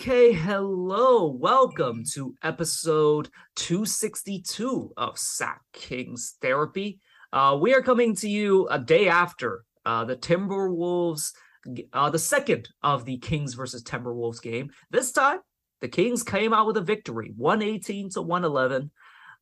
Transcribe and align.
Okay, 0.00 0.32
hello. 0.32 1.26
Welcome 1.26 2.04
to 2.14 2.34
episode 2.42 3.28
262 3.56 4.94
of 4.96 5.18
Sack 5.18 5.60
Kings 5.74 6.36
Therapy. 6.40 7.00
Uh, 7.34 7.58
we 7.60 7.74
are 7.74 7.82
coming 7.82 8.16
to 8.16 8.26
you 8.26 8.66
a 8.68 8.78
day 8.78 9.08
after 9.08 9.62
uh, 9.84 10.06
the 10.06 10.16
Timberwolves, 10.16 11.32
uh, 11.92 12.08
the 12.08 12.18
second 12.18 12.70
of 12.82 13.04
the 13.04 13.18
Kings 13.18 13.52
versus 13.52 13.82
Timberwolves 13.82 14.40
game. 14.40 14.70
This 14.90 15.12
time, 15.12 15.40
the 15.82 15.88
Kings 15.88 16.22
came 16.22 16.54
out 16.54 16.66
with 16.66 16.78
a 16.78 16.80
victory, 16.80 17.34
118 17.36 18.08
to 18.12 18.22
111. 18.22 18.90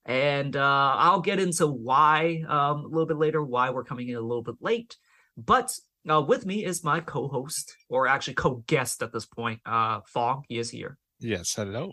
And 0.06 0.56
uh, 0.56 0.94
I'll 0.96 1.20
get 1.20 1.38
into 1.38 1.68
why 1.68 2.42
um, 2.48 2.78
a 2.78 2.88
little 2.88 3.06
bit 3.06 3.18
later, 3.18 3.44
why 3.44 3.70
we're 3.70 3.84
coming 3.84 4.08
in 4.08 4.16
a 4.16 4.20
little 4.20 4.42
bit 4.42 4.56
late. 4.60 4.96
But 5.36 5.72
uh, 6.10 6.20
with 6.20 6.46
me 6.46 6.64
is 6.64 6.84
my 6.84 7.00
co-host, 7.00 7.76
or 7.88 8.06
actually 8.06 8.34
co-guest 8.34 9.02
at 9.02 9.12
this 9.12 9.26
point, 9.26 9.60
uh, 9.66 10.00
Fong. 10.06 10.44
He 10.48 10.58
is 10.58 10.70
here. 10.70 10.98
Yes, 11.20 11.54
hello. 11.54 11.92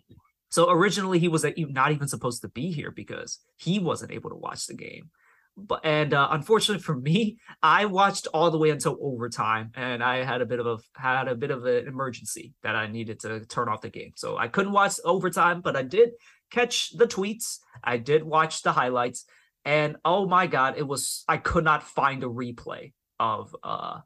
So 0.50 0.70
originally 0.70 1.20
he 1.20 1.28
was 1.28 1.46
not 1.58 1.92
even 1.92 2.08
supposed 2.08 2.42
to 2.44 2.48
be 2.48 2.72
here 2.72 2.92
because 2.92 3.40
he 3.58 3.80
wasn't 3.80 4.12
able 4.12 4.30
to 4.30 4.36
watch 4.36 4.68
the 4.68 4.74
game. 4.74 5.10
But 5.58 5.82
and 5.86 6.14
uh, 6.14 6.30
unfortunately 6.32 6.84
for 6.84 6.96
me, 6.96 7.38
I 7.64 7.86
watched 7.86 8.28
all 8.34 8.52
the 8.52 8.58
way 8.58 8.70
until 8.70 8.98
overtime, 9.02 9.72
and 9.76 10.04
I 10.04 10.24
had 10.24 10.42
a 10.42 10.46
bit 10.46 10.60
of 10.60 10.68
a 10.68 10.78
had 11.00 11.30
a 11.30 11.36
bit 11.36 11.52
of 11.52 11.66
an 11.66 11.88
emergency 11.88 12.54
that 12.64 12.76
I 12.76 12.88
needed 12.88 13.22
to 13.22 13.46
turn 13.46 13.70
off 13.70 13.82
the 13.82 13.90
game. 13.90 14.12
So 14.16 14.38
I 14.38 14.50
couldn't 14.50 14.74
watch 14.74 14.96
overtime, 15.06 15.62
but 15.62 15.78
I 15.78 15.84
did 15.84 16.12
catch 16.52 16.90
the 16.98 17.08
tweets. 17.08 17.60
I 17.82 17.98
did 17.98 18.24
watch 18.24 18.64
the 18.64 18.74
highlights, 18.74 19.26
and 19.64 19.96
oh 20.04 20.28
my 20.28 20.48
god, 20.48 20.76
it 20.78 20.86
was 20.88 21.24
I 21.28 21.38
could 21.38 21.64
not 21.64 21.84
find 21.84 22.24
a 22.24 22.28
replay 22.28 22.92
of 23.20 23.56
uh 23.64 24.00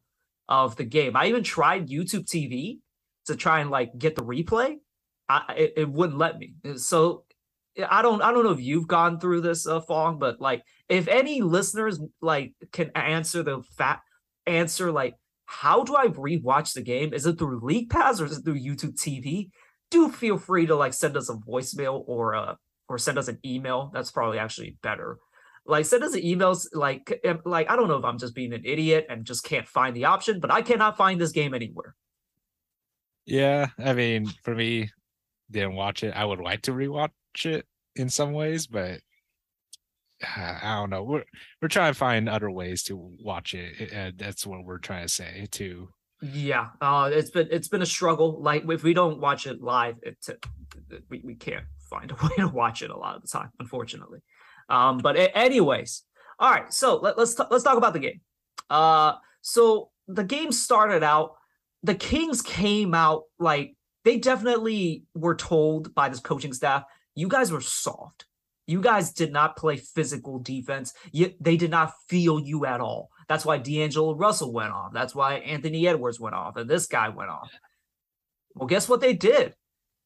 of 0.47 0.75
the 0.75 0.83
game. 0.83 1.15
I 1.15 1.27
even 1.27 1.43
tried 1.43 1.89
YouTube 1.89 2.25
TV 2.25 2.79
to 3.27 3.35
try 3.35 3.59
and 3.59 3.69
like 3.69 3.97
get 3.97 4.15
the 4.15 4.23
replay. 4.23 4.77
I 5.27 5.53
it, 5.55 5.73
it 5.77 5.89
wouldn't 5.89 6.17
let 6.17 6.37
me. 6.39 6.53
So 6.75 7.25
I 7.87 8.01
don't 8.01 8.21
I 8.21 8.31
don't 8.31 8.43
know 8.43 8.51
if 8.51 8.61
you've 8.61 8.87
gone 8.87 9.19
through 9.19 9.41
this 9.41 9.67
uh, 9.67 9.81
Fong, 9.81 10.19
but 10.19 10.41
like 10.41 10.63
if 10.89 11.07
any 11.07 11.41
listeners 11.41 11.99
like 12.21 12.53
can 12.71 12.91
answer 12.95 13.43
the 13.43 13.61
fat 13.77 14.01
answer 14.47 14.91
like 14.91 15.15
how 15.45 15.83
do 15.83 15.95
I 15.95 16.07
rewatch 16.07 16.73
the 16.73 16.81
game? 16.81 17.13
Is 17.13 17.25
it 17.25 17.39
through 17.39 17.61
League 17.63 17.89
Pass 17.89 18.21
or 18.21 18.25
is 18.25 18.37
it 18.37 18.43
through 18.43 18.59
YouTube 18.59 18.95
TV? 18.95 19.49
Do 19.89 20.09
feel 20.11 20.37
free 20.37 20.67
to 20.67 20.75
like 20.75 20.93
send 20.93 21.17
us 21.17 21.29
a 21.29 21.33
voicemail 21.33 22.03
or 22.07 22.35
uh 22.35 22.55
or 22.87 22.97
send 22.97 23.17
us 23.17 23.27
an 23.27 23.39
email. 23.45 23.91
That's 23.93 24.11
probably 24.11 24.39
actually 24.39 24.77
better 24.81 25.17
like 25.69 25.85
send 25.85 26.03
us 26.03 26.15
emails 26.15 26.67
like 26.73 27.21
like 27.45 27.69
i 27.69 27.75
don't 27.75 27.87
know 27.87 27.97
if 27.97 28.03
i'm 28.03 28.17
just 28.17 28.35
being 28.35 28.53
an 28.53 28.63
idiot 28.65 29.05
and 29.09 29.25
just 29.25 29.43
can't 29.43 29.67
find 29.67 29.95
the 29.95 30.05
option 30.05 30.39
but 30.39 30.51
i 30.51 30.61
cannot 30.61 30.97
find 30.97 31.21
this 31.21 31.31
game 31.31 31.53
anywhere. 31.53 31.95
Yeah 33.25 33.67
i 33.77 33.93
mean 33.93 34.27
for 34.43 34.55
me 34.55 34.89
didn't 35.51 35.73
watch 35.73 36.03
it. 36.03 36.15
I 36.15 36.25
would 36.25 36.39
like 36.39 36.61
to 36.63 36.71
rewatch 36.71 37.11
it 37.45 37.65
in 37.95 38.09
some 38.09 38.33
ways 38.33 38.67
but 38.67 39.01
i 40.35 40.75
don't 40.75 40.89
know. 40.89 41.03
We're 41.03 41.23
we're 41.61 41.69
trying 41.69 41.93
to 41.93 41.97
find 41.97 42.27
other 42.27 42.51
ways 42.51 42.83
to 42.83 42.97
watch 43.21 43.53
it 43.53 44.17
that's 44.17 44.45
what 44.45 44.65
we're 44.65 44.79
trying 44.79 45.05
to 45.05 45.13
say 45.13 45.47
too. 45.51 45.89
Yeah 46.21 46.69
uh 46.81 47.09
it's 47.13 47.29
been 47.29 47.47
it's 47.51 47.67
been 47.67 47.81
a 47.81 47.87
struggle. 47.87 48.41
Like 48.41 48.63
if 48.69 48.83
we 48.83 48.93
don't 48.93 49.19
watch 49.19 49.45
it 49.45 49.61
live 49.61 49.95
it, 50.01 50.17
we, 51.09 51.21
we 51.23 51.35
can't 51.35 51.65
find 51.89 52.11
a 52.11 52.15
way 52.23 52.35
to 52.37 52.47
watch 52.47 52.81
it 52.81 52.89
a 52.89 52.97
lot 52.97 53.15
of 53.15 53.21
the 53.21 53.27
time 53.27 53.51
unfortunately 53.59 54.19
um, 54.69 54.99
but 54.99 55.15
anyways, 55.35 56.03
all 56.39 56.51
right. 56.51 56.71
So 56.73 56.97
let, 56.97 57.17
let's 57.17 57.35
t- 57.35 57.43
let's 57.49 57.63
talk 57.63 57.77
about 57.77 57.93
the 57.93 57.99
game. 57.99 58.21
Uh, 58.69 59.13
so 59.41 59.89
the 60.07 60.23
game 60.23 60.51
started 60.51 61.03
out. 61.03 61.35
The 61.83 61.95
Kings 61.95 62.41
came 62.41 62.93
out 62.93 63.23
like 63.39 63.75
they 64.05 64.17
definitely 64.17 65.03
were 65.13 65.35
told 65.35 65.93
by 65.95 66.09
this 66.09 66.19
coaching 66.19 66.53
staff, 66.53 66.83
you 67.15 67.27
guys 67.27 67.51
were 67.51 67.61
soft. 67.61 68.25
You 68.67 68.81
guys 68.81 69.11
did 69.13 69.31
not 69.31 69.57
play 69.57 69.77
physical 69.77 70.37
defense. 70.39 70.93
You, 71.11 71.33
they 71.39 71.57
did 71.57 71.71
not 71.71 71.93
feel 72.07 72.39
you 72.39 72.65
at 72.65 72.81
all. 72.81 73.09
That's 73.27 73.43
why 73.43 73.57
D'Angelo 73.57 74.15
Russell 74.15 74.53
went 74.53 74.71
off. 74.71 74.93
That's 74.93 75.15
why 75.15 75.35
Anthony 75.35 75.87
Edwards 75.87 76.19
went 76.19 76.35
off, 76.35 76.55
and 76.55 76.69
this 76.69 76.85
guy 76.85 77.09
went 77.09 77.31
off. 77.31 77.51
Well, 78.53 78.67
guess 78.67 78.87
what 78.87 79.01
they 79.01 79.13
did? 79.13 79.55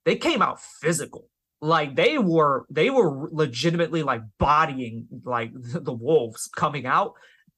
They 0.05 0.15
came 0.15 0.41
out 0.41 0.61
physical 0.61 1.27
like 1.63 1.95
they 1.95 2.17
were 2.17 2.65
they 2.69 2.89
were 2.89 3.29
legitimately 3.31 4.03
like 4.03 4.21
bodying 4.37 5.07
like 5.23 5.51
the 5.55 5.93
wolves 5.93 6.49
coming 6.53 6.85
out. 6.85 7.13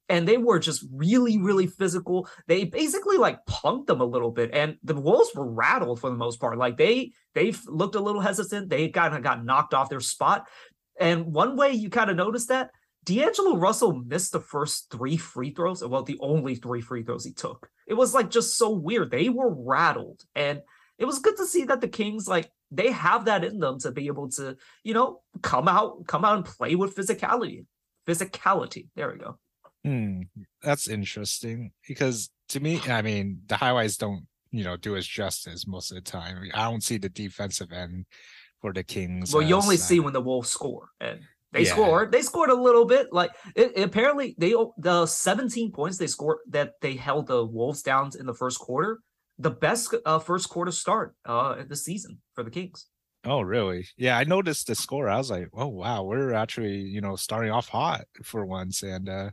And 0.08 0.28
they 0.28 0.38
were 0.38 0.60
just 0.60 0.86
really 0.94 1.40
really 1.40 1.66
physical. 1.66 2.30
They 2.48 2.66
basically 2.66 3.18
like 3.18 3.44
punked 3.50 3.88
them 3.88 4.02
a 4.02 4.06
little 4.06 4.30
bit. 4.30 4.52
And 4.54 4.78
the 4.84 4.94
wolves 4.94 5.32
were 5.34 5.52
rattled 5.52 6.00
for 6.00 6.12
the 6.12 6.16
most 6.16 6.40
part. 6.40 6.60
Like 6.60 6.78
they 6.78 7.14
they 7.34 7.54
looked 7.66 7.96
a 7.96 8.00
little 8.00 8.22
hesitant. 8.22 8.70
They 8.70 8.90
kind 8.90 9.16
of 9.16 9.24
got 9.24 9.44
knocked 9.44 9.74
off 9.74 9.90
their 9.90 10.00
spot. 10.00 10.48
And 11.00 11.34
one 11.34 11.58
way 11.58 11.72
you 11.72 11.90
kind 11.90 12.12
of 12.12 12.16
noticed 12.16 12.50
that 12.50 12.70
D'Angelo 13.04 13.58
Russell 13.58 14.04
missed 14.06 14.32
the 14.32 14.40
first 14.40 14.92
three 14.92 15.18
free 15.18 15.50
throws 15.50 15.84
well 15.84 16.04
the 16.04 16.20
only 16.22 16.56
three 16.56 16.82
free 16.82 17.02
throws 17.02 17.26
he 17.26 17.34
took. 17.34 17.70
It 17.88 17.96
was 17.96 18.14
like 18.14 18.30
just 18.30 18.56
so 18.56 18.70
weird. 18.70 19.10
They 19.10 19.30
were 19.30 19.52
rattled. 19.52 20.22
And 20.36 20.62
it 21.00 21.06
was 21.06 21.20
good 21.20 21.38
to 21.38 21.48
see 21.48 21.64
that 21.66 21.82
the 21.82 21.88
Kings 21.88 22.28
like 22.28 22.52
they 22.72 22.92
have 22.92 23.26
that 23.26 23.44
in 23.44 23.60
them 23.60 23.80
to 23.80 23.92
be 23.92 24.08
able 24.08 24.30
to, 24.32 24.58
you 24.84 24.94
know, 24.94 25.22
come 25.42 25.68
out, 25.68 26.08
come 26.08 26.26
out 26.26 26.38
and 26.38 26.46
play 26.46 26.76
with 26.76 26.96
physicality. 26.96 27.66
Physicality. 28.08 28.88
There 28.96 29.12
we 29.12 29.20
go. 29.20 29.38
Hmm, 29.84 30.22
that's 30.64 30.88
interesting 30.88 31.72
because 31.88 32.30
to 32.50 32.60
me, 32.60 32.82
I 32.88 33.02
mean, 33.02 33.42
the 33.48 33.58
highlights 33.58 33.98
don't, 33.98 34.26
you 34.52 34.64
know, 34.64 34.78
do 34.78 34.96
us 34.96 35.06
justice 35.06 35.68
most 35.68 35.92
of 35.92 35.96
the 35.96 36.02
time. 36.02 36.50
I 36.54 36.70
don't 36.70 36.84
see 36.84 36.98
the 36.98 37.10
defensive 37.10 37.72
end 37.72 38.06
for 38.62 38.74
the 38.74 38.84
Kings. 38.84 39.34
Well, 39.34 39.44
you 39.44 39.56
only 39.56 39.76
uh, 39.76 39.80
see 39.80 40.00
when 40.00 40.14
the 40.14 40.22
Wolves 40.22 40.50
score, 40.50 40.90
and 41.00 41.20
they 41.52 41.64
yeah. 41.64 41.72
scored. 41.72 42.12
They 42.12 42.22
scored 42.22 42.50
a 42.50 42.56
little 42.56 42.86
bit. 42.86 43.12
Like 43.12 43.32
it, 43.56 43.78
apparently, 43.78 44.36
they 44.38 44.56
the 44.78 45.06
17 45.06 45.72
points 45.72 45.98
they 45.98 46.08
scored 46.08 46.40
that 46.50 46.74
they 46.82 46.96
held 46.96 47.28
the 47.28 47.46
Wolves 47.46 47.82
down 47.82 48.12
in 48.20 48.26
the 48.26 48.34
first 48.34 48.60
quarter 48.60 49.00
the 49.38 49.52
best 49.52 49.94
uh, 50.06 50.20
first 50.20 50.50
quarter 50.50 50.72
start 50.72 51.16
uh 51.26 51.64
the 51.68 51.76
season 51.76 52.20
for 52.34 52.44
the 52.44 52.52
Kings. 52.52 52.88
Oh, 53.26 53.42
really? 53.42 53.88
Yeah, 53.98 54.18
I 54.18 54.24
noticed 54.24 54.68
the 54.68 54.76
score. 54.76 55.10
I 55.10 55.18
was 55.18 55.32
like, 55.32 55.50
oh 55.54 55.68
wow, 55.68 56.04
we're 56.04 56.34
actually 56.34 56.78
you 56.78 57.02
know 57.02 57.16
starting 57.16 57.52
off 57.52 57.68
hot 57.68 58.06
for 58.24 58.46
once, 58.46 58.84
and 58.84 59.10
uh, 59.10 59.32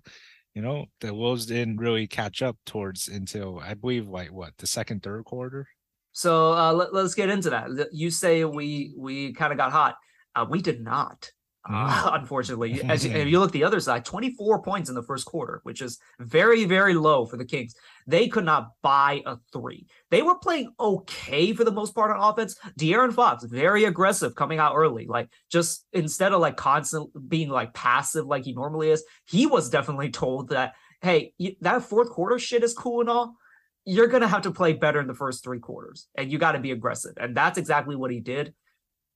you 0.55 0.62
know 0.62 0.87
the 1.01 1.15
Wolves 1.15 1.47
didn't 1.47 1.77
really 1.77 2.07
catch 2.07 2.43
up 2.43 2.57
towards 2.65 3.09
until 3.09 3.61
I 3.61 3.75
believe 3.75 4.09
like 4.09 4.33
what 4.33 4.57
the 4.59 4.67
second 4.67 5.03
third 5.03 5.25
quarter. 5.25 5.69
So 6.12 6.53
uh, 6.53 6.73
let, 6.73 6.93
us 6.95 7.15
get 7.15 7.31
into 7.31 7.51
that. 7.51 7.89
You 7.93 8.11
say 8.11 8.45
we 8.45 8.95
we 8.99 9.33
kind 9.35 9.53
of 9.53 9.59
got 9.59 9.73
hot. 9.73 9.97
Uh, 10.35 10.47
we 10.49 10.62
did 10.62 10.83
not. 10.83 11.31
Uh, 11.69 12.11
unfortunately, 12.15 12.81
as 12.89 13.05
you, 13.05 13.12
if 13.12 13.28
you 13.28 13.39
look 13.39 13.53
the 13.53 13.65
other 13.65 13.81
side, 13.81 14.05
24 14.05 14.62
points 14.62 14.89
in 14.89 14.95
the 14.95 15.03
first 15.03 15.27
quarter, 15.27 15.61
which 15.62 15.81
is 15.81 15.99
very, 16.19 16.65
very 16.65 16.95
low 16.95 17.27
for 17.27 17.37
the 17.37 17.45
Kings. 17.45 17.75
They 18.06 18.28
could 18.28 18.45
not 18.45 18.71
buy 18.83 19.23
a 19.27 19.37
three. 19.53 19.87
They 20.11 20.23
were 20.23 20.37
playing 20.37 20.73
okay 20.78 21.53
for 21.53 21.65
the 21.65 21.71
most 21.71 21.95
part 21.95 22.11
on 22.11 22.21
offense. 22.21 22.56
De'Aaron 22.78 23.12
Fox, 23.12 23.45
very 23.45 23.84
aggressive 23.84 24.34
coming 24.34 24.59
out 24.59 24.75
early. 24.75 25.06
Like 25.06 25.28
just 25.50 25.87
instead 25.93 26.33
of 26.33 26.41
like 26.41 26.56
constant 26.56 27.11
being 27.28 27.49
like 27.49 27.75
passive 27.75 28.27
like 28.27 28.44
he 28.44 28.53
normally 28.53 28.91
is, 28.91 29.05
he 29.27 29.47
was 29.47 29.71
definitely 29.71 30.11
told 30.23 30.49
that, 30.49 30.75
hey, 31.00 31.33
that 31.61 31.83
fourth 31.83 32.11
quarter 32.11 32.39
shit 32.39 32.65
is 32.65 32.75
cool 32.75 33.00
and 33.00 33.11
all. 33.11 33.37
You're 33.84 34.06
gonna 34.06 34.29
have 34.29 34.43
to 34.43 34.53
play 34.53 34.75
better 34.75 35.00
in 35.00 35.09
the 35.09 35.15
first 35.15 35.43
three 35.43 35.59
quarters, 35.59 36.06
and 36.15 36.31
you 36.31 36.39
got 36.39 36.53
to 36.53 36.61
be 36.61 36.71
aggressive. 36.71 37.15
And 37.17 37.37
that's 37.37 37.59
exactly 37.59 37.97
what 37.97 38.12
he 38.12 38.21
did. 38.21 38.55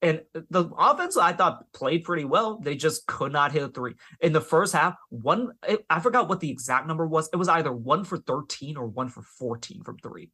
And 0.03 0.21
the 0.51 0.71
offense, 0.79 1.17
I 1.17 1.33
thought, 1.33 1.73
played 1.73 2.05
pretty 2.05 2.25
well. 2.25 2.59
They 2.59 2.77
just 2.77 3.07
could 3.07 3.33
not 3.33 3.53
hit 3.53 3.63
a 3.63 3.69
three. 3.69 3.95
In 4.21 4.33
the 4.33 4.41
first 4.43 4.75
half, 4.75 4.95
one, 5.09 5.53
I 5.89 6.01
forgot 6.01 6.29
what 6.29 6.41
the 6.41 6.51
exact 6.51 6.87
number 6.87 7.07
was. 7.07 7.31
It 7.33 7.37
was 7.37 7.49
either 7.49 7.73
one 7.73 8.05
for 8.05 8.19
13 8.19 8.77
or 8.77 8.87
one 8.87 9.09
for 9.09 9.23
14 9.23 9.83
from 9.85 9.97
three. 9.99 10.31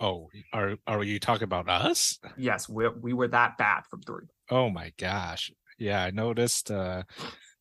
Oh, 0.00 0.28
are 0.52 0.76
are 0.86 1.04
you 1.04 1.20
talking 1.20 1.44
about 1.44 1.68
us? 1.68 2.18
Yes, 2.36 2.68
we 2.68 2.88
we 2.88 3.12
were 3.12 3.28
that 3.28 3.58
bad 3.58 3.82
from 3.90 4.00
three. 4.02 4.24
Oh 4.50 4.70
my 4.70 4.92
gosh. 4.98 5.52
Yeah, 5.78 6.02
I 6.02 6.10
noticed 6.10 6.70
uh 6.70 7.02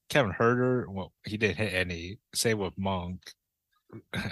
Kevin 0.10 0.34
Huerter. 0.34 0.86
well, 0.88 1.14
he 1.26 1.38
didn't 1.38 1.58
hit 1.58 1.74
any. 1.74 2.20
Same 2.34 2.60
with 2.60 2.78
Monk. 2.78 3.22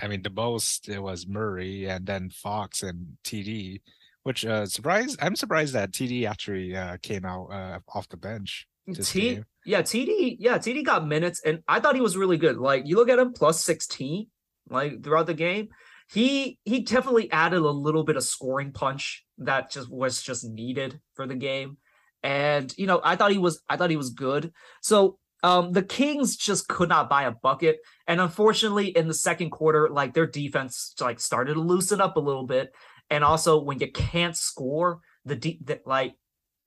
I 0.01 0.07
mean, 0.07 0.23
the 0.23 0.29
most 0.29 0.87
it 0.87 0.99
was 0.99 1.27
Murray 1.27 1.85
and 1.85 2.05
then 2.05 2.29
Fox 2.29 2.83
and 2.83 3.17
TD 3.25 3.81
which 4.29 4.45
uh 4.45 4.63
surprised 4.67 5.17
i'm 5.23 5.35
surprised 5.35 5.73
that 5.73 5.91
td 5.91 6.29
actually 6.29 6.75
uh 6.75 6.97
came 7.01 7.25
out 7.25 7.47
uh 7.47 7.79
off 7.95 8.07
the 8.09 8.15
bench 8.15 8.67
T- 8.93 9.39
yeah 9.65 9.81
td 9.81 10.37
yeah 10.39 10.59
td 10.59 10.85
got 10.85 11.07
minutes 11.07 11.41
and 11.43 11.63
i 11.67 11.79
thought 11.79 11.95
he 11.95 12.01
was 12.01 12.15
really 12.15 12.37
good. 12.37 12.57
Like 12.57 12.83
you 12.85 12.95
look 12.95 13.09
at 13.09 13.17
him 13.17 13.33
plus 13.33 13.63
16 13.65 14.27
like 14.69 15.03
throughout 15.03 15.25
the 15.25 15.33
game. 15.33 15.69
He 16.11 16.59
he 16.63 16.81
definitely 16.81 17.31
added 17.31 17.59
a 17.59 17.69
little 17.69 18.03
bit 18.03 18.17
of 18.17 18.23
scoring 18.23 18.71
punch 18.71 19.25
that 19.39 19.71
just 19.71 19.89
was 19.91 20.21
just 20.21 20.43
needed 20.43 20.99
for 21.15 21.25
the 21.25 21.35
game. 21.35 21.77
And 22.21 22.71
you 22.77 22.85
know 22.85 23.01
i 23.03 23.15
thought 23.15 23.31
he 23.31 23.37
was 23.37 23.61
i 23.67 23.77
thought 23.77 23.89
he 23.89 23.97
was 23.97 24.11
good. 24.11 24.53
So 24.81 25.17
um 25.41 25.71
the 25.71 25.83
kings 25.83 26.35
just 26.35 26.67
could 26.67 26.89
not 26.89 27.09
buy 27.09 27.23
a 27.23 27.31
bucket. 27.31 27.79
And 28.07 28.21
unfortunately 28.21 28.87
in 28.87 29.07
the 29.07 29.13
second 29.13 29.49
quarter 29.49 29.89
like 29.89 30.13
their 30.13 30.27
defense 30.27 30.93
like 30.99 31.19
started 31.19 31.55
to 31.55 31.61
loosen 31.61 31.99
up 31.99 32.15
a 32.15 32.21
little 32.29 32.45
bit 32.45 32.73
and 33.09 33.23
also 33.23 33.61
when 33.61 33.79
you 33.79 33.91
can't 33.91 34.35
score, 34.35 34.99
the, 35.25 35.35
deep 35.35 35.65
the 35.65 35.81
like 35.85 36.15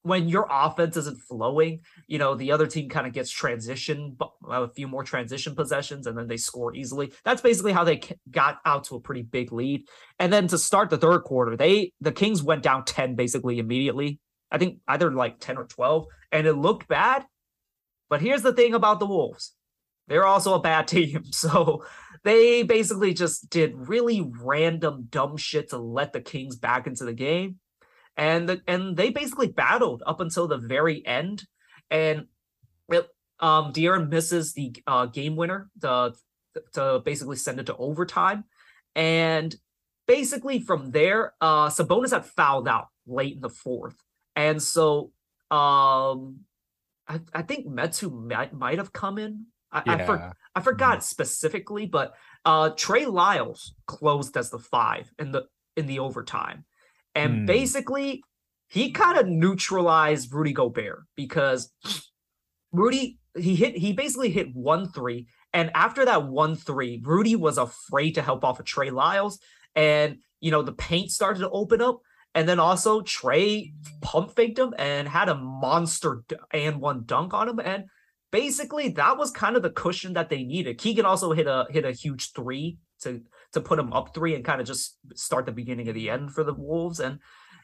when 0.03 0.29
your 0.29 0.47
offense 0.51 0.97
isn't 0.97 1.21
flowing, 1.21 1.81
you 2.09 2.19
know, 2.19 2.35
the 2.35 2.51
other 2.51 2.67
team 2.67 2.89
kind 2.89 3.07
of 3.07 3.13
gets 3.13 3.31
transition, 3.31 4.17
uh, 4.21 4.63
a 4.63 4.69
few 4.69 4.89
more 4.89 5.05
transition 5.05 5.55
possessions, 5.55 6.07
and 6.07 6.19
then 6.19 6.27
they 6.27 6.37
score 6.37 6.75
easily. 6.75 7.13
That's 7.25 7.41
basically 7.41 7.73
how 7.73 7.85
they 7.85 8.01
got 8.31 8.59
out 8.65 8.85
to 8.85 8.97
a 8.97 9.01
pretty 9.01 9.23
big 9.23 9.53
lead. 9.53 9.87
And 10.19 10.33
then 10.33 10.49
to 10.49 10.59
start 10.59 10.91
the 10.91 10.99
third 10.99 11.21
quarter, 11.21 11.57
they 11.57 11.93
the 12.01 12.13
Kings 12.13 12.43
went 12.43 12.63
down 12.63 12.85
10 12.85 13.15
basically 13.15 13.59
immediately. 13.59 14.19
I 14.51 14.59
think 14.59 14.79
either 14.89 15.11
like 15.11 15.39
10 15.39 15.57
or 15.57 15.65
12, 15.65 16.07
and 16.33 16.47
it 16.47 16.55
looked 16.55 16.89
bad. 16.89 17.25
But 18.11 18.21
here's 18.21 18.43
the 18.43 18.53
thing 18.53 18.75
about 18.75 19.01
the 19.01 19.07
Wolves. 19.07 19.55
They're 20.09 20.27
also 20.27 20.55
a 20.55 20.61
bad 20.61 20.89
team. 20.89 21.25
So 21.33 21.85
they 22.25 22.63
basically 22.63 23.15
just 23.15 23.51
did 23.51 23.89
really 23.89 24.29
random 24.41 25.09
dumb 25.11 25.37
shit 25.37 25.71
to 25.71 25.79
let 25.79 26.13
the 26.13 26.21
Kings 26.21 26.57
back 26.57 26.87
into 26.87 27.05
the 27.05 27.13
game. 27.13 27.59
And 28.17 28.49
the, 28.49 28.63
and 28.67 28.97
they 28.97 29.11
basically 29.11 29.49
battled 29.49 30.03
up 30.07 30.21
until 30.21 30.47
the 30.47 30.59
very 30.59 31.05
end, 31.07 31.45
and 31.91 32.27
it, 32.91 33.09
um, 33.41 33.73
De'Aaron 33.73 34.11
misses 34.11 34.53
the 34.53 34.77
uh, 34.87 35.07
game 35.07 35.35
winner 35.35 35.71
to 35.81 36.13
to 36.75 37.01
basically 37.03 37.37
send 37.37 37.59
it 37.59 37.65
to 37.67 37.77
overtime, 37.77 38.45
and 38.95 39.57
basically 40.07 40.61
from 40.61 40.91
there, 40.91 41.33
uh, 41.41 41.69
Sabonis 41.69 42.11
had 42.11 42.27
fouled 42.27 42.69
out 42.69 42.89
late 43.07 43.37
in 43.37 43.41
the 43.41 43.49
fourth, 43.49 43.97
and 44.37 44.63
so 44.63 45.13
um, 45.51 46.41
I, 47.09 47.21
I 47.33 47.41
think 47.41 47.67
Metu 47.67 48.13
might 48.13 48.53
might 48.53 48.77
have 48.77 48.93
come 48.93 49.17
in. 49.17 49.47
I, 49.73 49.83
yeah. 49.87 49.95
I, 49.95 50.05
for, 50.05 50.33
I 50.55 50.61
forgot 50.61 50.99
mm-hmm. 50.99 51.03
specifically, 51.03 51.87
but 51.87 52.15
uh, 52.45 52.71
Trey 52.77 53.07
Lyles 53.07 53.75
closed 53.87 54.37
as 54.37 54.51
the 54.51 54.59
five 54.59 55.11
in 55.19 55.33
the 55.33 55.47
in 55.77 55.87
the 55.87 55.99
overtime. 55.99 56.65
And 57.15 57.43
mm. 57.43 57.47
basically, 57.47 58.23
he 58.69 58.91
kind 58.91 59.19
of 59.19 59.29
neutralized 59.29 60.33
Rudy 60.33 60.53
Gobert 60.53 61.05
because 61.17 61.73
Rudy 62.73 63.19
he 63.37 63.55
hit 63.55 63.77
he 63.77 63.93
basically 63.93 64.31
hit 64.31 64.55
one 64.55 64.91
three, 64.91 65.27
and 65.53 65.71
after 65.75 66.05
that 66.05 66.27
one 66.27 66.57
three, 66.57 67.01
Rudy 67.05 67.37
was 67.37 67.59
afraid 67.59 68.13
to 68.13 68.23
help 68.23 68.45
off 68.45 68.61
of 68.61 68.67
Trey 68.67 68.91
Lyles, 68.91 69.39
and 69.75 70.19
you 70.41 70.51
know 70.51 70.63
the 70.63 70.73
paint 70.73 71.11
started 71.11 71.41
to 71.41 71.51
open 71.51 71.81
up, 71.81 72.01
and 72.35 72.49
then 72.49 72.59
also 72.59 73.03
Trey 73.03 73.73
pump 74.01 74.35
faked 74.35 74.59
him 74.59 74.75
and 74.79 75.09
had 75.09 75.29
a 75.29 75.35
monster 75.35 76.25
and 76.53 76.81
one 76.81 77.05
dunk 77.05 77.33
on 77.35 77.49
him, 77.49 77.59
and 77.59 77.85
basically 78.33 78.89
that 78.89 79.17
was 79.17 79.31
kind 79.31 79.55
of 79.55 79.63
the 79.63 79.71
cushion 79.71 80.15
that 80.15 80.29
they 80.29 80.43
needed. 80.43 80.79
Keegan 80.79 81.05
also 81.05 81.33
hit 81.33 81.47
a 81.47 81.67
hit 81.71 81.85
a 81.85 81.93
huge 81.93 82.33
three 82.33 82.79
to 83.03 83.21
to 83.53 83.61
put 83.61 83.77
them 83.77 83.93
up 83.93 84.13
three 84.13 84.35
and 84.35 84.45
kind 84.45 84.61
of 84.61 84.67
just 84.67 84.97
start 85.15 85.47
the 85.47 85.53
beginning 85.53 85.89
of 85.89 85.95
the 85.95 86.11
end 86.11 86.33
for 86.33 86.43
the 86.43 86.55
Wolves. 86.55 86.99
And 86.99 87.21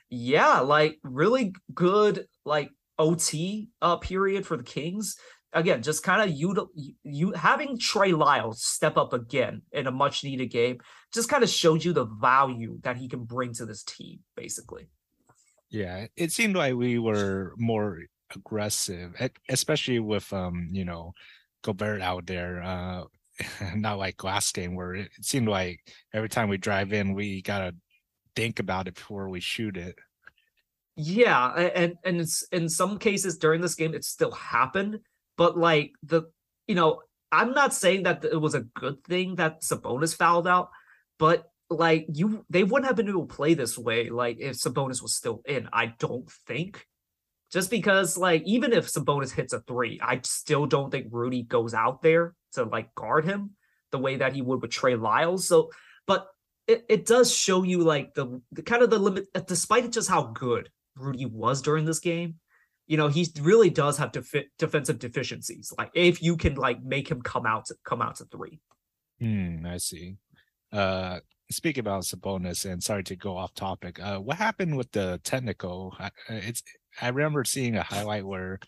yeah, 0.08 0.60
like 0.60 0.98
really 1.02 1.54
good 1.74 2.26
like 2.44 2.70
OT 2.98 3.70
uh 3.82 3.96
period 3.96 4.46
for 4.46 4.56
the 4.56 4.62
Kings. 4.62 5.16
Again, 5.54 5.82
just 5.82 6.02
kind 6.02 6.22
of 6.22 6.36
you 6.36 6.70
you 7.02 7.32
having 7.32 7.78
Trey 7.78 8.12
Lyles 8.12 8.62
step 8.62 8.98
up 8.98 9.14
again 9.14 9.62
in 9.72 9.86
a 9.86 9.90
much 9.90 10.22
needed 10.22 10.50
game 10.50 10.78
just 11.12 11.30
kind 11.30 11.42
of 11.42 11.48
showed 11.48 11.82
you 11.82 11.94
the 11.94 12.04
value 12.04 12.78
that 12.82 12.98
he 12.98 13.08
can 13.08 13.24
bring 13.24 13.54
to 13.54 13.64
this 13.64 13.82
team, 13.82 14.18
basically. 14.36 14.90
Yeah, 15.70 16.06
it 16.16 16.32
seemed 16.32 16.54
like 16.54 16.74
we 16.74 16.98
were 16.98 17.54
more 17.56 17.98
aggressive, 18.34 19.14
especially 19.48 20.00
with 20.00 20.32
um, 20.32 20.68
you 20.72 20.84
know, 20.84 21.12
Gobert 21.62 22.00
out 22.00 22.26
there. 22.26 22.62
Uh 22.62 23.04
not 23.76 23.98
like 23.98 24.24
last 24.24 24.54
game 24.54 24.74
where 24.74 24.94
it, 24.94 25.10
seemed 25.20 25.48
like 25.48 25.80
every 26.12 26.28
time 26.28 26.48
we 26.48 26.56
drive 26.56 26.92
in, 26.92 27.14
we 27.14 27.42
gotta 27.42 27.74
think 28.34 28.58
about 28.58 28.88
it 28.88 28.94
before 28.94 29.28
we 29.28 29.40
shoot 29.40 29.76
it. 29.76 29.96
Yeah, 30.96 31.52
and 31.52 31.94
and 32.04 32.20
it's 32.20 32.42
in 32.50 32.68
some 32.68 32.98
cases 32.98 33.38
during 33.38 33.60
this 33.60 33.74
game 33.74 33.94
it 33.94 34.04
still 34.04 34.32
happened, 34.32 34.98
but 35.36 35.56
like 35.56 35.92
the 36.02 36.22
you 36.66 36.74
know 36.74 37.02
I'm 37.30 37.52
not 37.52 37.74
saying 37.74 38.04
that 38.04 38.24
it 38.24 38.40
was 38.40 38.54
a 38.54 38.62
good 38.62 39.04
thing 39.04 39.36
that 39.36 39.62
Sabonis 39.62 40.16
fouled 40.16 40.48
out, 40.48 40.70
but 41.18 41.44
like 41.70 42.06
you 42.12 42.44
they 42.50 42.64
wouldn't 42.64 42.86
have 42.86 42.96
been 42.96 43.08
able 43.08 43.26
to 43.26 43.34
play 43.34 43.54
this 43.54 43.78
way 43.78 44.08
like 44.08 44.38
if 44.40 44.56
Sabonis 44.56 45.02
was 45.02 45.14
still 45.14 45.42
in. 45.46 45.68
I 45.72 45.94
don't 45.98 46.28
think. 46.46 46.86
Just 47.52 47.70
because 47.70 48.18
like 48.18 48.42
even 48.44 48.72
if 48.72 48.86
Sabonis 48.86 49.32
hits 49.32 49.52
a 49.52 49.60
three, 49.60 49.98
I 50.02 50.20
still 50.22 50.66
don't 50.66 50.90
think 50.90 51.06
Rudy 51.10 51.42
goes 51.42 51.72
out 51.72 52.02
there 52.02 52.34
to 52.52 52.64
like 52.64 52.94
guard 52.94 53.24
him 53.24 53.52
the 53.90 53.98
way 53.98 54.16
that 54.16 54.34
he 54.34 54.42
would 54.42 54.60
with 54.60 54.70
Trey 54.70 54.96
Lyles. 54.96 55.48
So, 55.48 55.70
but 56.06 56.28
it, 56.66 56.84
it 56.88 57.06
does 57.06 57.34
show 57.34 57.62
you 57.62 57.78
like 57.82 58.12
the, 58.14 58.42
the 58.52 58.62
kind 58.62 58.82
of 58.82 58.90
the 58.90 58.98
limit, 58.98 59.26
despite 59.46 59.90
just 59.92 60.10
how 60.10 60.24
good 60.24 60.68
Rudy 60.94 61.24
was 61.24 61.62
during 61.62 61.86
this 61.86 62.00
game. 62.00 62.34
You 62.86 62.98
know, 62.98 63.08
he 63.08 63.26
really 63.40 63.70
does 63.70 63.98
have 63.98 64.12
defensive 64.58 64.98
deficiencies. 64.98 65.72
Like 65.76 65.90
if 65.94 66.22
you 66.22 66.36
can 66.36 66.54
like 66.54 66.82
make 66.82 67.10
him 67.10 67.22
come 67.22 67.46
out 67.46 67.66
to 67.66 67.76
come 67.84 68.02
out 68.02 68.16
to 68.16 68.24
three. 68.26 68.60
Hmm, 69.20 69.64
I 69.66 69.78
see. 69.78 70.16
Uh 70.70 71.20
speaking 71.50 71.80
about 71.80 72.04
Sabonis, 72.04 72.70
and 72.70 72.82
sorry 72.82 73.04
to 73.04 73.16
go 73.16 73.36
off 73.36 73.54
topic. 73.54 74.00
Uh, 74.00 74.18
what 74.18 74.36
happened 74.36 74.76
with 74.76 74.92
the 74.92 75.20
technical? 75.24 75.96
It's 76.28 76.62
I 77.00 77.08
remember 77.08 77.44
seeing 77.44 77.76
a 77.76 77.82
highlight 77.82 78.26
where 78.26 78.58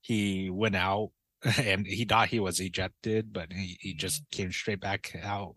he 0.00 0.50
went 0.50 0.76
out 0.76 1.10
and 1.58 1.86
he 1.86 2.04
thought 2.04 2.28
he 2.28 2.40
was 2.40 2.60
ejected, 2.60 3.32
but 3.32 3.52
he, 3.52 3.78
he 3.80 3.94
just 3.94 4.22
came 4.30 4.52
straight 4.52 4.80
back 4.80 5.14
out. 5.22 5.54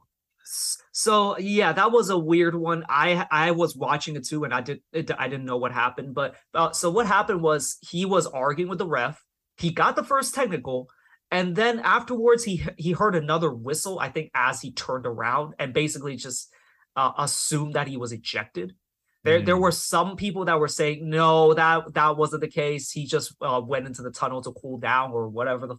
So 0.92 1.38
yeah, 1.38 1.72
that 1.74 1.92
was 1.92 2.10
a 2.10 2.18
weird 2.18 2.56
one. 2.56 2.84
I 2.90 3.26
I 3.32 3.52
was 3.52 3.76
watching 3.76 4.16
it 4.16 4.28
too, 4.28 4.44
and 4.44 4.54
I 4.54 4.62
did 4.62 4.82
it, 4.92 5.10
I 5.18 5.28
didn't 5.30 5.46
know 5.46 5.58
what 5.58 5.72
happened. 5.72 6.14
But 6.14 6.36
uh, 6.54 6.72
so 6.72 6.90
what 6.90 7.08
happened 7.08 7.42
was 7.42 7.78
he 7.82 8.06
was 8.06 8.28
arguing 8.28 8.70
with 8.70 8.80
the 8.80 8.88
ref. 8.88 9.24
He 9.58 9.72
got 9.72 9.96
the 9.96 10.04
first 10.04 10.36
technical, 10.36 10.90
and 11.30 11.56
then 11.56 11.80
afterwards 11.80 12.44
he 12.44 12.66
he 12.78 12.92
heard 12.92 13.16
another 13.16 13.54
whistle. 13.54 14.00
I 14.00 14.10
think 14.10 14.32
as 14.36 14.62
he 14.62 14.74
turned 14.74 15.06
around 15.06 15.54
and 15.58 15.74
basically 15.74 16.18
just 16.18 16.50
uh, 16.96 17.12
assumed 17.18 17.76
that 17.76 17.88
he 17.88 17.98
was 17.98 18.12
ejected. 18.12 18.76
There, 19.24 19.40
mm. 19.40 19.46
there 19.46 19.58
were 19.58 19.72
some 19.72 20.16
people 20.16 20.46
that 20.46 20.60
were 20.60 20.68
saying 20.68 21.08
no, 21.08 21.54
that 21.54 21.94
that 21.94 22.18
wasn't 22.18 22.42
the 22.42 22.48
case. 22.48 22.92
He 22.92 23.06
just 23.06 23.36
uh, 23.42 23.62
went 23.64 23.88
into 23.88 24.02
the 24.02 24.12
tunnel 24.12 24.42
to 24.42 24.52
cool 24.52 24.78
down 24.78 25.12
or 25.12 25.30
whatever 25.30 25.68
the 25.68 25.76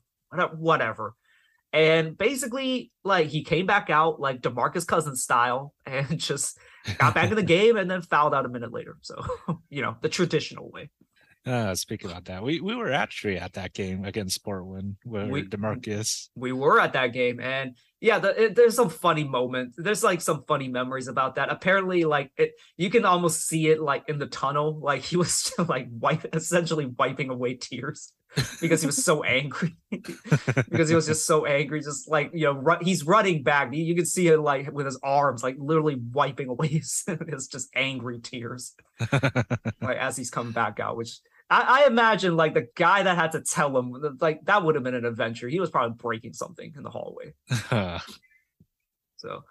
whatever. 0.56 1.14
And 1.72 2.18
basically, 2.18 2.92
like 3.02 3.28
he 3.28 3.44
came 3.44 3.66
back 3.66 3.88
out 3.88 4.20
like 4.20 4.42
Demarcus 4.42 4.86
Cousins 4.86 5.22
style 5.22 5.74
and 5.86 6.18
just 6.18 6.58
got 6.98 7.14
back 7.14 7.30
in 7.30 7.36
the 7.36 7.42
game 7.56 7.76
and 7.76 7.90
then 7.90 8.02
fouled 8.02 8.34
out 8.34 8.46
a 8.46 8.48
minute 8.48 8.72
later. 8.72 8.96
So, 9.00 9.24
you 9.70 9.82
know, 9.82 9.96
the 10.00 10.08
traditional 10.08 10.70
way. 10.70 10.90
Uh, 11.44 11.74
speaking 11.74 12.08
about 12.08 12.26
that, 12.26 12.42
we, 12.42 12.60
we 12.60 12.76
were 12.76 12.92
actually 12.92 13.36
at 13.36 13.54
that 13.54 13.72
game 13.72 14.04
against 14.04 14.44
Portland 14.44 14.96
where 15.02 15.26
we, 15.26 15.42
Demarcus. 15.42 16.28
We 16.36 16.52
were 16.52 16.80
at 16.80 16.92
that 16.92 17.08
game, 17.08 17.40
and 17.40 17.74
yeah, 18.00 18.20
the, 18.20 18.44
it, 18.44 18.54
there's 18.54 18.76
some 18.76 18.90
funny 18.90 19.24
moments. 19.24 19.76
There's 19.76 20.04
like 20.04 20.20
some 20.20 20.44
funny 20.46 20.68
memories 20.68 21.08
about 21.08 21.34
that. 21.36 21.50
Apparently, 21.50 22.04
like 22.04 22.30
it, 22.36 22.52
you 22.76 22.90
can 22.90 23.04
almost 23.04 23.48
see 23.48 23.68
it 23.68 23.80
like 23.80 24.08
in 24.08 24.18
the 24.18 24.26
tunnel. 24.26 24.78
Like 24.80 25.02
he 25.02 25.16
was 25.16 25.52
like 25.68 25.88
wipe, 25.90 26.32
essentially 26.32 26.86
wiping 26.86 27.30
away 27.30 27.54
tears 27.54 28.12
because 28.60 28.80
he 28.80 28.86
was 28.86 29.04
so 29.04 29.22
angry. 29.24 29.74
because 29.90 30.88
he 30.88 30.94
was 30.94 31.06
just 31.06 31.26
so 31.26 31.44
angry, 31.44 31.80
just 31.80 32.08
like 32.08 32.30
you 32.34 32.46
know, 32.46 32.54
ru- 32.54 32.82
he's 32.82 33.04
running 33.04 33.42
back. 33.42 33.74
You, 33.74 33.82
you 33.82 33.96
can 33.96 34.06
see 34.06 34.28
it 34.28 34.38
like 34.38 34.72
with 34.72 34.86
his 34.86 34.98
arms, 35.02 35.42
like 35.42 35.56
literally 35.58 35.96
wiping 36.12 36.48
away 36.48 36.68
his, 36.68 37.04
his 37.28 37.48
just 37.48 37.68
angry 37.74 38.20
tears, 38.20 38.74
like 39.80 39.96
as 39.96 40.16
he's 40.16 40.30
coming 40.30 40.52
back 40.52 40.78
out, 40.78 40.96
which 40.96 41.18
I, 41.52 41.82
I, 41.82 41.86
imagine 41.86 42.34
like 42.34 42.54
the 42.54 42.66
guy 42.74 43.02
that 43.02 43.14
had 43.14 43.32
to 43.32 43.42
tell 43.42 43.76
him 43.76 44.16
like 44.20 44.42
that 44.46 44.64
would 44.64 44.74
have 44.74 44.84
been 44.84 44.94
an 44.94 45.04
adventure. 45.04 45.48
He 45.48 45.60
was 45.60 45.68
probably 45.68 45.96
breaking 45.98 46.32
something 46.32 46.72
in 46.74 46.82
the 46.82 46.88
hallway. 46.88 47.34
so, 49.16 49.42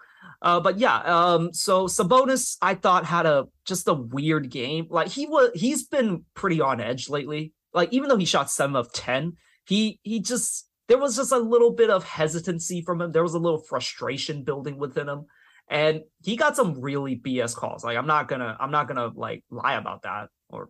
uh, 0.42 0.58
but 0.58 0.78
yeah, 0.78 0.96
um, 0.98 1.52
so 1.52 1.86
Sabonis 1.86 2.56
I 2.60 2.74
thought 2.74 3.04
had 3.04 3.26
a 3.26 3.46
just 3.64 3.86
a 3.86 3.94
weird 3.94 4.50
game. 4.50 4.88
Like 4.90 5.08
he 5.08 5.26
was, 5.26 5.50
he's 5.54 5.86
been 5.86 6.24
pretty 6.34 6.60
on 6.60 6.80
edge 6.80 7.08
lately. 7.08 7.52
Like 7.72 7.92
even 7.92 8.08
though 8.08 8.16
he 8.16 8.24
shot 8.24 8.50
seven 8.50 8.74
of 8.74 8.92
ten, 8.92 9.34
he 9.64 10.00
he 10.02 10.18
just 10.18 10.68
there 10.88 10.98
was 10.98 11.14
just 11.14 11.30
a 11.30 11.38
little 11.38 11.72
bit 11.72 11.88
of 11.88 12.02
hesitancy 12.02 12.82
from 12.82 13.00
him. 13.00 13.12
There 13.12 13.22
was 13.22 13.34
a 13.34 13.38
little 13.38 13.60
frustration 13.60 14.42
building 14.42 14.76
within 14.76 15.08
him 15.08 15.26
and 15.68 16.02
he 16.22 16.36
got 16.36 16.56
some 16.56 16.80
really 16.80 17.16
bs 17.16 17.54
calls 17.54 17.84
like 17.84 17.96
i'm 17.96 18.06
not 18.06 18.28
gonna 18.28 18.56
i'm 18.58 18.70
not 18.70 18.88
gonna 18.88 19.10
like 19.14 19.44
lie 19.50 19.74
about 19.74 20.02
that 20.02 20.28
or 20.50 20.68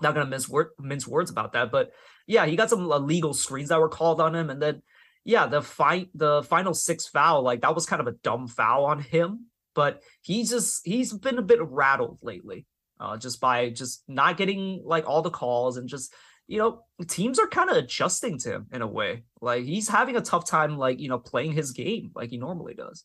not 0.00 0.14
gonna 0.14 0.28
mince, 0.28 0.48
word, 0.48 0.68
mince 0.78 1.06
words 1.06 1.30
about 1.30 1.52
that, 1.52 1.70
but 1.70 1.92
yeah, 2.26 2.46
he 2.46 2.56
got 2.56 2.70
some 2.70 2.90
illegal 2.90 3.34
screens 3.34 3.68
that 3.68 3.80
were 3.80 3.88
called 3.88 4.20
on 4.20 4.34
him, 4.34 4.50
and 4.50 4.60
then 4.60 4.82
yeah, 5.24 5.46
the 5.46 5.62
fight, 5.62 6.10
the 6.14 6.42
final 6.42 6.74
six 6.74 7.06
foul, 7.08 7.42
like 7.42 7.62
that 7.62 7.74
was 7.74 7.86
kind 7.86 8.00
of 8.00 8.06
a 8.06 8.12
dumb 8.22 8.46
foul 8.46 8.84
on 8.84 9.00
him, 9.00 9.46
but 9.74 10.02
he's 10.22 10.50
just 10.50 10.86
he's 10.86 11.12
been 11.12 11.38
a 11.38 11.42
bit 11.42 11.60
rattled 11.62 12.20
lately, 12.22 12.66
uh, 13.00 13.16
just 13.16 13.40
by 13.40 13.70
just 13.70 14.04
not 14.08 14.36
getting 14.36 14.82
like 14.84 15.08
all 15.08 15.22
the 15.22 15.30
calls 15.30 15.76
and 15.76 15.88
just 15.88 16.12
you 16.46 16.58
know 16.58 16.82
teams 17.08 17.38
are 17.38 17.46
kind 17.46 17.70
of 17.70 17.76
adjusting 17.76 18.38
to 18.38 18.52
him 18.52 18.66
in 18.72 18.82
a 18.82 18.86
way, 18.86 19.24
like 19.40 19.64
he's 19.64 19.88
having 19.88 20.16
a 20.16 20.20
tough 20.20 20.46
time 20.48 20.76
like 20.76 21.00
you 21.00 21.08
know 21.08 21.18
playing 21.18 21.52
his 21.52 21.72
game 21.72 22.10
like 22.14 22.30
he 22.30 22.36
normally 22.36 22.74
does. 22.74 23.04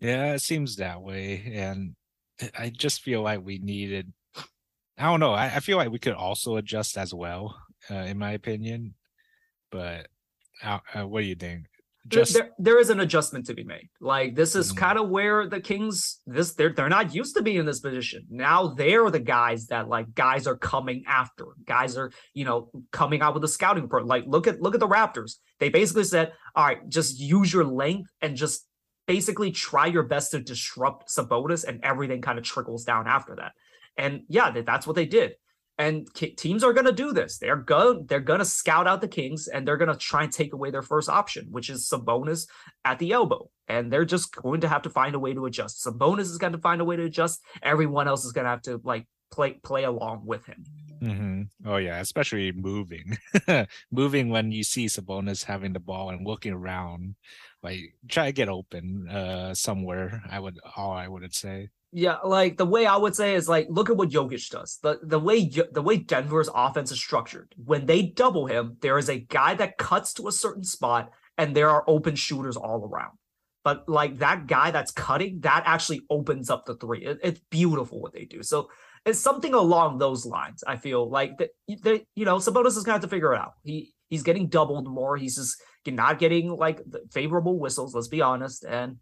Yeah, 0.00 0.34
it 0.34 0.42
seems 0.42 0.76
that 0.76 1.02
way, 1.02 1.50
and 1.54 1.94
I 2.56 2.70
just 2.70 3.02
feel 3.02 3.22
like 3.22 3.44
we 3.44 3.58
needed. 3.58 4.12
I 4.98 5.04
don't 5.04 5.20
know. 5.20 5.32
I, 5.32 5.46
I 5.46 5.60
feel 5.60 5.76
like 5.76 5.90
we 5.90 5.98
could 5.98 6.14
also 6.14 6.56
adjust 6.56 6.98
as 6.98 7.14
well, 7.14 7.56
uh, 7.90 7.94
in 7.94 8.18
my 8.18 8.32
opinion. 8.32 8.94
But 9.70 10.08
uh, 10.62 10.78
uh, 10.94 11.06
what 11.06 11.20
do 11.20 11.26
you 11.26 11.34
think? 11.36 11.66
Just 12.06 12.32
there, 12.32 12.50
there 12.58 12.80
is 12.80 12.88
an 12.88 13.00
adjustment 13.00 13.44
to 13.46 13.54
be 13.54 13.64
made. 13.64 13.90
Like 14.00 14.34
this 14.34 14.56
is 14.56 14.72
Mhm. 14.72 14.76
kind 14.78 14.98
of 14.98 15.10
where 15.10 15.46
the 15.46 15.60
Kings 15.60 16.20
this 16.26 16.54
they're 16.54 16.72
they're 16.72 16.88
not 16.88 17.14
used 17.14 17.36
to 17.36 17.42
being 17.42 17.58
in 17.58 17.66
this 17.66 17.80
position. 17.80 18.24
Now 18.30 18.68
they're 18.68 19.10
the 19.10 19.18
guys 19.20 19.66
that 19.66 19.88
like 19.88 20.14
guys 20.14 20.46
are 20.46 20.56
coming 20.56 21.04
after. 21.06 21.44
Guys 21.66 21.98
are, 21.98 22.10
you 22.32 22.46
know, 22.46 22.70
coming 22.92 23.20
out 23.20 23.34
with 23.34 23.44
a 23.44 23.48
scouting 23.48 23.82
report. 23.82 24.06
Like 24.06 24.24
look 24.26 24.46
at 24.46 24.62
look 24.62 24.72
at 24.74 24.80
the 24.80 24.88
Raptors. 24.88 25.32
They 25.60 25.68
basically 25.68 26.04
said, 26.04 26.32
"All 26.54 26.64
right, 26.64 26.78
just 26.88 27.20
use 27.20 27.52
your 27.52 27.64
length 27.64 28.10
and 28.22 28.36
just 28.36 28.66
basically 29.06 29.50
try 29.50 29.84
your 29.86 30.04
best 30.04 30.30
to 30.30 30.40
disrupt 30.40 31.10
Sabonis 31.10 31.64
and 31.64 31.78
everything 31.84 32.22
kind 32.22 32.38
of 32.38 32.44
trickles 32.44 32.84
down 32.84 33.06
after 33.06 33.36
that." 33.36 33.52
And 33.98 34.22
yeah, 34.28 34.50
that's 34.50 34.86
what 34.86 34.96
they 34.96 35.04
did. 35.04 35.34
And 35.76 36.08
teams 36.14 36.64
are 36.64 36.72
going 36.72 36.86
to 36.86 36.92
do 36.92 37.12
this. 37.12 37.38
They're 37.38 37.54
go 37.54 38.02
they're 38.02 38.18
going 38.18 38.40
to 38.40 38.44
scout 38.44 38.88
out 38.88 39.00
the 39.00 39.06
Kings 39.06 39.46
and 39.46 39.66
they're 39.66 39.76
going 39.76 39.92
to 39.92 39.96
try 39.96 40.24
and 40.24 40.32
take 40.32 40.52
away 40.52 40.72
their 40.72 40.82
first 40.82 41.08
option, 41.08 41.46
which 41.50 41.70
is 41.70 41.88
Sabonis 41.88 42.48
at 42.84 42.98
the 42.98 43.12
elbow. 43.12 43.48
And 43.68 43.92
they're 43.92 44.04
just 44.04 44.34
going 44.34 44.62
to 44.62 44.68
have 44.68 44.82
to 44.82 44.90
find 44.90 45.14
a 45.14 45.20
way 45.20 45.34
to 45.34 45.46
adjust. 45.46 45.84
Sabonis 45.84 46.22
is 46.22 46.38
going 46.38 46.52
to 46.52 46.58
find 46.58 46.80
a 46.80 46.84
way 46.84 46.96
to 46.96 47.04
adjust. 47.04 47.40
Everyone 47.62 48.08
else 48.08 48.24
is 48.24 48.32
going 48.32 48.44
to 48.46 48.50
have 48.50 48.62
to 48.62 48.80
like 48.82 49.06
play 49.30 49.52
play 49.62 49.84
along 49.84 50.22
with 50.24 50.44
him. 50.46 50.64
Mm-hmm. 51.00 51.42
Oh 51.64 51.76
yeah, 51.76 52.00
especially 52.00 52.50
moving, 52.50 53.16
moving 53.92 54.30
when 54.30 54.50
you 54.50 54.64
see 54.64 54.86
Sabonis 54.86 55.44
having 55.44 55.74
the 55.74 55.80
ball 55.80 56.10
and 56.10 56.26
looking 56.26 56.54
around, 56.54 57.14
like 57.62 57.94
try 58.08 58.26
to 58.26 58.32
get 58.32 58.48
open 58.48 59.08
uh 59.08 59.54
somewhere. 59.54 60.22
I 60.28 60.40
would 60.40 60.58
all 60.76 60.90
I 60.90 61.06
would 61.06 61.32
say. 61.34 61.68
Yeah, 61.90 62.18
like 62.22 62.58
the 62.58 62.66
way 62.66 62.84
I 62.84 62.96
would 62.96 63.16
say 63.16 63.34
is 63.34 63.48
like 63.48 63.66
look 63.70 63.88
at 63.88 63.96
what 63.96 64.10
Jokic 64.10 64.50
does. 64.50 64.78
The 64.82 64.98
the 65.02 65.18
way 65.18 65.50
the 65.72 65.82
way 65.82 65.96
Denver's 65.96 66.50
offense 66.54 66.92
is 66.92 66.98
structured. 67.00 67.54
When 67.56 67.86
they 67.86 68.02
double 68.02 68.46
him, 68.46 68.76
there 68.82 68.98
is 68.98 69.08
a 69.08 69.18
guy 69.20 69.54
that 69.54 69.78
cuts 69.78 70.12
to 70.14 70.28
a 70.28 70.32
certain 70.32 70.64
spot 70.64 71.10
and 71.38 71.56
there 71.56 71.70
are 71.70 71.84
open 71.86 72.14
shooters 72.14 72.56
all 72.56 72.84
around. 72.84 73.16
But 73.64 73.88
like 73.88 74.18
that 74.18 74.46
guy 74.46 74.70
that's 74.70 74.92
cutting, 74.92 75.40
that 75.40 75.62
actually 75.66 76.02
opens 76.10 76.50
up 76.50 76.66
the 76.66 76.74
three. 76.76 77.04
It- 77.04 77.20
it's 77.22 77.40
beautiful 77.50 78.00
what 78.00 78.12
they 78.12 78.24
do. 78.24 78.42
So 78.42 78.68
it's 79.06 79.18
something 79.18 79.54
along 79.54 79.98
those 79.98 80.26
lines. 80.26 80.62
I 80.66 80.76
feel 80.76 81.08
like 81.08 81.38
that 81.38 81.50
they, 81.82 82.06
you 82.14 82.24
know, 82.26 82.36
Sabonis 82.36 82.76
is 82.76 82.84
gonna 82.84 82.94
have 82.94 83.02
to 83.02 83.08
figure 83.08 83.32
it 83.32 83.38
out. 83.40 83.52
He 83.64 83.94
he's 84.10 84.22
getting 84.22 84.48
doubled 84.48 84.88
more. 84.88 85.16
He's 85.16 85.36
just 85.36 85.56
not 85.86 86.18
getting 86.18 86.50
like 86.50 86.82
favorable 87.10 87.58
whistles. 87.58 87.94
Let's 87.94 88.08
be 88.08 88.20
honest. 88.20 88.62
And 88.64 88.98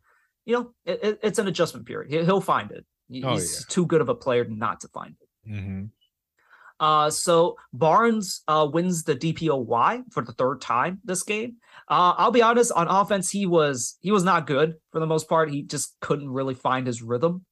you 0.47 0.55
know, 0.55 0.73
it, 0.87 1.01
it- 1.03 1.19
it's 1.23 1.39
an 1.39 1.49
adjustment 1.49 1.87
period. 1.87 2.11
He, 2.11 2.25
he'll 2.25 2.41
find 2.41 2.71
it. 2.71 2.87
He- 3.09 3.23
Oh, 3.25 3.33
he's 3.33 3.67
too 3.67 3.85
good 3.87 4.01
of 4.01 4.09
a 4.09 4.15
player 4.15 4.45
not 4.49 4.81
to 4.81 4.89
find 4.89 5.15
it. 5.21 5.29
hmm 5.51 5.85
Uh, 6.79 7.09
so 7.09 7.57
Barnes 7.73 8.43
uh, 8.49 8.69
wins 8.71 9.03
the 9.05 9.17
DPOY 9.17 10.05
for 10.13 10.23
the 10.23 10.33
third 10.33 10.61
time 10.61 11.01
this 11.05 11.23
game. 11.23 11.57
Uh, 11.89 12.13
I'll 12.19 12.31
be 12.33 12.43
honest, 12.43 12.71
on 12.73 12.87
offense, 12.89 13.31
he 13.31 13.47
was 13.47 13.97
he 14.01 14.11
was 14.13 14.25
not 14.25 14.47
good 14.47 14.75
for 14.93 15.01
the 15.01 15.07
most 15.07 15.29
part. 15.29 15.51
He 15.51 15.63
just 15.63 15.97
couldn't 16.01 16.29
really 16.29 16.55
find 16.55 16.87
his 16.87 17.01
rhythm. 17.03 17.45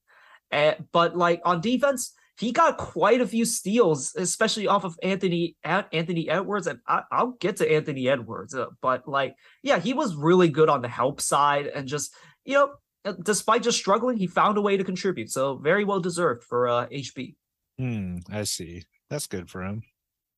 Uh, 0.53 0.75
but 0.93 1.17
like 1.17 1.41
on 1.45 1.61
defense, 1.63 2.13
he 2.39 2.53
got 2.53 2.77
quite 2.77 3.21
a 3.23 3.27
few 3.27 3.45
steals, 3.47 4.13
especially 4.17 4.67
off 4.69 4.85
of 4.85 4.99
Anthony 5.03 5.57
An- 5.65 5.87
Anthony 5.93 6.29
Edwards. 6.29 6.67
And 6.67 6.81
I, 6.87 7.03
I'll 7.11 7.33
get 7.41 7.57
to 7.59 7.73
Anthony 7.73 8.09
Edwards, 8.09 8.55
uh, 8.55 8.67
but 8.83 9.09
like, 9.09 9.37
yeah, 9.63 9.79
he 9.79 9.95
was 9.95 10.15
really 10.17 10.49
good 10.51 10.69
on 10.69 10.83
the 10.83 10.89
help 10.89 11.21
side, 11.23 11.67
and 11.69 11.89
just 11.89 12.13
you 12.45 12.55
know, 12.55 12.75
despite 13.23 13.63
just 13.63 13.79
struggling, 13.79 14.17
he 14.17 14.27
found 14.27 14.57
a 14.59 14.61
way 14.61 14.77
to 14.77 14.85
contribute. 14.85 15.31
So 15.31 15.57
very 15.57 15.85
well 15.85 16.01
deserved 16.01 16.43
for 16.45 16.69
uh, 16.69 16.87
HB. 16.89 17.35
Hmm, 17.79 18.19
I 18.31 18.45
see. 18.45 18.85
That's 19.11 19.27
good 19.27 19.51
for 19.51 19.63
him. 19.63 19.83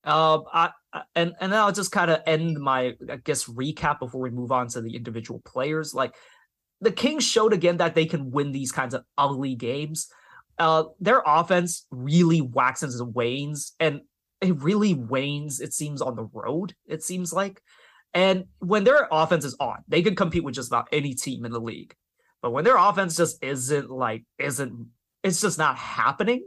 Um, 0.04 0.44
I, 0.52 0.70
I- 0.92 1.02
and 1.14 1.35
and 1.40 1.52
then 1.52 1.58
I'll 1.61 1.73
just 1.73 1.92
kind 1.92 2.11
of 2.11 2.20
end 2.26 2.58
my 2.58 2.94
I 3.11 3.16
guess 3.16 3.44
recap 3.44 3.99
before 3.99 4.20
we 4.20 4.30
move 4.30 4.52
on 4.52 4.68
to 4.68 4.80
the 4.80 4.94
individual 4.96 5.40
players. 5.44 5.92
Like 5.94 6.14
the 6.80 6.92
Kings 6.92 7.25
showed 7.25 7.52
again 7.52 7.78
that 7.78 7.94
they 7.94 8.06
can 8.06 8.30
win 8.30 8.52
these 8.52 8.73
kinds 8.73 8.94
of 8.94 9.04
ugly 9.18 9.54
games. 9.54 10.08
Uh, 10.58 10.85
their 11.00 11.23
offense 11.26 11.87
really 11.90 12.40
waxes 12.40 12.99
and 13.00 13.14
wanes, 13.14 13.75
and 13.78 14.00
it 14.40 14.62
really 14.62 14.94
wanes. 14.94 15.61
It 15.61 15.75
seems 15.75 16.00
on 16.00 16.16
the 16.16 16.28
road. 16.32 16.75
It 16.87 17.02
seems 17.02 17.32
like, 17.32 17.61
and 18.14 18.44
when 18.61 18.85
their 18.85 19.06
offense 19.11 19.44
is 19.44 19.56
on, 19.61 19.78
they 19.88 20.00
can 20.02 20.14
compete 20.16 20.44
with 20.44 20.54
just 20.54 20.68
about 20.70 20.88
any 20.92 21.12
team 21.14 21.44
in 21.44 21.52
the 21.52 21.61
league. 21.61 21.94
But 22.46 22.52
when 22.52 22.62
their 22.62 22.76
offense 22.76 23.16
just 23.16 23.42
isn't 23.42 23.90
like 23.90 24.22
isn't 24.38 24.86
it's 25.24 25.40
just 25.40 25.58
not 25.58 25.76
happening 25.76 26.44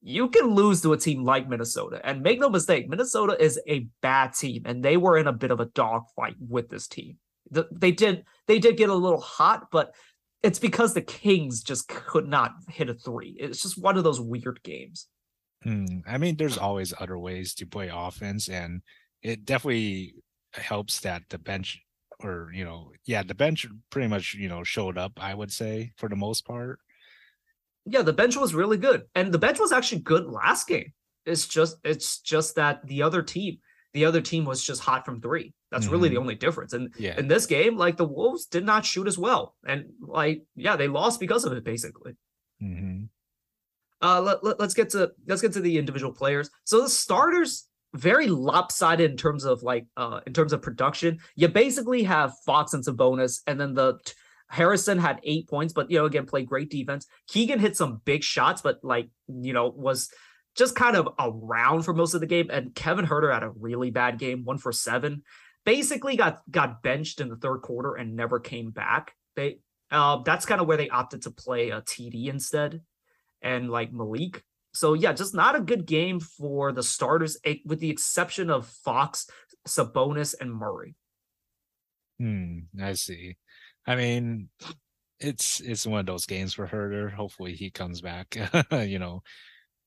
you 0.00 0.30
can 0.30 0.48
lose 0.48 0.82
to 0.82 0.92
a 0.94 0.98
team 0.98 1.22
like 1.22 1.48
Minnesota. 1.48 2.00
And 2.02 2.22
make 2.22 2.40
no 2.40 2.50
mistake, 2.50 2.88
Minnesota 2.88 3.40
is 3.40 3.60
a 3.68 3.86
bad 4.00 4.34
team, 4.34 4.62
and 4.64 4.84
they 4.84 4.96
were 4.96 5.16
in 5.16 5.28
a 5.28 5.32
bit 5.32 5.52
of 5.52 5.60
a 5.60 5.66
dogfight 5.66 6.34
with 6.40 6.68
this 6.70 6.88
team. 6.88 7.18
They 7.52 7.92
did 7.92 8.24
they 8.48 8.58
did 8.58 8.76
get 8.76 8.90
a 8.90 8.94
little 8.94 9.20
hot, 9.20 9.68
but 9.70 9.94
it's 10.42 10.58
because 10.58 10.92
the 10.92 11.02
Kings 11.02 11.62
just 11.62 11.86
could 11.86 12.26
not 12.26 12.50
hit 12.68 12.90
a 12.90 12.94
three. 12.94 13.36
It's 13.38 13.62
just 13.62 13.80
one 13.80 13.96
of 13.96 14.02
those 14.02 14.20
weird 14.20 14.60
games. 14.64 15.06
Hmm. 15.62 16.00
I 16.04 16.18
mean, 16.18 16.34
there's 16.34 16.58
always 16.58 16.92
other 16.98 17.16
ways 17.16 17.54
to 17.54 17.66
play 17.66 17.88
offense, 17.94 18.48
and 18.48 18.82
it 19.22 19.44
definitely 19.44 20.16
helps 20.52 20.98
that 21.02 21.22
the 21.30 21.38
bench, 21.38 21.80
or 22.24 22.50
you 22.52 22.64
know, 22.64 22.92
yeah, 23.04 23.22
the 23.22 23.34
bench 23.34 23.66
pretty 23.90 24.08
much 24.08 24.34
you 24.34 24.48
know 24.48 24.64
showed 24.64 24.98
up. 24.98 25.12
I 25.20 25.34
would 25.34 25.52
say 25.52 25.92
for 25.96 26.08
the 26.08 26.16
most 26.16 26.44
part. 26.44 26.78
Yeah, 27.84 28.02
the 28.02 28.12
bench 28.12 28.36
was 28.36 28.54
really 28.54 28.76
good, 28.76 29.02
and 29.14 29.32
the 29.32 29.38
bench 29.38 29.58
was 29.58 29.72
actually 29.72 30.02
good 30.02 30.26
last 30.26 30.68
game. 30.68 30.92
It's 31.26 31.46
just 31.46 31.76
it's 31.84 32.20
just 32.20 32.54
that 32.56 32.86
the 32.86 33.02
other 33.02 33.22
team, 33.22 33.58
the 33.92 34.04
other 34.04 34.20
team 34.20 34.44
was 34.44 34.62
just 34.62 34.80
hot 34.82 35.04
from 35.04 35.20
three. 35.20 35.52
That's 35.70 35.86
really 35.86 36.10
the 36.10 36.18
only 36.18 36.34
difference. 36.34 36.74
And 36.74 36.92
Yeah. 36.98 37.18
in 37.18 37.28
this 37.28 37.46
game, 37.46 37.78
like 37.78 37.96
the 37.96 38.04
Wolves 38.04 38.44
did 38.44 38.64
not 38.64 38.84
shoot 38.84 39.06
as 39.06 39.16
well, 39.16 39.56
and 39.66 39.86
like 40.00 40.42
yeah, 40.54 40.76
they 40.76 40.88
lost 40.88 41.18
because 41.18 41.44
of 41.44 41.52
it 41.54 41.64
basically. 41.64 42.12
Mm-hmm. 42.62 43.04
Uh, 44.02 44.20
let, 44.20 44.44
let, 44.44 44.60
us 44.60 44.74
get 44.74 44.90
to 44.90 45.12
let's 45.26 45.40
get 45.40 45.52
to 45.54 45.60
the 45.60 45.78
individual 45.78 46.12
players. 46.12 46.50
So 46.64 46.82
the 46.82 46.88
starters 46.88 47.68
very 47.94 48.28
lopsided 48.28 49.10
in 49.10 49.16
terms 49.16 49.44
of 49.44 49.62
like 49.62 49.86
uh 49.96 50.20
in 50.26 50.32
terms 50.32 50.52
of 50.52 50.62
production. 50.62 51.18
You 51.36 51.48
basically 51.48 52.02
have 52.04 52.32
Fox 52.46 52.72
and 52.72 52.84
Sabonis, 52.84 53.40
and 53.46 53.60
then 53.60 53.74
the 53.74 53.98
t- 54.04 54.14
Harrison 54.48 54.98
had 54.98 55.20
eight 55.24 55.48
points, 55.48 55.72
but 55.72 55.90
you 55.90 55.98
know 55.98 56.04
again 56.04 56.26
played 56.26 56.46
great 56.46 56.70
defense. 56.70 57.06
Keegan 57.28 57.58
hit 57.58 57.76
some 57.76 58.00
big 58.04 58.22
shots, 58.22 58.62
but 58.62 58.78
like 58.82 59.08
you 59.28 59.52
know 59.52 59.68
was 59.68 60.10
just 60.54 60.74
kind 60.74 60.96
of 60.96 61.08
around 61.18 61.82
for 61.82 61.94
most 61.94 62.14
of 62.14 62.20
the 62.20 62.26
game. 62.26 62.48
And 62.50 62.74
Kevin 62.74 63.06
Huerter 63.06 63.32
had 63.32 63.42
a 63.42 63.50
really 63.50 63.90
bad 63.90 64.18
game, 64.18 64.44
one 64.44 64.58
for 64.58 64.72
seven. 64.72 65.22
Basically 65.64 66.16
got 66.16 66.40
got 66.50 66.82
benched 66.82 67.20
in 67.20 67.28
the 67.28 67.36
third 67.36 67.58
quarter 67.58 67.94
and 67.94 68.16
never 68.16 68.40
came 68.40 68.70
back. 68.70 69.14
They 69.36 69.60
uh, 69.90 70.22
that's 70.24 70.46
kind 70.46 70.60
of 70.60 70.66
where 70.66 70.76
they 70.76 70.88
opted 70.88 71.22
to 71.22 71.30
play 71.30 71.70
a 71.70 71.82
TD 71.82 72.28
instead 72.28 72.80
and 73.42 73.70
like 73.70 73.92
Malik. 73.92 74.42
So 74.74 74.94
yeah, 74.94 75.12
just 75.12 75.34
not 75.34 75.56
a 75.56 75.60
good 75.60 75.86
game 75.86 76.20
for 76.20 76.72
the 76.72 76.82
starters, 76.82 77.36
eh, 77.44 77.56
with 77.66 77.80
the 77.80 77.90
exception 77.90 78.50
of 78.50 78.66
Fox, 78.66 79.26
Sabonis, 79.68 80.34
and 80.40 80.52
Murray. 80.52 80.94
Hmm. 82.18 82.60
I 82.80 82.94
see. 82.94 83.36
I 83.86 83.96
mean, 83.96 84.48
it's 85.20 85.60
it's 85.60 85.86
one 85.86 86.00
of 86.00 86.06
those 86.06 86.26
games 86.26 86.54
for 86.54 86.66
Huerter. 86.66 87.12
Hopefully, 87.12 87.54
he 87.54 87.70
comes 87.70 88.00
back. 88.00 88.36
you 88.72 88.98
know, 88.98 89.22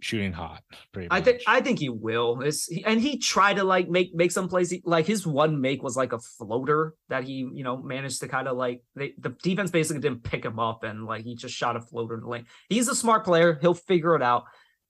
shooting 0.01 0.34
hot. 0.34 0.62
Pretty 0.92 1.08
I 1.10 1.22
think. 1.22 1.42
I 1.48 1.62
think 1.62 1.80
he 1.80 1.89
will. 1.89 2.42
It's, 2.42 2.70
and 2.86 3.00
he 3.00 3.18
tried 3.18 3.56
to 3.56 3.63
like 3.63 3.89
make 3.89 4.13
make 4.13 4.32
some 4.32 4.48
plays. 4.50 4.70
He- 4.70 4.84
Like 4.86 5.06
his 5.06 5.25
one 5.25 5.62
make 5.62 5.82
was 5.82 5.96
like 5.98 6.13
a 6.13 6.20
floater 6.20 6.94
that 7.10 7.24
he 7.24 7.48
you 7.54 7.63
know 7.63 7.77
managed 7.77 8.20
to 8.22 8.27
kind 8.27 8.48
of 8.48 8.58
like 8.58 8.84
they, 8.96 9.13
the 9.18 9.30
defense 9.42 9.72
basically 9.72 10.01
didn't 10.01 10.24
pick 10.24 10.44
him 10.46 10.60
up 10.60 10.84
and 10.84 11.06
like 11.06 11.24
he 11.24 11.36
just 11.36 11.56
shot 11.56 11.75
a 11.75 11.82
floater 11.82 12.15
in 12.15 12.22
the 12.22 12.27
lane. 12.27 12.46
He's 12.70 12.88
a 12.88 12.96
smart 12.96 13.24
player. 13.24 13.58
He'll 13.62 13.74
figure 13.74 14.15
it 14.15 14.22
out. 14.22 14.44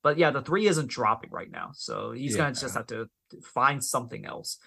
But 0.06 0.20
yeah, 0.20 0.30
the 0.30 0.44
three 0.44 0.68
isn't 0.68 0.88
dropping 0.88 1.32
right 1.32 1.50
now, 1.50 1.72
so 1.74 2.12
he's 2.12 2.36
gonna 2.36 2.54
just 2.54 2.76
have 2.76 2.86
to 2.88 3.10
find 3.56 3.84
something 3.84 4.24
else. 4.24 4.60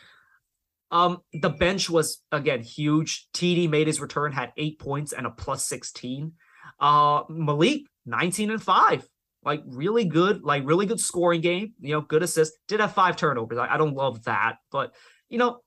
Um, 0.91 1.19
the 1.33 1.49
bench 1.49 1.89
was 1.89 2.21
again 2.33 2.61
huge. 2.61 3.29
TD 3.35 3.71
made 3.71 3.87
his 3.87 4.01
return, 4.01 4.33
had 4.33 4.53
eight 4.57 4.81
points 4.81 5.13
and 5.13 5.29
a 5.29 5.31
plus 5.31 5.65
16. 5.67 6.33
Uh 6.81 7.23
Malik, 7.29 7.83
19 8.05 8.51
and 8.51 8.61
5. 8.61 9.09
Like 9.45 9.63
really 9.65 10.07
good, 10.07 10.43
like 10.43 10.65
really 10.67 10.87
good 10.87 10.99
scoring 10.99 11.41
game, 11.41 11.73
you 11.79 11.93
know, 11.93 12.01
good 12.01 12.25
assist. 12.25 12.55
Did 12.67 12.81
have 12.81 12.93
five 12.93 13.15
turnovers. 13.15 13.59
I, 13.59 13.75
I 13.75 13.77
don't 13.77 13.95
love 13.95 14.25
that, 14.25 14.57
but 14.73 14.93
you 15.29 15.39
know, 15.39 15.61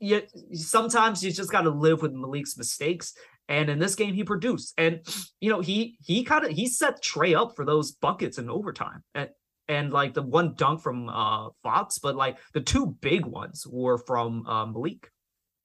you, 0.00 0.22
sometimes 0.52 1.22
you 1.22 1.30
just 1.30 1.52
gotta 1.52 1.70
live 1.70 2.02
with 2.02 2.10
Malik's 2.12 2.58
mistakes. 2.58 3.14
And 3.48 3.68
in 3.68 3.78
this 3.78 3.94
game, 3.94 4.14
he 4.14 4.24
produced. 4.24 4.74
And 4.76 5.00
you 5.40 5.50
know, 5.50 5.60
he 5.60 5.96
he 6.00 6.24
kind 6.24 6.44
of 6.44 6.50
he 6.50 6.68
set 6.68 7.02
Trey 7.02 7.34
up 7.34 7.54
for 7.54 7.64
those 7.64 7.92
buckets 7.92 8.38
in 8.38 8.50
overtime. 8.50 9.02
And 9.14 9.30
and 9.68 9.92
like 9.92 10.14
the 10.14 10.22
one 10.22 10.54
dunk 10.56 10.82
from 10.82 11.08
uh 11.08 11.50
Fox, 11.62 11.98
but 11.98 12.16
like 12.16 12.38
the 12.54 12.60
two 12.60 12.96
big 13.00 13.24
ones 13.24 13.66
were 13.68 13.98
from 13.98 14.46
uh, 14.46 14.66
Malik. 14.66 15.10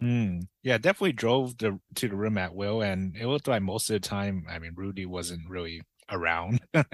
Mm, 0.01 0.47
yeah, 0.63 0.79
definitely 0.79 1.11
drove 1.11 1.57
the 1.57 1.79
to 1.95 2.09
the 2.09 2.15
rim 2.15 2.37
at 2.37 2.55
will, 2.55 2.81
and 2.81 3.15
it 3.15 3.27
looked 3.27 3.47
like 3.47 3.61
most 3.61 3.89
of 3.89 3.93
the 3.95 4.07
time. 4.07 4.45
I 4.49 4.57
mean, 4.57 4.73
Rudy 4.75 5.05
wasn't 5.05 5.47
really 5.47 5.81
around 6.11 6.59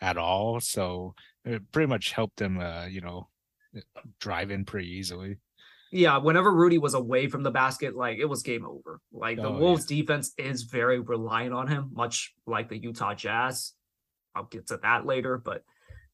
at 0.00 0.16
all. 0.16 0.60
So 0.60 1.14
it 1.44 1.62
pretty 1.72 1.88
much 1.88 2.12
helped 2.12 2.36
them, 2.38 2.58
uh, 2.58 2.86
you 2.86 3.00
know, 3.00 3.28
drive 4.20 4.50
in 4.50 4.64
pretty 4.64 4.88
easily. 4.88 5.38
Yeah, 5.94 6.18
whenever 6.18 6.52
Rudy 6.52 6.78
was 6.78 6.94
away 6.94 7.28
from 7.28 7.44
the 7.44 7.52
basket, 7.52 7.94
like 7.94 8.18
it 8.18 8.24
was 8.24 8.42
game 8.42 8.66
over. 8.66 9.00
Like 9.12 9.36
the 9.36 9.44
Oh, 9.46 9.56
Wolves 9.56 9.86
defense 9.86 10.32
is 10.36 10.64
very 10.64 10.98
reliant 10.98 11.54
on 11.54 11.68
him, 11.68 11.90
much 11.92 12.34
like 12.48 12.68
the 12.68 12.76
Utah 12.76 13.14
Jazz. 13.14 13.74
I'll 14.34 14.48
get 14.50 14.66
to 14.68 14.78
that 14.78 15.06
later, 15.06 15.38
but 15.38 15.62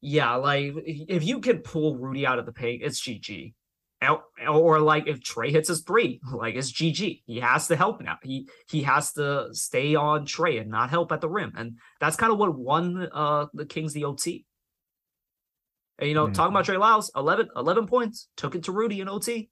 yeah, 0.02 0.34
like 0.34 0.74
if 0.84 1.24
you 1.24 1.40
can 1.40 1.60
pull 1.60 1.96
Rudy 1.96 2.26
out 2.26 2.38
of 2.38 2.44
the 2.44 2.52
paint, 2.52 2.82
it's 2.82 3.00
GG. 3.00 3.54
Or, 4.46 4.80
like 4.80 5.06
if 5.06 5.22
Trey 5.22 5.50
hits 5.50 5.68
his 5.68 5.80
three, 5.80 6.20
like 6.30 6.56
it's 6.56 6.70
GG. 6.70 7.22
He 7.24 7.40
has 7.40 7.68
to 7.68 7.76
help 7.76 8.02
now. 8.02 8.18
He 8.22 8.48
he 8.68 8.82
has 8.82 9.14
to 9.14 9.48
stay 9.52 9.94
on 9.94 10.26
Trey 10.26 10.58
and 10.58 10.70
not 10.70 10.90
help 10.90 11.10
at 11.10 11.22
the 11.22 11.28
rim, 11.30 11.54
and 11.56 11.78
that's 12.00 12.16
kind 12.16 12.30
of 12.32 12.38
what 12.38 12.54
won 12.54 13.08
uh 13.12 13.46
the 13.54 13.64
Kings 13.64 13.94
the 13.94 14.04
OT. 14.04 14.44
And 15.98 16.08
you 16.08 16.14
know, 16.14 16.28
talking 16.28 16.52
about 16.52 16.66
Trey 16.66 16.76
Lyles, 16.76 17.10
11, 17.16 17.48
11 17.56 17.86
points, 17.86 18.28
took 18.36 18.54
it 18.54 18.64
to 18.64 18.72
Rudy 18.72 19.00
in 19.00 19.08
OT. 19.08 19.48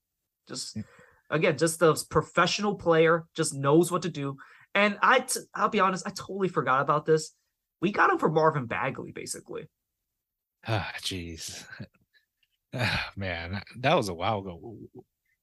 Just 0.49 0.77
Mm. 0.77 0.85
again, 1.31 1.59
just 1.59 1.79
the 1.79 1.95
professional 2.11 2.75
player, 2.75 3.25
just 3.37 3.55
knows 3.55 3.93
what 3.93 4.03
to 4.03 4.09
do. 4.09 4.37
And 4.75 4.99
I, 5.03 5.21
t- 5.21 5.41
I'll 5.55 5.69
be 5.69 5.81
honest, 5.81 6.07
I 6.07 6.11
totally 6.11 6.49
forgot 6.49 6.81
about 6.83 7.05
this. 7.07 7.35
We 7.81 7.93
got 7.93 8.11
him 8.11 8.19
for 8.19 8.31
Marvin 8.31 8.67
Bagley, 8.67 9.13
basically. 9.13 9.69
Ah, 10.67 10.93
jeez. 11.01 11.65
Ah, 12.75 13.11
Man, 13.17 13.63
that 13.79 13.95
was 13.95 14.09
a 14.11 14.15
while 14.15 14.41
ago. 14.41 14.77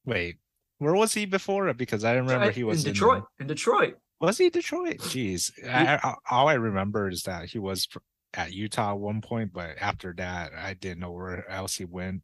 Wait, 0.06 0.36
where 0.78 0.94
was 0.94 1.14
he 1.14 1.26
before? 1.26 1.74
Because 1.74 2.04
I 2.04 2.14
remember 2.14 2.52
he 2.52 2.64
was 2.64 2.84
in 2.84 2.90
in, 2.90 2.94
Detroit. 2.94 3.24
uh, 3.24 3.26
in 3.40 3.48
Detroit. 3.48 3.96
was 4.22 4.38
he 4.38 4.50
Detroit? 4.52 4.98
Jeez, 5.00 5.52
I, 5.68 5.96
I, 6.04 6.16
all 6.30 6.48
I 6.48 6.54
remember 6.54 7.10
is 7.10 7.24
that 7.24 7.46
he 7.50 7.58
was 7.58 7.88
at 8.36 8.54
Utah 8.54 8.92
at 8.92 9.00
one 9.00 9.22
point, 9.22 9.54
but 9.54 9.72
after 9.82 10.14
that, 10.18 10.52
I 10.54 10.76
didn't 10.76 11.00
know 11.00 11.12
where 11.14 11.50
else 11.50 11.76
he 11.78 11.86
went. 11.86 12.22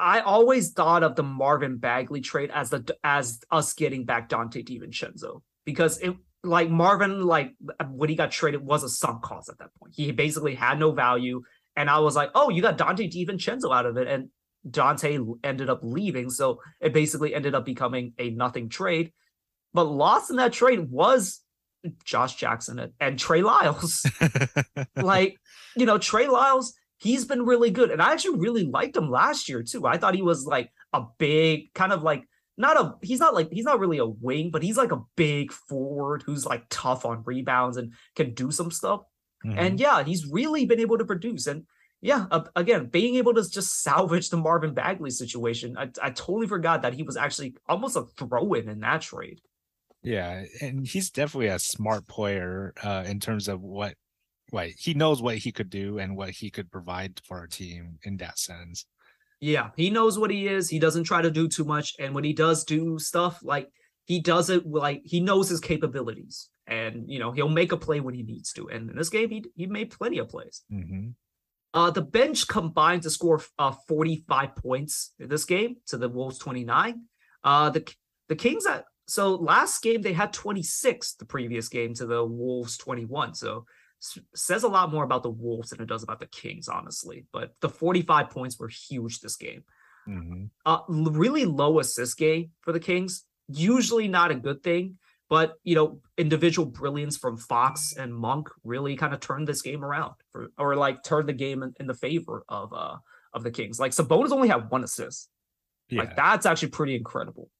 I 0.00 0.20
always 0.20 0.72
thought 0.72 1.02
of 1.02 1.14
the 1.14 1.22
Marvin 1.22 1.76
Bagley 1.76 2.20
trade 2.20 2.50
as 2.52 2.70
the 2.70 2.96
as 3.04 3.40
us 3.50 3.74
getting 3.74 4.04
back 4.04 4.28
Donte 4.28 4.64
DiVincenzo 4.64 5.42
because 5.64 5.98
it 5.98 6.14
like 6.42 6.70
Marvin 6.70 7.22
like 7.22 7.54
when 7.90 8.08
he 8.08 8.16
got 8.16 8.30
traded 8.30 8.64
was 8.64 8.82
a 8.82 8.88
sunk 8.88 9.22
cost 9.22 9.48
at 9.48 9.58
that 9.58 9.74
point. 9.78 9.94
He 9.94 10.10
basically 10.12 10.54
had 10.54 10.78
no 10.78 10.92
value, 10.92 11.42
and 11.76 11.90
I 11.90 11.98
was 11.98 12.16
like, 12.16 12.30
oh, 12.34 12.48
you 12.48 12.62
got 12.62 12.78
Donte 12.78 13.12
DiVincenzo 13.12 13.74
out 13.74 13.86
of 13.86 13.96
it, 13.96 14.08
and 14.08 14.30
Donte 14.68 15.38
ended 15.44 15.68
up 15.70 15.80
leaving, 15.82 16.30
so 16.30 16.60
it 16.80 16.92
basically 16.92 17.34
ended 17.34 17.54
up 17.54 17.64
becoming 17.64 18.14
a 18.18 18.30
nothing 18.30 18.68
trade. 18.68 19.12
But 19.72 19.84
lost 19.84 20.30
in 20.30 20.36
that 20.36 20.52
trade 20.52 20.90
was 20.90 21.40
Josh 22.04 22.36
Jackson 22.36 22.78
and, 22.78 22.92
and 23.00 23.18
Trey 23.18 23.42
Lyles. 23.42 24.04
like, 24.96 25.36
you 25.76 25.86
know, 25.86 25.98
Trey 25.98 26.26
Lyles, 26.26 26.74
he's 27.00 27.24
been 27.24 27.44
really 27.44 27.70
good. 27.70 27.90
And 27.90 28.00
I 28.00 28.12
actually 28.12 28.38
really 28.38 28.64
liked 28.64 28.96
him 28.96 29.10
last 29.10 29.48
year 29.48 29.62
too. 29.62 29.86
I 29.86 29.96
thought 29.96 30.14
he 30.14 30.22
was 30.22 30.46
like 30.46 30.70
a 30.92 31.02
big 31.18 31.72
kind 31.74 31.92
of 31.92 32.02
like 32.02 32.24
not 32.56 32.76
a 32.78 32.94
he's 33.02 33.20
not 33.20 33.34
like 33.34 33.50
he's 33.50 33.64
not 33.64 33.80
really 33.80 33.98
a 33.98 34.06
wing, 34.06 34.50
but 34.50 34.62
he's 34.62 34.76
like 34.76 34.92
a 34.92 35.02
big 35.16 35.50
forward 35.50 36.22
who's 36.24 36.44
like 36.44 36.64
tough 36.68 37.04
on 37.06 37.22
rebounds 37.24 37.76
and 37.76 37.94
can 38.14 38.34
do 38.34 38.50
some 38.50 38.70
stuff. 38.70 39.00
Mhm. 39.44 39.58
And 39.58 39.80
yeah, 39.80 40.04
he's 40.04 40.26
really 40.26 40.66
been 40.66 40.80
able 40.80 40.98
to 40.98 41.04
produce. 41.04 41.46
And 41.46 41.64
yeah, 42.02 42.26
uh, 42.30 42.44
again, 42.56 42.86
being 42.86 43.16
able 43.16 43.34
to 43.34 43.48
just 43.48 43.82
salvage 43.82 44.28
the 44.30 44.36
Marvin 44.36 44.74
Bagley 44.74 45.10
situation, 45.10 45.76
I, 45.78 45.90
I 46.02 46.10
totally 46.10 46.46
forgot 46.46 46.82
that 46.82 46.94
he 46.94 47.02
was 47.02 47.16
actually 47.16 47.56
almost 47.68 47.96
a 47.96 48.04
throw 48.16 48.52
in 48.54 48.68
in 48.68 48.80
that 48.80 49.02
trade. 49.02 49.40
Yeah, 50.02 50.44
and 50.62 50.86
he's 50.86 51.10
definitely 51.10 51.48
a 51.48 51.58
smart 51.58 52.06
player 52.06 52.72
uh, 52.82 53.04
in 53.06 53.20
terms 53.20 53.48
of 53.48 53.60
what, 53.60 53.94
what 54.50 54.68
he 54.68 54.94
knows 54.94 55.22
what 55.22 55.36
he 55.38 55.52
could 55.52 55.70
do 55.70 55.98
and 55.98 56.16
what 56.16 56.30
he 56.30 56.50
could 56.50 56.70
provide 56.70 57.20
for 57.24 57.38
our 57.38 57.46
team 57.46 57.98
in 58.02 58.16
that 58.18 58.38
sense. 58.38 58.86
Yeah, 59.40 59.70
he 59.76 59.88
knows 59.90 60.18
what 60.18 60.30
he 60.30 60.46
is. 60.46 60.68
He 60.68 60.78
doesn't 60.78 61.04
try 61.04 61.22
to 61.22 61.30
do 61.30 61.48
too 61.48 61.64
much. 61.64 61.94
And 61.98 62.14
when 62.14 62.24
he 62.24 62.32
does 62.34 62.64
do 62.64 62.98
stuff, 62.98 63.40
like 63.42 63.68
he 64.04 64.20
does 64.20 64.50
it 64.50 64.66
like 64.66 65.00
he 65.04 65.20
knows 65.20 65.48
his 65.48 65.60
capabilities. 65.60 66.48
And 66.66 67.04
you 67.08 67.18
know, 67.18 67.32
he'll 67.32 67.48
make 67.48 67.72
a 67.72 67.76
play 67.76 68.00
when 68.00 68.14
he 68.14 68.22
needs 68.22 68.52
to. 68.54 68.68
And 68.68 68.90
in 68.90 68.96
this 68.96 69.08
game, 69.08 69.30
he 69.30 69.44
he 69.56 69.66
made 69.66 69.90
plenty 69.90 70.18
of 70.18 70.28
plays. 70.28 70.62
hmm 70.70 71.08
Uh 71.72 71.90
the 71.90 72.02
bench 72.02 72.46
combined 72.48 73.02
to 73.02 73.10
score 73.10 73.40
uh 73.58 73.72
45 73.88 74.56
points 74.56 75.14
in 75.18 75.28
this 75.28 75.44
game 75.44 75.76
to 75.86 75.96
the 75.96 76.08
Wolves 76.08 76.38
29. 76.38 77.02
Uh 77.42 77.70
the 77.70 77.90
the 78.28 78.36
Kings 78.36 78.66
at 78.66 78.84
so 79.06 79.34
last 79.34 79.82
game 79.82 80.02
they 80.02 80.12
had 80.12 80.32
26 80.32 81.14
the 81.14 81.24
previous 81.24 81.68
game 81.68 81.94
to 81.94 82.06
the 82.06 82.24
Wolves 82.24 82.76
21. 82.76 83.34
So 83.34 83.64
says 84.34 84.62
a 84.62 84.68
lot 84.68 84.90
more 84.90 85.04
about 85.04 85.22
the 85.22 85.30
Wolves 85.30 85.70
than 85.70 85.80
it 85.80 85.88
does 85.88 86.02
about 86.02 86.20
the 86.20 86.26
Kings, 86.26 86.68
honestly. 86.68 87.26
But 87.32 87.54
the 87.60 87.68
45 87.68 88.30
points 88.30 88.58
were 88.58 88.68
huge 88.68 89.20
this 89.20 89.36
game 89.36 89.64
hmm 90.06 90.46
uh 90.64 90.78
really 90.88 91.44
low 91.44 91.78
assist 91.78 92.16
game 92.18 92.50
for 92.62 92.72
the 92.72 92.80
Kings. 92.80 93.26
Usually 93.48 94.08
not 94.08 94.30
a 94.30 94.34
good 94.34 94.62
thing, 94.62 94.98
but 95.28 95.54
you 95.62 95.74
know, 95.74 96.00
individual 96.16 96.66
brilliance 96.66 97.16
from 97.18 97.36
Fox 97.36 97.94
and 97.96 98.14
Monk 98.14 98.48
really 98.64 98.96
kind 98.96 99.12
of 99.12 99.20
turned 99.20 99.46
this 99.46 99.60
game 99.62 99.84
around 99.84 100.14
for 100.30 100.48
or 100.56 100.74
like 100.76 101.02
turned 101.02 101.28
the 101.28 101.32
game 101.34 101.62
in, 101.62 101.74
in 101.78 101.86
the 101.86 101.94
favor 101.94 102.44
of 102.48 102.72
uh 102.72 102.96
of 103.34 103.42
the 103.44 103.50
Kings. 103.50 103.78
Like 103.78 103.92
Sabonis 103.92 104.32
only 104.32 104.48
had 104.48 104.70
one 104.70 104.84
assist. 104.84 105.28
Yeah, 105.90 106.00
Like 106.00 106.16
that's 106.16 106.46
actually 106.46 106.70
pretty 106.70 106.94
incredible. 106.96 107.50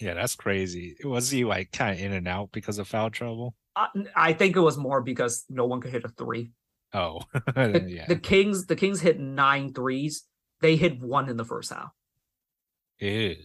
yeah, 0.00 0.14
that's 0.14 0.34
crazy. 0.36 0.96
Was 1.04 1.30
he 1.30 1.44
like 1.44 1.72
kind 1.72 1.98
of 1.98 2.04
in 2.04 2.12
and 2.12 2.28
out 2.28 2.50
because 2.52 2.78
of 2.78 2.88
foul 2.88 3.10
trouble? 3.10 3.54
I, 4.16 4.32
think 4.32 4.56
it 4.56 4.60
was 4.60 4.76
more 4.76 5.00
because 5.00 5.44
no 5.48 5.66
one 5.66 5.80
could 5.80 5.92
hit 5.92 6.04
a 6.04 6.08
three. 6.08 6.52
Oh, 6.92 7.20
The, 7.54 7.84
yeah. 7.88 8.06
the 8.06 8.16
Kings, 8.16 8.66
the 8.66 8.76
Kings 8.76 9.00
hit 9.00 9.20
nine 9.20 9.72
threes. 9.72 10.24
They 10.60 10.76
hit 10.76 11.00
one 11.00 11.28
in 11.28 11.36
the 11.36 11.44
first 11.44 11.72
half. 11.72 11.90
Ew. 12.98 13.36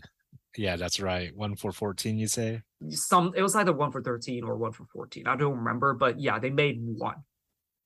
Yeah, 0.57 0.75
that's 0.75 0.99
right. 0.99 1.35
One 1.35 1.55
for 1.55 1.71
fourteen, 1.71 2.17
you 2.17 2.27
say? 2.27 2.61
Some 2.89 3.33
it 3.35 3.41
was 3.41 3.55
either 3.55 3.73
one 3.73 3.91
for 3.91 4.01
13 4.01 4.43
or 4.43 4.55
one 4.57 4.71
for 4.71 4.85
14. 4.85 5.27
I 5.27 5.35
don't 5.35 5.57
remember, 5.57 5.93
but 5.93 6.19
yeah, 6.19 6.39
they 6.39 6.49
made 6.49 6.77
one. 6.79 7.15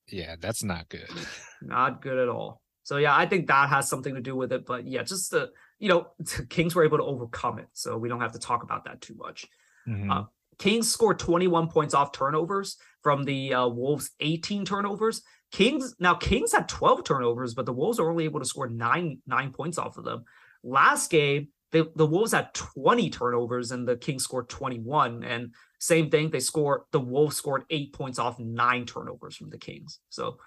Yeah, 0.07 0.35
that's 0.39 0.63
not 0.63 0.89
good. 0.89 1.09
not 1.62 2.01
good 2.01 2.17
at 2.17 2.29
all. 2.29 2.62
So 2.83 2.97
yeah, 2.97 3.15
I 3.15 3.25
think 3.27 3.47
that 3.47 3.69
has 3.69 3.88
something 3.89 4.15
to 4.15 4.21
do 4.21 4.35
with 4.35 4.51
it. 4.51 4.65
But 4.65 4.85
yeah, 4.88 5.03
just 5.03 5.31
the 5.31 5.51
you 5.79 5.89
know, 5.89 6.07
the 6.19 6.45
Kings 6.47 6.75
were 6.75 6.83
able 6.83 6.97
to 6.97 7.03
overcome 7.03 7.59
it, 7.59 7.67
so 7.73 7.97
we 7.97 8.09
don't 8.09 8.21
have 8.21 8.33
to 8.33 8.39
talk 8.39 8.63
about 8.63 8.85
that 8.85 9.01
too 9.01 9.15
much. 9.15 9.45
Mhm. 9.88 10.12
Uh, 10.12 10.23
Kings 10.59 10.91
scored 10.91 11.17
21 11.19 11.69
points 11.69 11.93
off 11.93 12.11
turnovers 12.11 12.77
from 13.01 13.23
the 13.23 13.53
uh, 13.53 13.67
Wolves 13.67 14.11
18 14.19 14.65
turnovers. 14.65 15.21
Kings 15.51 15.95
now 15.99 16.13
Kings 16.13 16.51
had 16.51 16.69
12 16.69 17.03
turnovers, 17.03 17.53
but 17.55 17.65
the 17.65 17.73
Wolves 17.73 17.99
are 17.99 18.09
only 18.09 18.25
able 18.25 18.39
to 18.39 18.45
score 18.45 18.69
nine 18.69 19.19
nine 19.25 19.51
points 19.51 19.77
off 19.77 19.97
of 19.97 20.03
them. 20.05 20.23
Last 20.63 21.09
game, 21.09 21.47
the, 21.71 21.89
the 21.95 22.05
Wolves 22.05 22.33
had 22.33 22.53
20 22.53 23.09
turnovers 23.09 23.71
and 23.71 23.87
the 23.87 23.95
Kings 23.95 24.23
scored 24.23 24.49
21. 24.49 25.23
And 25.23 25.53
same 25.79 26.09
thing, 26.11 26.29
they 26.29 26.39
scored 26.39 26.81
the 26.91 26.99
Wolves 26.99 27.37
scored 27.37 27.63
eight 27.69 27.93
points 27.93 28.19
off 28.19 28.37
nine 28.39 28.85
turnovers 28.85 29.35
from 29.37 29.49
the 29.49 29.57
Kings. 29.57 29.99
So 30.09 30.37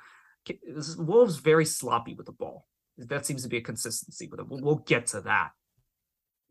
this 0.46 0.96
Wolves 0.96 1.36
very 1.36 1.64
sloppy 1.64 2.14
with 2.14 2.26
the 2.26 2.32
ball. 2.32 2.66
That 2.98 3.24
seems 3.24 3.42
to 3.42 3.48
be 3.48 3.56
a 3.56 3.62
consistency 3.62 4.28
with 4.28 4.40
it. 4.40 4.48
We'll, 4.48 4.60
we'll 4.60 4.74
get 4.86 5.06
to 5.08 5.22
that. 5.22 5.50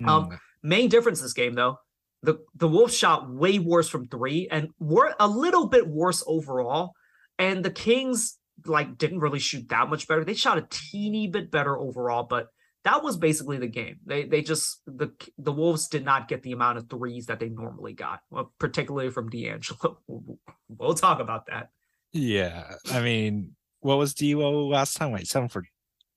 um, 0.05 0.29
Mm, 0.29 0.39
Main 0.63 0.89
difference 0.89 1.21
this 1.21 1.33
game 1.33 1.53
though, 1.53 1.77
the 2.23 2.39
the 2.55 2.67
Wolves 2.67 2.95
shot 2.97 3.29
way 3.29 3.59
worse 3.59 3.89
from 3.89 4.07
three 4.07 4.47
and 4.51 4.69
were 4.79 5.15
a 5.19 5.27
little 5.27 5.67
bit 5.67 5.87
worse 5.87 6.23
overall. 6.27 6.93
And 7.39 7.65
the 7.65 7.71
Kings 7.71 8.37
like 8.65 8.97
didn't 8.97 9.19
really 9.19 9.39
shoot 9.39 9.69
that 9.69 9.89
much 9.89 10.07
better. 10.07 10.23
They 10.23 10.33
shot 10.33 10.57
a 10.57 10.67
teeny 10.69 11.27
bit 11.27 11.49
better 11.51 11.77
overall, 11.77 12.23
but 12.23 12.47
that 12.83 13.03
was 13.03 13.17
basically 13.17 13.57
the 13.57 13.67
game. 13.67 13.97
They 14.05 14.23
they 14.25 14.41
just 14.41 14.81
the 14.85 15.11
the 15.37 15.51
Wolves 15.51 15.87
did 15.87 16.03
not 16.03 16.27
get 16.27 16.43
the 16.43 16.51
amount 16.51 16.77
of 16.77 16.89
threes 16.89 17.27
that 17.27 17.39
they 17.39 17.49
normally 17.49 17.93
got, 17.93 18.19
well, 18.29 18.51
particularly 18.59 19.09
from 19.09 19.29
D'Angelo. 19.29 19.97
We'll, 20.77 20.93
talk 20.93 21.19
about 21.19 21.47
that. 21.47 21.67
yeah, 22.13 22.75
I 22.89 23.01
mean, 23.01 23.57
what 23.81 23.97
was 23.97 24.13
Devo 24.13 24.69
last 24.69 24.95
time? 24.95 25.11
Like 25.11 25.25
seven 25.25 25.49
for 25.49 25.65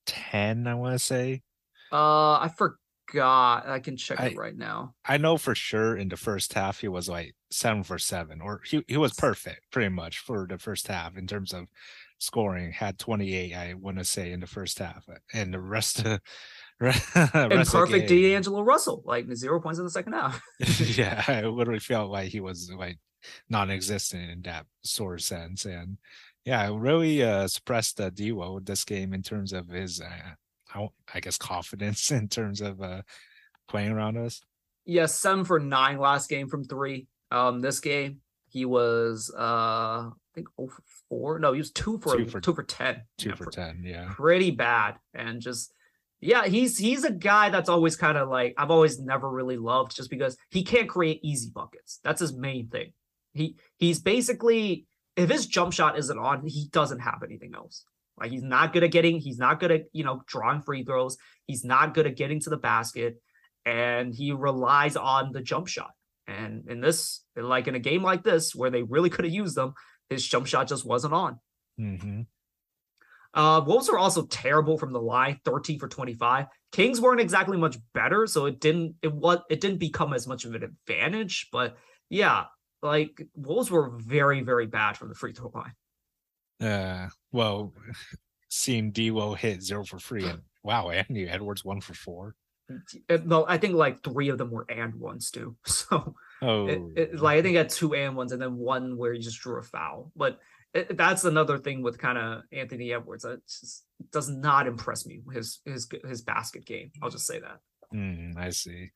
ten, 0.07 0.69
I 0.69 0.75
want 0.75 0.93
to 0.95 0.99
say. 1.01 1.43
Uh, 1.90 2.38
I 2.38 2.53
forgot. 3.14 3.68
I 3.68 3.79
can 3.79 3.96
check 3.96 4.20
it 4.20 4.37
right 4.37 4.57
now. 4.57 4.94
I 5.05 5.18
know 5.18 5.37
for 5.37 5.55
sure 5.55 5.96
in 5.96 6.09
the 6.09 6.16
first 6.16 6.53
half 6.53 6.81
he 6.81 6.88
was 6.88 7.09
like 7.09 7.35
seven 7.50 7.83
for 7.83 7.98
seven, 7.98 8.40
or 8.40 8.61
he, 8.64 8.85
he 8.88 8.96
was 8.96 9.14
perfect 9.14 9.70
pretty 9.70 9.88
much 9.88 10.18
for 10.18 10.46
the 10.48 10.59
first 10.59 10.88
half 10.88 11.16
in 11.16 11.27
terms 11.27 11.53
of 11.53 11.66
scoring. 12.18 12.72
Had 12.72 12.98
28, 12.98 13.55
I 13.55 13.74
want 13.74 13.98
to 13.98 14.05
say, 14.05 14.33
in 14.33 14.40
the 14.40 14.46
first 14.46 14.79
half, 14.79 15.07
and 15.33 15.55
the 15.55 15.61
rest 15.61 16.05
of 16.05 16.20
rest 16.81 17.14
And 17.14 17.53
the 17.53 17.70
perfect 17.70 18.09
D'Angelo 18.09 18.62
Russell, 18.62 19.03
like 19.07 19.33
zero 19.35 19.61
points 19.61 19.79
in 19.79 19.85
the 19.85 19.90
second 19.90 20.14
half. 20.14 20.42
yeah, 20.98 21.22
I 21.29 21.42
literally 21.42 21.79
felt 21.79 22.11
like 22.11 22.31
he 22.31 22.40
was 22.40 22.70
like 22.77 22.98
non-existent 23.48 24.29
in 24.31 24.42
that 24.42 24.66
sort 24.83 25.14
of 25.14 25.22
sense, 25.22 25.66
and 25.66 25.98
yeah, 26.44 26.68
really 26.74 27.22
uh, 27.22 27.46
suppressed 27.46 28.00
uh, 28.00 28.11
Dewo 28.11 28.57
with 28.57 28.66
this 28.66 28.85
game 28.85 29.14
in 29.14 29.22
terms 29.22 29.53
of 29.53 29.68
his, 29.68 30.00
uh, 30.00 30.35
I 31.13 31.21
guess, 31.21 31.39
confidence 31.39 32.11
in 32.11 32.29
terms 32.29 32.61
of 32.61 32.81
uh, 32.83 33.03
playing 33.69 33.91
around 33.93 34.17
us. 34.17 34.41
Yes, 34.87 35.19
seven 35.19 35.45
for 35.45 35.59
nine 35.61 35.99
last 35.99 36.29
game 36.29 36.49
from 36.49 36.65
three. 36.65 37.07
Um, 37.31 37.61
this 37.61 37.81
game 37.81 38.21
he 38.49 38.65
was 38.65 39.33
uh 39.37 39.41
I 40.11 40.11
think 40.35 40.47
0 40.61 40.69
for 40.69 40.83
four. 41.09 41.39
No, 41.41 41.53
he 41.53 41.59
was 41.59 41.73
two 41.73 41.99
for 41.99 42.17
Two 42.17 42.27
for- 42.27 42.41
two 42.41 42.55
for 42.55 42.63
ten. 42.63 43.03
Two 43.19 43.31
Yeah, 43.31 43.35
for 43.35 43.47
ten. 43.51 43.83
Yeah. 43.85 44.11
pretty 44.13 44.51
bad 44.53 44.97
and 45.15 45.41
just 45.41 45.73
yeah 46.21 46.47
he's 46.47 46.79
he's 46.79 47.03
a 47.05 47.11
guy 47.13 47.51
that's 47.51 47.69
always 47.69 47.97
kind 47.97 48.17
of 48.17 48.29
like 48.29 48.55
i've 48.57 48.71
always 48.71 48.99
never 49.01 49.29
really 49.29 49.57
loved 49.59 49.95
just 49.95 50.09
because 50.09 50.37
he 50.51 50.63
can't 50.63 50.89
create 50.89 51.19
easy 51.23 51.51
buckets 51.53 51.99
that's 52.05 52.21
his 52.21 52.33
main 52.35 52.69
thing 52.69 52.93
he 53.35 53.57
he's 53.77 54.01
basically 54.01 54.87
if 55.17 55.29
his 55.29 55.47
jump 55.47 55.73
shot 55.73 55.99
isn't 55.99 56.19
on 56.19 56.47
he 56.47 56.69
doesn't 56.71 57.01
have 57.01 57.23
anything 57.25 57.53
else 57.55 57.85
like 58.18 58.31
he's 58.31 58.42
not 58.42 58.72
good 58.72 58.85
at 58.85 58.90
getting 58.90 59.18
he's 59.18 59.38
not 59.38 59.61
good 59.61 59.70
at 59.70 59.85
you 59.92 60.05
know 60.05 60.22
drawing 60.27 60.61
free 60.61 60.85
throws 60.85 61.16
he's 61.46 61.64
not 61.64 61.94
good 61.94 62.07
at 62.07 62.16
getting 62.16 62.40
to 62.40 62.50
the 62.50 62.57
basket 62.57 63.20
and 63.64 64.14
he 64.14 64.33
relies 64.33 64.96
on 64.96 65.33
the 65.33 65.40
jump 65.40 65.66
shot 65.66 65.90
and 66.27 66.68
in 66.68 66.81
this 66.81 67.22
like 67.37 67.66
in 67.66 67.74
a 67.74 67.81
game 67.81 68.03
like 68.03 68.22
this 68.22 68.55
where 68.55 68.70
they 68.70 68.83
really 68.83 69.11
could 69.11 69.24
have 69.24 69.35
used 69.35 69.57
them 69.57 69.74
his 70.11 70.27
jump 70.27 70.46
shot 70.46 70.68
just 70.68 70.85
wasn't 70.85 71.12
on 71.12 71.38
hmm 71.77 72.22
uh, 73.35 73.61
Wolves 73.66 73.90
were 73.90 73.98
also 73.98 74.27
terrible 74.27 74.79
from 74.79 74.92
the 74.92 75.00
line, 75.00 75.40
13 75.44 75.81
for 75.81 75.88
25. 75.88 76.46
Kings 76.70 77.00
weren't 77.00 77.20
exactly 77.20 77.57
much 77.57 77.77
better, 77.92 78.29
so 78.29 78.46
it 78.46 78.61
didn't 78.61 78.94
it 79.03 79.12
was 79.12 79.40
it 79.50 79.61
didn't 79.61 79.79
become 79.79 80.12
as 80.12 80.29
much 80.29 80.44
of 80.44 80.55
an 80.55 80.62
advantage. 80.62 81.48
But 81.50 81.77
yeah, 82.09 82.44
like 82.81 83.20
Wolves 83.35 83.70
were 83.70 83.90
very, 83.98 84.42
very 84.42 84.66
bad 84.66 84.96
from 84.96 85.09
the 85.09 85.14
free 85.16 85.33
throw 85.33 85.50
line. 85.53 85.72
Uh, 86.61 87.09
well, 87.33 87.73
seeing 88.49 88.93
Dewo 88.93 89.37
hit 89.37 89.62
zero 89.62 89.85
for 89.85 89.99
free, 89.99 90.25
and 90.25 90.43
wow, 90.62 90.90
Anthony 90.90 91.29
Edwards 91.29 91.64
one 91.64 91.81
for 91.81 91.95
four. 91.95 92.35
No, 93.25 93.45
I 93.47 93.59
think 93.59 93.75
like 93.75 94.03
three 94.03 94.31
of 94.31 94.38
them 94.38 94.51
were 94.51 94.64
and 94.69 94.95
ones 94.95 95.31
too. 95.31 95.57
So 95.67 96.14
Oh, 96.43 96.67
it, 96.67 96.83
it, 96.97 97.21
like 97.21 97.38
I 97.38 97.43
think 97.43 97.57
I 97.57 97.59
had 97.59 97.71
two 97.71 97.95
and 97.95 98.17
ones 98.17 98.33
and 98.33 98.40
then 98.43 98.57
one 98.57 98.97
where 98.97 99.12
he 99.12 99.19
just 99.19 99.40
drew 99.40 99.59
a 99.59 99.62
foul. 99.62 100.12
But 100.14 100.40
it, 100.75 100.97
that's 100.97 101.25
another 101.25 101.57
thing 101.59 101.83
with 101.83 101.99
kind 101.99 102.19
of 102.19 102.43
Anthony 102.53 102.93
Edwards. 102.93 103.25
It 103.25 103.40
just 103.47 103.85
does 104.12 104.29
not 104.29 104.67
impress 104.67 105.07
me 105.07 105.21
his 105.33 105.61
his 105.64 105.88
his 106.07 106.23
basket 106.23 106.67
game. 106.67 106.90
I'll 107.03 107.11
just 107.11 107.27
say 107.27 107.40
that. 107.40 107.61
mm, 107.95 108.37
I 108.37 108.51
see. 108.51 108.90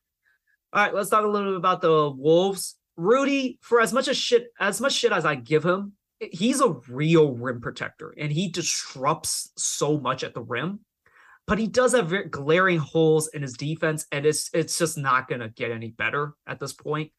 All 0.73 0.83
right, 0.83 0.93
let's 0.93 1.09
talk 1.09 1.23
a 1.23 1.27
little 1.27 1.53
bit 1.53 1.57
about 1.57 1.81
the 1.81 2.11
Wolves. 2.15 2.75
Rudy, 2.97 3.57
for 3.61 3.81
as 3.81 3.93
much 3.93 4.07
as 4.07 4.17
shit 4.17 4.47
as 4.59 4.81
much 4.81 4.93
shit 4.93 5.11
as 5.11 5.25
I 5.25 5.35
give 5.35 5.63
him, 5.63 5.93
he's 6.19 6.61
a 6.61 6.75
real 6.87 7.33
rim 7.33 7.61
protector 7.61 8.13
and 8.17 8.31
he 8.31 8.49
disrupts 8.49 9.51
so 9.57 9.99
much 9.99 10.23
at 10.23 10.33
the 10.33 10.41
rim. 10.41 10.79
But 11.47 11.57
he 11.57 11.67
does 11.67 11.93
have 11.93 12.09
very 12.09 12.29
glaring 12.29 12.77
holes 12.77 13.29
in 13.29 13.41
his 13.41 13.53
defense, 13.53 14.05
and 14.11 14.23
it's 14.23 14.51
it's 14.53 14.77
just 14.77 14.99
not 14.99 15.27
gonna 15.27 15.49
get 15.49 15.71
any 15.71 15.89
better 15.89 16.33
at 16.45 16.59
this 16.59 16.73
point. 16.73 17.11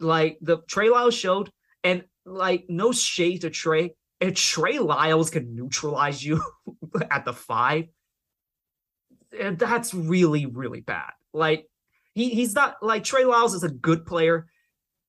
Like 0.00 0.38
the 0.40 0.62
Trey 0.66 0.88
Lyles 0.88 1.14
showed, 1.14 1.50
and 1.84 2.04
like 2.24 2.64
no 2.70 2.92
shade 2.92 3.42
to 3.42 3.50
Trey. 3.50 3.94
If 4.18 4.34
Trey 4.36 4.78
Lyles 4.78 5.28
can 5.28 5.54
neutralize 5.54 6.24
you 6.24 6.42
at 7.10 7.26
the 7.26 7.34
five, 7.34 7.88
eh, 9.38 9.50
that's 9.58 9.92
really, 9.92 10.46
really 10.46 10.80
bad. 10.80 11.12
Like 11.34 11.66
he 12.14 12.30
he's 12.30 12.54
not 12.54 12.76
like 12.80 13.04
Trey 13.04 13.26
Lyles 13.26 13.52
is 13.52 13.62
a 13.62 13.68
good 13.68 14.06
player, 14.06 14.46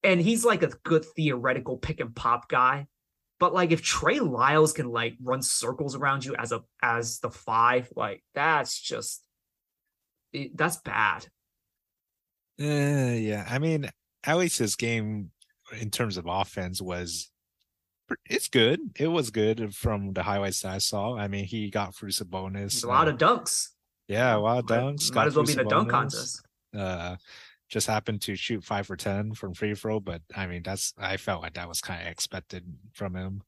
and 0.04 0.19
he's 0.19 0.43
like 0.43 0.63
a 0.63 0.73
good 0.84 1.06
theoretical 1.15 1.78
pick 1.78 2.02
and 2.02 2.13
pop 2.13 2.50
guy. 2.50 2.88
But 3.39 3.54
like 3.54 3.71
if 3.71 3.82
Trey 3.82 4.19
Lyles 4.19 4.73
can 4.73 4.89
like 4.91 5.15
run 5.21 5.41
circles 5.41 5.95
around 5.95 6.26
you 6.26 6.36
as 6.36 6.52
a 6.52 6.62
as 6.82 7.19
the 7.19 7.30
five, 7.30 7.91
like 7.95 8.23
that's 8.34 8.80
just 8.80 9.23
it, 10.34 10.58
that's 10.58 10.78
bad. 10.78 11.28
Uh, 12.60 13.13
yeah, 13.13 13.45
I 13.47 13.60
mean, 13.60 13.89
at 14.23 14.38
least 14.38 14.58
his 14.58 14.76
game 14.76 15.32
in 15.80 15.91
terms 15.91 16.17
of 16.17 16.26
offense 16.28 16.82
was 16.82 17.30
it's 18.26 18.47
good. 18.47 18.80
It 18.97 19.08
was 19.08 19.30
good 19.30 19.76
from 19.76 20.13
the 20.13 20.23
highlights 20.23 20.62
that 20.62 20.73
I 20.73 20.78
saw. 20.80 21.15
I 21.15 21.28
mean, 21.28 21.45
he 21.45 21.69
got 21.69 21.93
through 21.93 22.12
Sabonis. 22.12 22.54
There's 22.54 22.84
a 22.84 22.88
lot 22.88 23.08
uh, 23.08 23.12
of 23.12 23.17
dunks. 23.17 23.69
yeah, 24.08 24.36
a 24.36 24.39
lot 24.39 24.60
of 24.60 24.65
dunks. 24.65 25.10
Might 25.10 25.21
got 25.21 25.28
as 25.28 25.36
well 25.36 25.45
be 25.45 25.54
in 25.54 25.60
a 25.60 25.65
dunk 25.65 25.89
contest. 25.89 26.41
Uh, 26.76 27.15
just 27.69 27.88
happened 27.88 28.21
to 28.23 28.36
shoot 28.36 28.63
five 28.63 28.88
for 28.88 28.95
ten 28.95 29.34
from 29.34 29.53
free 29.53 29.75
throw, 29.75 29.99
but 29.99 30.21
I 30.36 30.47
mean, 30.47 30.63
that's 30.63 30.93
I 30.97 31.17
felt 31.17 31.41
like 31.41 31.56
that 31.56 31.67
was 31.67 31.82
kind 31.82 32.01
of 32.01 32.08
expected 32.08 32.65
from 32.93 33.15
him. 33.15 33.43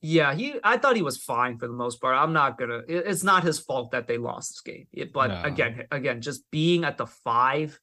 Yeah, 0.00 0.34
he. 0.34 0.56
I 0.64 0.78
thought 0.78 0.96
he 0.96 1.02
was 1.02 1.16
fine 1.16 1.56
for 1.56 1.68
the 1.68 1.72
most 1.72 2.00
part. 2.00 2.16
I'm 2.16 2.32
not 2.32 2.58
gonna. 2.58 2.78
it- 2.88 3.06
It's 3.06 3.22
not 3.22 3.44
his 3.44 3.60
fault 3.60 3.92
that 3.92 4.08
they 4.08 4.18
lost 4.18 4.50
this 4.50 4.60
game. 4.62 4.86
It- 4.92 5.12
but 5.12 5.28
No. 5.28 5.42
again, 5.44 5.86
again, 5.92 6.20
just 6.20 6.50
being 6.50 6.84
at 6.84 6.96
the 6.98 7.06
five 7.06 7.78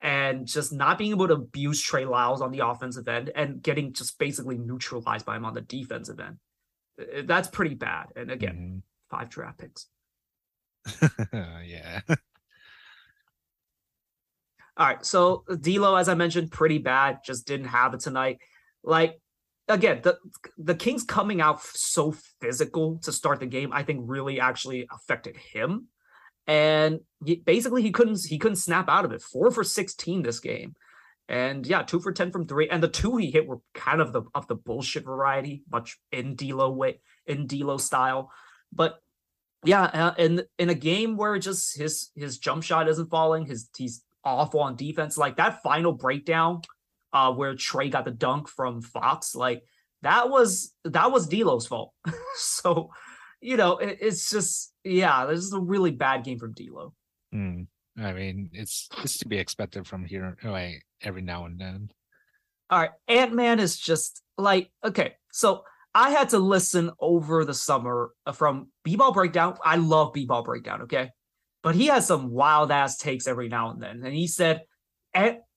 and 0.00 0.46
just 0.46 0.72
not 0.72 0.96
being 0.96 1.10
able 1.10 1.28
to 1.28 1.34
abuse 1.34 1.82
Trey 1.82 2.04
Lyles 2.06 2.40
on 2.40 2.50
the 2.50 2.60
offensive 2.66 3.08
end 3.08 3.30
and 3.34 3.62
getting 3.62 3.92
just 3.92 4.18
basically 4.18 4.56
neutralized 4.56 5.26
by 5.26 5.36
him 5.36 5.44
on 5.44 5.54
the 5.54 5.60
defensive 5.60 6.18
end. 6.20 6.38
That's 7.26 7.48
pretty 7.48 7.74
bad. 7.74 8.06
And 8.16 8.30
again, 8.30 8.54
mm-hmm. 8.56 9.16
five 9.16 9.28
draft 9.28 9.58
picks. 9.58 9.86
Yeah. 11.32 12.00
All 14.78 14.86
right. 14.86 15.04
So 15.04 15.44
D'Lo, 15.60 15.96
as 15.96 16.08
I 16.08 16.14
mentioned, 16.14 16.52
pretty 16.52 16.78
bad. 16.78 17.18
Just 17.24 17.46
didn't 17.46 17.66
have 17.66 17.94
it 17.94 18.00
tonight. 18.00 18.38
Like 18.84 19.20
again, 19.68 20.00
the 20.02 20.18
the 20.56 20.74
Kings 20.74 21.02
coming 21.02 21.40
out 21.40 21.62
so 21.62 22.14
physical 22.40 22.98
to 23.02 23.12
start 23.12 23.40
the 23.40 23.46
game, 23.46 23.72
I 23.72 23.82
think 23.82 24.02
really 24.04 24.40
actually 24.40 24.88
affected 24.90 25.36
him. 25.36 25.88
And 26.46 27.00
he, 27.24 27.36
basically, 27.36 27.82
he 27.82 27.90
couldn't 27.90 28.24
he 28.24 28.38
couldn't 28.38 28.56
snap 28.56 28.88
out 28.88 29.04
of 29.04 29.12
it. 29.12 29.20
Four 29.20 29.50
for 29.50 29.64
sixteen 29.64 30.22
this 30.22 30.40
game, 30.40 30.74
and 31.28 31.66
yeah, 31.66 31.82
two 31.82 32.00
for 32.00 32.12
ten 32.12 32.30
from 32.30 32.46
three. 32.46 32.68
And 32.70 32.82
the 32.82 32.88
two 32.88 33.16
he 33.16 33.30
hit 33.30 33.46
were 33.46 33.58
kind 33.74 34.00
of 34.00 34.12
the 34.12 34.22
of 34.34 34.46
the 34.46 34.54
bullshit 34.54 35.04
variety, 35.04 35.62
much 35.70 35.98
in 36.10 36.36
D'Lo 36.36 36.70
way 36.70 37.00
in 37.26 37.46
D'Lo 37.46 37.76
style. 37.76 38.30
But 38.72 39.02
yeah, 39.64 39.82
uh, 39.82 40.14
in 40.16 40.44
in 40.58 40.70
a 40.70 40.74
game 40.74 41.16
where 41.16 41.38
just 41.38 41.76
his 41.76 42.10
his 42.14 42.38
jump 42.38 42.62
shot 42.62 42.88
isn't 42.88 43.10
falling, 43.10 43.44
his 43.44 43.68
he's 43.76 44.02
awful 44.28 44.60
on 44.60 44.76
defense. 44.76 45.18
Like 45.18 45.36
that 45.36 45.62
final 45.62 45.92
breakdown, 45.92 46.62
uh, 47.12 47.32
where 47.32 47.54
Trey 47.54 47.88
got 47.88 48.04
the 48.04 48.10
dunk 48.10 48.48
from 48.48 48.82
Fox, 48.82 49.34
like 49.34 49.62
that 50.02 50.30
was 50.30 50.74
that 50.84 51.10
was 51.10 51.28
D'Lo's 51.28 51.66
fault. 51.66 51.92
so, 52.36 52.90
you 53.40 53.56
know, 53.56 53.78
it, 53.78 53.98
it's 54.00 54.30
just 54.30 54.72
yeah, 54.84 55.26
this 55.26 55.40
is 55.40 55.52
a 55.52 55.60
really 55.60 55.90
bad 55.90 56.24
game 56.24 56.38
from 56.38 56.52
D'Lo. 56.52 56.94
Mm. 57.34 57.66
I 58.00 58.12
mean, 58.12 58.50
it's 58.52 58.88
it's 59.02 59.18
to 59.18 59.28
be 59.28 59.38
expected 59.38 59.86
from 59.86 60.04
here, 60.04 60.36
like 60.44 60.84
every 61.02 61.22
now 61.22 61.46
and 61.46 61.60
then. 61.60 61.90
All 62.70 62.78
right, 62.78 62.90
Ant 63.08 63.32
Man 63.32 63.58
is 63.58 63.76
just 63.76 64.22
like 64.36 64.70
okay. 64.84 65.14
So 65.32 65.64
I 65.94 66.10
had 66.10 66.28
to 66.30 66.38
listen 66.38 66.90
over 67.00 67.44
the 67.44 67.54
summer 67.54 68.12
from 68.34 68.68
B-ball 68.84 69.12
breakdown. 69.12 69.56
I 69.64 69.76
love 69.76 70.12
B-ball 70.12 70.42
breakdown. 70.42 70.82
Okay, 70.82 71.10
but 71.62 71.74
he 71.74 71.86
has 71.86 72.06
some 72.06 72.30
wild 72.30 72.70
ass 72.70 72.96
takes 72.96 73.26
every 73.26 73.48
now 73.48 73.70
and 73.70 73.82
then, 73.82 74.02
and 74.04 74.14
he 74.14 74.26
said 74.26 74.62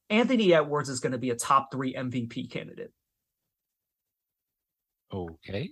Anthony 0.10 0.54
Edwards 0.54 0.90
is 0.90 1.00
going 1.00 1.14
to 1.14 1.18
be 1.18 1.30
a 1.30 1.36
top 1.36 1.70
three 1.72 1.94
MVP 1.94 2.52
candidate. 2.52 2.92
Okay. 5.14 5.72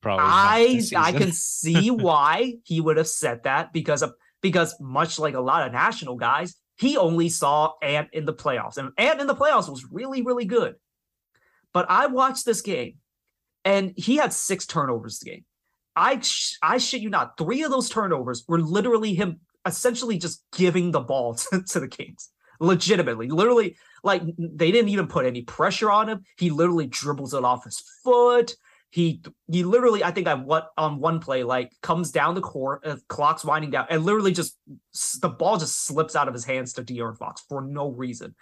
Probably. 0.00 0.24
I 0.26 0.82
I 0.96 1.12
can 1.12 1.32
see 1.32 1.90
why 1.90 2.54
he 2.64 2.80
would 2.80 2.96
have 2.96 3.08
said 3.08 3.44
that 3.44 3.72
because 3.72 4.02
of 4.02 4.12
because 4.40 4.74
much 4.80 5.18
like 5.18 5.34
a 5.34 5.40
lot 5.40 5.66
of 5.66 5.72
national 5.72 6.16
guys, 6.16 6.56
he 6.76 6.96
only 6.96 7.28
saw 7.28 7.72
Ant 7.82 8.08
in 8.12 8.24
the 8.24 8.34
playoffs, 8.34 8.76
and 8.76 8.90
Ant 8.98 9.20
in 9.20 9.28
the 9.28 9.34
playoffs 9.34 9.68
was 9.68 9.86
really 9.90 10.22
really 10.22 10.44
good. 10.44 10.74
But 11.72 11.86
I 11.88 12.06
watched 12.06 12.44
this 12.44 12.60
game, 12.60 12.96
and 13.64 13.92
he 13.96 14.16
had 14.16 14.32
six 14.32 14.66
turnovers 14.66 15.20
this 15.20 15.28
game. 15.28 15.44
I 15.96 16.20
I 16.62 16.78
shit 16.78 17.00
you 17.00 17.10
not, 17.10 17.36
three 17.36 17.62
of 17.62 17.70
those 17.70 17.88
turnovers 17.88 18.44
were 18.48 18.60
literally 18.60 19.14
him 19.14 19.40
essentially 19.66 20.18
just 20.18 20.44
giving 20.56 20.90
the 20.90 21.00
ball 21.00 21.34
to, 21.52 21.62
to 21.62 21.80
the 21.80 21.88
Kings, 21.88 22.30
legitimately, 22.60 23.28
literally. 23.28 23.76
Like 24.04 24.22
they 24.36 24.72
didn't 24.72 24.88
even 24.88 25.06
put 25.06 25.26
any 25.26 25.42
pressure 25.42 25.90
on 25.90 26.08
him. 26.08 26.24
He 26.36 26.50
literally 26.50 26.86
dribbles 26.86 27.34
it 27.34 27.44
off 27.44 27.64
his 27.64 27.82
foot 28.02 28.56
he 28.92 29.22
he 29.50 29.64
literally 29.64 30.04
i 30.04 30.10
think 30.10 30.28
i 30.28 30.34
what 30.34 30.68
on 30.76 31.00
one 31.00 31.18
play 31.18 31.42
like 31.42 31.72
comes 31.80 32.12
down 32.12 32.34
the 32.34 32.40
court 32.40 32.86
uh, 32.86 32.96
clock's 33.08 33.44
winding 33.44 33.70
down 33.70 33.86
and 33.90 34.04
literally 34.04 34.32
just 34.32 34.58
the 35.20 35.28
ball 35.28 35.56
just 35.56 35.86
slips 35.86 36.14
out 36.14 36.28
of 36.28 36.34
his 36.34 36.44
hands 36.44 36.74
to 36.74 36.82
De'Aaron 36.82 37.16
Fox 37.16 37.42
for 37.48 37.62
no 37.62 37.88
reason 37.88 38.34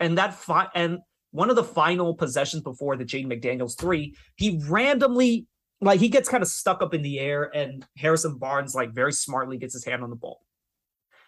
and 0.00 0.16
that 0.18 0.34
fi- 0.34 0.70
and 0.74 0.98
one 1.32 1.50
of 1.50 1.56
the 1.56 1.62
final 1.62 2.14
possessions 2.14 2.62
before 2.62 2.96
the 2.96 3.04
Jaden 3.04 3.26
McDaniels 3.26 3.78
three 3.78 4.16
he 4.36 4.58
randomly 4.68 5.46
like 5.80 6.00
he 6.00 6.08
gets 6.08 6.28
kind 6.28 6.42
of 6.42 6.48
stuck 6.48 6.82
up 6.82 6.94
in 6.94 7.02
the 7.02 7.18
air 7.18 7.50
and 7.54 7.86
Harrison 7.96 8.38
Barnes 8.38 8.74
like 8.74 8.92
very 8.92 9.12
smartly 9.12 9.58
gets 9.58 9.74
his 9.74 9.84
hand 9.84 10.02
on 10.02 10.10
the 10.10 10.16
ball 10.16 10.44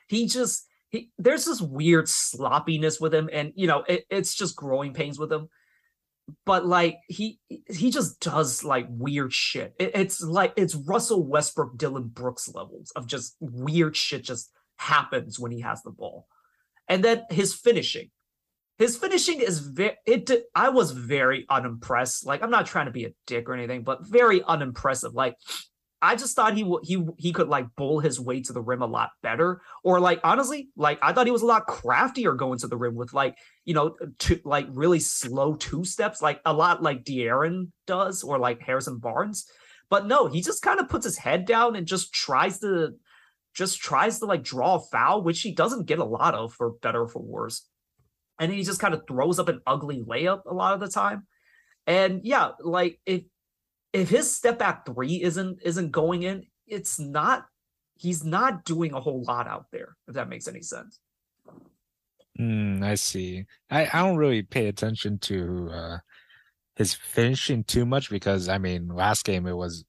he 0.08 0.26
just 0.26 0.66
he, 0.90 1.10
there's 1.18 1.44
this 1.44 1.60
weird 1.60 2.08
sloppiness 2.08 3.00
with 3.00 3.14
him 3.14 3.30
and 3.32 3.52
you 3.56 3.66
know 3.66 3.84
it, 3.88 4.04
it's 4.10 4.34
just 4.34 4.56
growing 4.56 4.92
pains 4.92 5.18
with 5.18 5.32
him 5.32 5.48
but 6.44 6.66
like 6.66 6.98
he 7.08 7.38
he 7.68 7.90
just 7.90 8.20
does 8.20 8.64
like 8.64 8.86
weird 8.88 9.32
shit. 9.32 9.74
It, 9.78 9.92
it's 9.94 10.20
like 10.20 10.52
it's 10.56 10.74
Russell 10.74 11.26
Westbrook, 11.26 11.76
Dillon 11.76 12.08
Brooks 12.08 12.48
levels 12.48 12.92
of 12.96 13.06
just 13.06 13.36
weird 13.40 13.96
shit 13.96 14.22
just 14.22 14.50
happens 14.76 15.38
when 15.38 15.52
he 15.52 15.60
has 15.60 15.82
the 15.82 15.90
ball. 15.90 16.26
And 16.88 17.04
then 17.04 17.24
his 17.30 17.54
finishing. 17.54 18.10
His 18.78 18.96
finishing 18.96 19.40
is 19.40 19.58
very 19.60 19.96
it 20.06 20.30
i 20.54 20.68
was 20.68 20.92
very 20.92 21.46
unimpressed. 21.48 22.26
Like 22.26 22.42
i'm 22.42 22.50
not 22.50 22.66
trying 22.66 22.86
to 22.86 22.92
be 22.92 23.04
a 23.04 23.14
dick 23.26 23.48
or 23.48 23.54
anything 23.54 23.84
but 23.84 24.06
very 24.06 24.42
unimpressive. 24.42 25.14
Like 25.14 25.36
i 26.00 26.16
just 26.16 26.34
thought 26.34 26.56
he 26.56 26.64
would 26.64 26.84
he 26.84 27.04
he 27.18 27.32
could 27.32 27.48
like 27.48 27.74
bowl 27.76 28.00
his 28.00 28.18
way 28.18 28.40
to 28.42 28.52
the 28.52 28.62
rim 28.62 28.82
a 28.82 28.86
lot 28.86 29.10
better. 29.22 29.60
Or 29.84 30.00
like 30.00 30.20
honestly 30.24 30.70
like 30.76 30.98
i 31.02 31.12
thought 31.12 31.26
he 31.26 31.32
was 31.32 31.42
a 31.42 31.46
lot 31.46 31.66
craftier 31.66 32.34
going 32.34 32.58
to 32.60 32.68
the 32.68 32.76
rim 32.76 32.94
with 32.94 33.12
like 33.12 33.36
you 33.64 33.74
know 33.74 33.94
two 34.18 34.40
like 34.44 34.66
really 34.70 35.00
slow 35.00 35.54
two 35.54 35.84
steps 35.84 36.22
like 36.22 36.40
a 36.44 36.52
lot 36.52 36.82
like 36.82 37.04
De'Aaron 37.04 37.68
does 37.86 38.22
or 38.22 38.38
like 38.38 38.62
harrison 38.62 38.98
barnes. 38.98 39.46
But 39.90 40.06
no 40.06 40.26
he 40.26 40.40
just 40.40 40.62
kind 40.62 40.80
of 40.80 40.88
puts 40.88 41.04
his 41.04 41.18
head 41.18 41.44
down 41.44 41.76
and 41.76 41.86
just 41.86 42.12
tries 42.14 42.60
to 42.60 42.94
just 43.54 43.80
tries 43.80 44.18
to 44.18 44.24
like 44.24 44.42
draw 44.42 44.76
a 44.76 44.80
foul 44.80 45.22
which 45.22 45.42
he 45.42 45.52
doesn't 45.52 45.86
get 45.86 45.98
a 45.98 46.04
lot 46.04 46.34
of 46.34 46.54
for 46.54 46.70
better 46.70 47.02
or 47.02 47.08
for 47.08 47.20
worse 47.20 47.68
and 48.38 48.52
he 48.52 48.62
just 48.62 48.80
kind 48.80 48.94
of 48.94 49.02
throws 49.06 49.38
up 49.38 49.48
an 49.48 49.60
ugly 49.66 50.02
layup 50.02 50.42
a 50.46 50.54
lot 50.54 50.74
of 50.74 50.80
the 50.80 50.88
time. 50.88 51.26
And 51.86 52.20
yeah, 52.24 52.50
like 52.60 53.00
if 53.06 53.22
if 53.92 54.08
his 54.08 54.34
step 54.34 54.58
back 54.58 54.86
three 54.86 55.22
isn't 55.22 55.60
isn't 55.62 55.90
going 55.90 56.22
in, 56.22 56.44
it's 56.66 56.98
not 56.98 57.46
he's 57.96 58.24
not 58.24 58.64
doing 58.64 58.92
a 58.92 59.00
whole 59.00 59.22
lot 59.24 59.46
out 59.46 59.66
there, 59.72 59.96
if 60.08 60.14
that 60.14 60.28
makes 60.28 60.48
any 60.48 60.62
sense. 60.62 60.98
Mm, 62.38 62.82
I 62.82 62.94
see. 62.94 63.44
I, 63.70 63.88
I 63.92 64.00
don't 64.00 64.16
really 64.16 64.42
pay 64.42 64.66
attention 64.68 65.18
to 65.20 65.70
uh, 65.70 65.98
his 66.76 66.94
finishing 66.94 67.64
too 67.64 67.84
much 67.84 68.10
because 68.10 68.48
I 68.48 68.58
mean, 68.58 68.88
last 68.88 69.24
game 69.24 69.46
it 69.46 69.56
was 69.56 69.84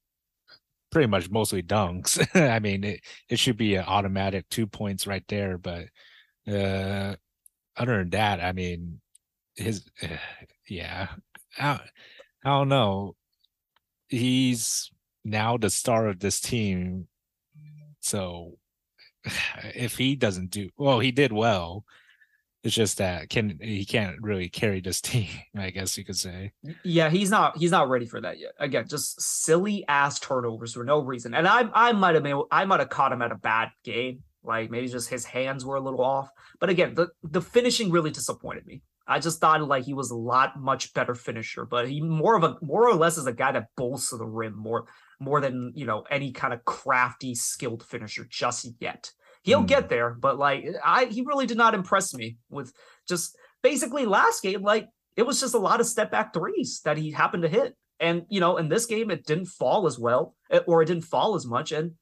pretty 0.90 1.08
much 1.08 1.30
mostly 1.30 1.62
dunks. 1.62 2.24
I 2.50 2.58
mean, 2.58 2.84
it, 2.84 3.00
it 3.28 3.38
should 3.38 3.56
be 3.56 3.76
an 3.76 3.84
automatic 3.86 4.48
two 4.48 4.66
points 4.66 5.06
right 5.06 5.24
there, 5.28 5.58
but 5.58 5.86
uh, 6.46 7.16
other 7.76 7.98
than 7.98 8.10
that, 8.10 8.40
I 8.40 8.52
mean, 8.52 9.00
his 9.56 9.84
eh, 10.02 10.16
yeah, 10.68 11.08
I, 11.58 11.80
I 12.44 12.48
don't 12.48 12.68
know. 12.68 13.16
He's 14.08 14.90
now 15.24 15.56
the 15.56 15.70
star 15.70 16.08
of 16.08 16.20
this 16.20 16.40
team, 16.40 17.08
so 18.00 18.58
if 19.74 19.96
he 19.96 20.16
doesn't 20.16 20.50
do 20.50 20.70
well, 20.76 21.00
he 21.00 21.10
did 21.10 21.32
well. 21.32 21.84
It's 22.62 22.74
just 22.74 22.96
that 22.96 23.28
can 23.28 23.58
he 23.60 23.84
can't 23.84 24.16
really 24.22 24.48
carry 24.48 24.80
this 24.80 25.00
team, 25.02 25.28
I 25.56 25.70
guess 25.70 25.98
you 25.98 26.04
could 26.04 26.16
say. 26.16 26.52
Yeah, 26.82 27.10
he's 27.10 27.30
not 27.30 27.58
he's 27.58 27.70
not 27.70 27.90
ready 27.90 28.06
for 28.06 28.20
that 28.20 28.38
yet. 28.38 28.52
Again, 28.58 28.88
just 28.88 29.20
silly 29.20 29.84
ass 29.86 30.18
turnovers 30.18 30.72
for 30.72 30.84
no 30.84 31.00
reason. 31.00 31.34
And 31.34 31.46
I 31.46 31.68
I 31.74 31.92
might 31.92 32.14
have 32.14 32.24
made 32.24 32.36
I 32.50 32.64
might 32.64 32.80
have 32.80 32.88
caught 32.88 33.12
him 33.12 33.20
at 33.20 33.32
a 33.32 33.36
bad 33.36 33.70
game. 33.84 34.22
Like 34.44 34.70
maybe 34.70 34.88
just 34.88 35.08
his 35.08 35.24
hands 35.24 35.64
were 35.64 35.76
a 35.76 35.80
little 35.80 36.02
off. 36.02 36.28
But 36.60 36.70
again, 36.70 36.94
the, 36.94 37.08
the 37.22 37.40
finishing 37.40 37.90
really 37.90 38.10
disappointed 38.10 38.66
me. 38.66 38.82
I 39.06 39.18
just 39.18 39.40
thought 39.40 39.66
like 39.66 39.84
he 39.84 39.94
was 39.94 40.10
a 40.10 40.16
lot 40.16 40.58
much 40.58 40.94
better 40.94 41.14
finisher, 41.14 41.64
but 41.64 41.88
he 41.88 42.00
more 42.00 42.36
of 42.36 42.44
a 42.44 42.56
more 42.62 42.88
or 42.88 42.94
less 42.94 43.18
is 43.18 43.26
a 43.26 43.32
guy 43.32 43.52
that 43.52 43.68
bowls 43.76 44.08
to 44.08 44.16
the 44.16 44.26
rim 44.26 44.56
more 44.56 44.86
more 45.20 45.40
than 45.40 45.72
you 45.74 45.84
know 45.84 46.04
any 46.10 46.32
kind 46.32 46.54
of 46.54 46.64
crafty, 46.64 47.34
skilled 47.34 47.82
finisher 47.82 48.26
just 48.30 48.68
yet. 48.80 49.10
He'll 49.42 49.62
mm. 49.62 49.68
get 49.68 49.90
there, 49.90 50.14
but 50.14 50.38
like 50.38 50.64
I 50.82 51.04
he 51.06 51.22
really 51.22 51.46
did 51.46 51.58
not 51.58 51.74
impress 51.74 52.14
me 52.14 52.38
with 52.48 52.72
just 53.06 53.36
basically 53.62 54.06
last 54.06 54.42
game, 54.42 54.62
like 54.62 54.88
it 55.16 55.26
was 55.26 55.40
just 55.40 55.54
a 55.54 55.58
lot 55.58 55.80
of 55.80 55.86
step 55.86 56.10
back 56.10 56.32
threes 56.32 56.80
that 56.84 56.96
he 56.96 57.10
happened 57.10 57.42
to 57.42 57.48
hit. 57.48 57.76
And 58.00 58.22
you 58.28 58.40
know, 58.40 58.56
in 58.56 58.68
this 58.68 58.86
game, 58.86 59.10
it 59.10 59.26
didn't 59.26 59.46
fall 59.46 59.86
as 59.86 59.98
well, 59.98 60.34
eh, 60.50 60.60
or 60.66 60.82
it 60.82 60.86
didn't 60.86 61.04
fall 61.04 61.34
as 61.34 61.46
much. 61.46 61.72
And 61.72 61.92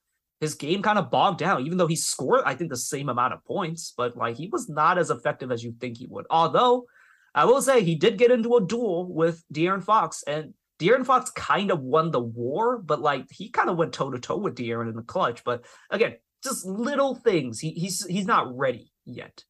his 0.42 0.56
game 0.56 0.82
kind 0.82 0.98
of 0.98 1.08
bogged 1.08 1.38
down, 1.38 1.64
even 1.64 1.78
though 1.78 1.86
he 1.86 1.94
scored, 1.94 2.42
I 2.44 2.56
think, 2.56 2.68
the 2.68 2.76
same 2.76 3.08
amount 3.08 3.32
of 3.32 3.44
points, 3.44 3.94
but 3.96 4.16
like 4.16 4.36
he 4.36 4.48
was 4.48 4.68
not 4.68 4.98
as 4.98 5.08
effective 5.08 5.52
as 5.52 5.62
you 5.62 5.72
think 5.80 5.96
he 5.96 6.08
would. 6.10 6.26
Although 6.30 6.86
I 7.32 7.44
will 7.44 7.62
say 7.62 7.84
he 7.84 7.94
did 7.94 8.18
get 8.18 8.32
into 8.32 8.56
a 8.56 8.66
duel 8.66 9.06
with 9.06 9.44
De'Aaron 9.54 9.84
Fox, 9.84 10.24
and 10.26 10.52
De'Aaron 10.80 11.06
Fox 11.06 11.30
kind 11.30 11.70
of 11.70 11.80
won 11.80 12.10
the 12.10 12.20
war, 12.20 12.78
but 12.78 13.00
like 13.00 13.26
he 13.30 13.50
kind 13.50 13.70
of 13.70 13.76
went 13.76 13.92
toe 13.92 14.10
to 14.10 14.18
toe 14.18 14.36
with 14.36 14.56
De'Aaron 14.56 14.88
in 14.88 14.96
the 14.96 15.02
clutch. 15.02 15.44
But 15.44 15.64
again, 15.90 16.16
just 16.42 16.66
little 16.66 17.14
things. 17.14 17.60
He 17.60 17.70
he's 17.70 18.04
he's 18.04 18.26
not 18.26 18.58
ready 18.58 18.90
yet. 19.06 19.44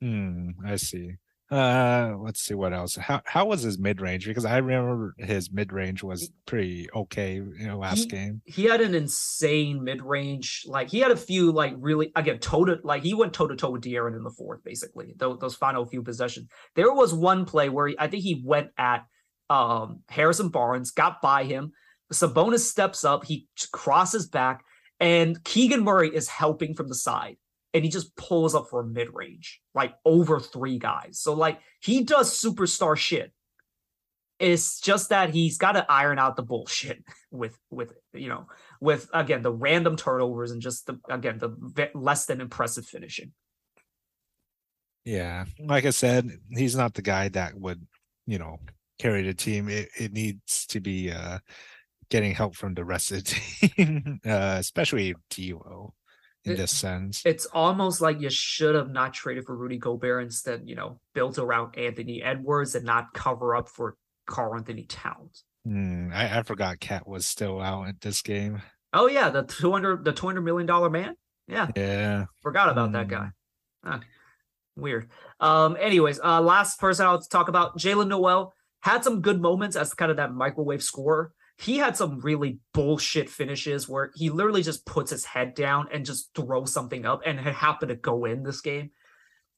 Hmm, 0.00 0.52
I 0.64 0.76
see. 0.76 1.16
Uh, 1.50 2.14
let's 2.20 2.40
see 2.40 2.54
what 2.54 2.72
else. 2.72 2.94
How 2.94 3.22
how 3.24 3.46
was 3.46 3.62
his 3.62 3.76
mid 3.76 4.00
range? 4.00 4.24
Because 4.24 4.44
I 4.44 4.58
remember 4.58 5.16
his 5.18 5.50
mid 5.50 5.72
range 5.72 6.00
was 6.00 6.30
pretty 6.46 6.88
okay 6.94 7.36
in 7.38 7.66
the 7.66 7.76
last 7.76 8.04
he, 8.04 8.06
game. 8.06 8.40
He 8.44 8.64
had 8.64 8.80
an 8.80 8.94
insane 8.94 9.82
mid 9.82 10.00
range. 10.00 10.62
Like 10.66 10.90
he 10.90 11.00
had 11.00 11.10
a 11.10 11.16
few 11.16 11.50
like 11.50 11.74
really 11.76 12.12
again 12.14 12.38
toe 12.38 12.64
to 12.66 12.78
like 12.84 13.02
he 13.02 13.14
went 13.14 13.32
toe 13.32 13.48
to 13.48 13.56
toe 13.56 13.70
with 13.70 13.82
De'Aaron 13.82 14.16
in 14.16 14.22
the 14.22 14.30
fourth. 14.30 14.62
Basically, 14.62 15.14
those, 15.16 15.40
those 15.40 15.56
final 15.56 15.84
few 15.84 16.04
possessions. 16.04 16.48
There 16.76 16.92
was 16.92 17.12
one 17.12 17.44
play 17.44 17.68
where 17.68 17.88
he, 17.88 17.96
I 17.98 18.06
think 18.06 18.22
he 18.22 18.42
went 18.44 18.68
at 18.78 19.06
um 19.48 20.02
Harrison 20.08 20.50
Barnes, 20.50 20.92
got 20.92 21.20
by 21.20 21.42
him. 21.44 21.72
Sabonis 22.12 22.60
steps 22.60 23.04
up, 23.04 23.24
he 23.24 23.48
crosses 23.72 24.28
back, 24.28 24.64
and 25.00 25.42
Keegan 25.42 25.82
Murray 25.82 26.14
is 26.14 26.28
helping 26.28 26.74
from 26.74 26.88
the 26.88 26.94
side 26.94 27.38
and 27.72 27.84
he 27.84 27.90
just 27.90 28.16
pulls 28.16 28.54
up 28.54 28.68
for 28.68 28.80
a 28.80 28.86
mid 28.86 29.08
range, 29.12 29.60
like 29.74 29.94
over 30.04 30.40
three 30.40 30.78
guys. 30.78 31.20
So 31.20 31.34
like 31.34 31.60
he 31.80 32.02
does 32.02 32.40
superstar 32.40 32.96
shit. 32.96 33.32
It's 34.38 34.80
just 34.80 35.10
that 35.10 35.30
he's 35.30 35.58
got 35.58 35.72
to 35.72 35.84
iron 35.90 36.18
out 36.18 36.36
the 36.36 36.42
bullshit 36.42 37.04
with 37.30 37.58
with 37.70 37.92
you 38.12 38.28
know 38.28 38.46
with 38.80 39.08
again 39.12 39.42
the 39.42 39.52
random 39.52 39.96
turnovers 39.96 40.50
and 40.50 40.62
just 40.62 40.86
the 40.86 40.98
again 41.08 41.38
the 41.38 41.90
less 41.94 42.26
than 42.26 42.40
impressive 42.40 42.86
finishing. 42.86 43.32
Yeah, 45.04 45.44
like 45.58 45.84
I 45.84 45.90
said, 45.90 46.30
he's 46.50 46.76
not 46.76 46.94
the 46.94 47.02
guy 47.02 47.28
that 47.30 47.54
would 47.54 47.86
you 48.26 48.38
know 48.38 48.58
carry 48.98 49.22
the 49.22 49.34
team. 49.34 49.68
It 49.68 49.88
it 49.98 50.12
needs 50.12 50.66
to 50.66 50.80
be 50.80 51.12
uh 51.12 51.38
getting 52.10 52.34
help 52.34 52.56
from 52.56 52.74
the 52.74 52.84
rest 52.84 53.12
of 53.12 53.24
the 53.24 53.68
team, 53.68 54.20
uh, 54.26 54.56
especially 54.58 55.14
D'Lo 55.30 55.94
in 56.44 56.52
it, 56.52 56.56
this 56.56 56.70
sense. 56.70 57.22
It's 57.24 57.46
almost 57.46 58.00
like 58.00 58.20
you 58.20 58.30
should 58.30 58.74
have 58.74 58.90
not 58.90 59.12
traded 59.12 59.44
for 59.44 59.56
Rudy 59.56 59.78
Gobert 59.78 60.22
instead, 60.22 60.62
you 60.64 60.74
know, 60.74 61.00
built 61.14 61.38
around 61.38 61.76
Anthony 61.78 62.22
Edwards 62.22 62.74
and 62.74 62.84
not 62.84 63.12
cover 63.12 63.54
up 63.54 63.68
for 63.68 63.96
Karl-Anthony 64.26 64.84
Towns. 64.84 65.44
Mm, 65.66 66.14
I, 66.14 66.38
I 66.38 66.42
forgot 66.42 66.80
KAT 66.80 67.06
was 67.06 67.26
still 67.26 67.60
out 67.60 67.88
at 67.88 68.00
this 68.00 68.22
game. 68.22 68.62
Oh 68.92 69.06
yeah, 69.08 69.28
the 69.28 69.42
two 69.42 69.70
hundred 69.70 70.04
the 70.04 70.12
two 70.12 70.26
hundred 70.26 70.42
million 70.42 70.66
dollar 70.66 70.90
man. 70.90 71.14
Yeah. 71.46 71.68
Yeah. 71.76 72.24
Forgot 72.42 72.70
about 72.70 72.90
mm. 72.90 72.92
that 72.94 73.08
guy. 73.08 73.28
Huh. 73.84 73.98
Weird. 74.76 75.10
Um, 75.38 75.76
anyways, 75.78 76.18
uh 76.20 76.40
last 76.40 76.80
person 76.80 77.06
I'll 77.06 77.20
talk 77.20 77.48
about, 77.48 77.78
Jaylen 77.78 78.08
Nowell 78.08 78.54
had 78.80 79.04
some 79.04 79.20
good 79.20 79.40
moments 79.40 79.76
as 79.76 79.92
kind 79.92 80.10
of 80.10 80.16
that 80.16 80.32
microwave 80.32 80.82
scorer 80.82 81.32
he 81.60 81.76
had 81.76 81.94
some 81.94 82.20
really 82.20 82.58
bullshit 82.72 83.28
finishes 83.28 83.86
where 83.86 84.10
he 84.14 84.30
literally 84.30 84.62
just 84.62 84.86
puts 84.86 85.10
his 85.10 85.26
head 85.26 85.54
down 85.54 85.88
and 85.92 86.06
just 86.06 86.30
throws 86.34 86.72
something 86.72 87.04
up 87.04 87.20
and 87.26 87.38
it 87.38 87.54
happened 87.54 87.90
to 87.90 87.96
go 87.96 88.24
in 88.24 88.42
this 88.42 88.62
game. 88.62 88.90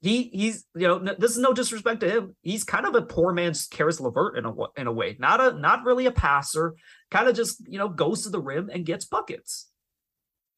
He 0.00 0.24
he's 0.32 0.64
you 0.74 0.88
know 0.88 0.98
this 0.98 1.30
is 1.30 1.38
no 1.38 1.52
disrespect 1.52 2.00
to 2.00 2.10
him. 2.10 2.36
He's 2.42 2.64
kind 2.64 2.86
of 2.86 2.96
a 2.96 3.02
poor 3.02 3.32
man's 3.32 3.68
Caris 3.68 4.00
LeVert 4.00 4.36
in 4.36 4.44
a 4.44 4.52
in 4.76 4.88
a 4.88 4.92
way. 4.92 5.16
Not 5.20 5.40
a 5.40 5.52
not 5.56 5.84
really 5.84 6.06
a 6.06 6.12
passer. 6.12 6.74
Kind 7.12 7.28
of 7.28 7.36
just 7.36 7.62
you 7.68 7.78
know 7.78 7.88
goes 7.88 8.24
to 8.24 8.30
the 8.30 8.40
rim 8.40 8.68
and 8.72 8.84
gets 8.84 9.04
buckets. 9.04 9.68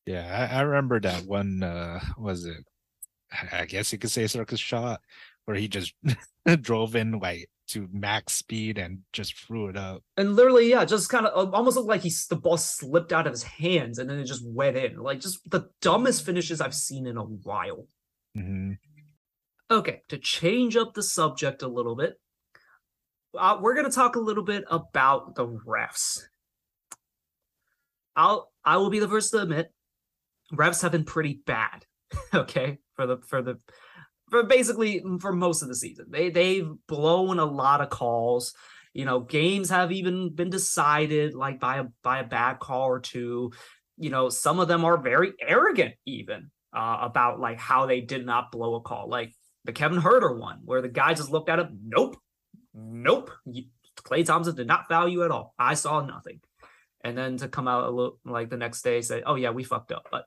Yeah, 0.07 0.49
I, 0.51 0.61
I 0.61 0.61
remember 0.63 0.99
that 1.01 1.27
one. 1.27 1.63
Uh, 1.63 2.01
was 2.17 2.47
it? 2.47 2.65
I 3.53 3.67
guess 3.67 3.93
you 3.93 3.99
could 3.99 4.11
say 4.11 4.27
circus 4.29 4.61
shot 4.61 5.03
where 5.45 5.59
he 5.59 5.69
just 5.69 5.93
drove 6.63 6.97
in 6.97 7.19
like 7.19 7.51
to 7.67 7.89
max 7.93 8.35
speed 8.35 8.79
and 8.79 9.01
just 9.13 9.39
threw 9.39 9.69
it 9.69 9.77
up. 9.77 10.03
And 10.17 10.37
literally, 10.37 10.71
yeah, 10.71 10.85
just 10.85 11.09
kind 11.09 11.27
of 11.27 11.55
almost 11.55 11.77
looked 11.77 11.89
like 11.89 12.03
he's 12.03 12.27
the 12.27 12.37
ball 12.37 12.57
slipped 12.57 13.13
out 13.13 13.27
of 13.27 13.33
his 13.33 13.43
hands 13.43 13.99
and 13.99 14.09
then 14.09 14.19
it 14.19 14.25
just 14.25 14.47
went 14.47 14.77
in. 14.77 14.99
Like 14.99 15.21
just 15.21 15.39
the 15.51 15.69
dumbest 15.81 16.25
finishes 16.25 16.61
I've 16.61 16.75
seen 16.75 17.07
in 17.07 17.17
a 17.17 17.23
while. 17.23 17.87
Mm-hmm. 18.37 18.73
Okay, 19.71 20.03
to 20.09 20.19
change 20.19 20.77
up 20.77 20.95
the 20.95 21.03
subject 21.03 21.63
a 21.63 21.69
little 21.69 21.97
bit, 21.97 22.15
uh, 23.37 23.59
we're 23.61 23.75
gonna 23.75 23.91
talk 23.91 24.17
a 24.17 24.21
little 24.21 24.45
bit 24.45 24.65
about 24.71 25.35
the 25.35 25.47
refs. 25.47 26.21
I'll 28.15 28.53
I 28.65 28.77
will 28.77 28.91
be 28.91 29.01
the 29.01 29.09
first 29.09 29.33
to 29.33 29.41
admit, 29.41 29.73
refs 30.53 30.83
have 30.83 30.93
been 30.93 31.05
pretty 31.05 31.41
bad. 31.47 31.87
okay, 32.35 32.79
for 32.95 33.07
the 33.07 33.19
for 33.27 33.43
the 33.43 33.59
for 34.35 34.43
basically 34.43 35.01
for 35.21 35.33
most 35.33 35.63
of 35.63 35.69
the 35.69 35.77
season. 35.77 36.07
They 36.09 36.29
they've 36.29 36.69
blown 36.89 37.39
a 37.39 37.45
lot 37.45 37.81
of 37.81 37.89
calls. 37.89 38.53
You 38.93 39.05
know, 39.05 39.21
games 39.21 39.71
have 39.71 39.93
even 39.93 40.35
been 40.35 40.51
decided 40.51 41.35
like 41.35 41.61
by 41.61 41.79
a 41.79 41.85
by 42.03 42.19
a 42.19 42.25
bad 42.25 42.59
call 42.59 42.89
or 42.89 42.99
two. 42.99 43.53
You 43.97 44.11
know, 44.11 44.29
some 44.31 44.59
of 44.59 44.67
them 44.67 44.85
are 44.85 44.97
very 44.97 45.35
arrogant 45.41 45.95
even 46.05 46.51
uh, 46.73 46.99
about 47.03 47.39
like 47.39 47.61
how 47.61 47.87
they 47.87 48.01
did 48.01 48.27
not 48.27 48.51
blow 48.51 48.75
a 48.75 48.81
call. 48.81 49.09
Like 49.09 49.33
the 49.65 49.73
Kevin 49.73 50.01
Huerter 50.01 50.37
one, 50.37 50.63
where 50.65 50.83
the 50.83 50.89
guy 50.89 51.15
just 51.15 51.31
looked 51.31 51.49
at 51.49 51.61
him, 51.61 51.79
nope, 51.87 52.17
nope. 52.75 53.31
Klay 53.99 54.27
Thompson 54.27 54.57
did 54.57 54.67
not 54.67 54.89
value 54.89 55.25
at 55.25 55.31
all. 55.31 55.55
I 55.57 55.75
saw 55.75 56.05
nothing. 56.05 56.41
And 57.05 57.17
then 57.17 57.37
to 57.37 57.47
come 57.47 57.69
out 57.69 57.85
a 57.85 57.91
little 57.91 58.19
like 58.25 58.51
the 58.51 58.57
next 58.57 58.83
day 58.83 59.01
say, 59.01 59.23
oh 59.25 59.37
yeah, 59.37 59.51
we 59.51 59.63
fucked 59.63 59.93
up. 59.93 60.09
But 60.11 60.25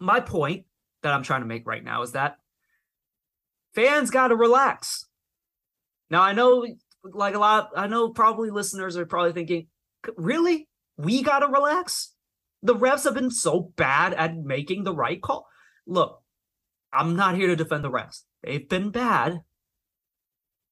my 0.00 0.20
point 0.20 0.64
that 1.02 1.12
I'm 1.12 1.22
trying 1.22 1.42
to 1.42 1.46
make 1.46 1.66
right 1.66 1.84
now 1.84 2.00
is 2.00 2.12
that 2.12 2.38
fans 3.74 4.10
got 4.10 4.28
to 4.28 4.36
relax. 4.36 5.06
Now 6.10 6.22
I 6.22 6.32
know 6.32 6.66
like 7.02 7.34
a 7.34 7.38
lot 7.38 7.70
I 7.76 7.86
know 7.86 8.10
probably 8.10 8.50
listeners 8.50 8.96
are 8.96 9.06
probably 9.06 9.32
thinking, 9.32 9.66
really? 10.16 10.68
We 10.96 11.22
gotta 11.22 11.48
relax? 11.48 12.12
The 12.62 12.74
refs 12.74 13.04
have 13.04 13.14
been 13.14 13.30
so 13.30 13.72
bad 13.76 14.14
at 14.14 14.36
making 14.36 14.84
the 14.84 14.94
right 14.94 15.20
call. 15.20 15.46
Look, 15.86 16.22
I'm 16.92 17.16
not 17.16 17.34
here 17.34 17.48
to 17.48 17.56
defend 17.56 17.84
the 17.84 17.90
refs. 17.90 18.22
They've 18.42 18.66
been 18.66 18.90
bad, 18.90 19.42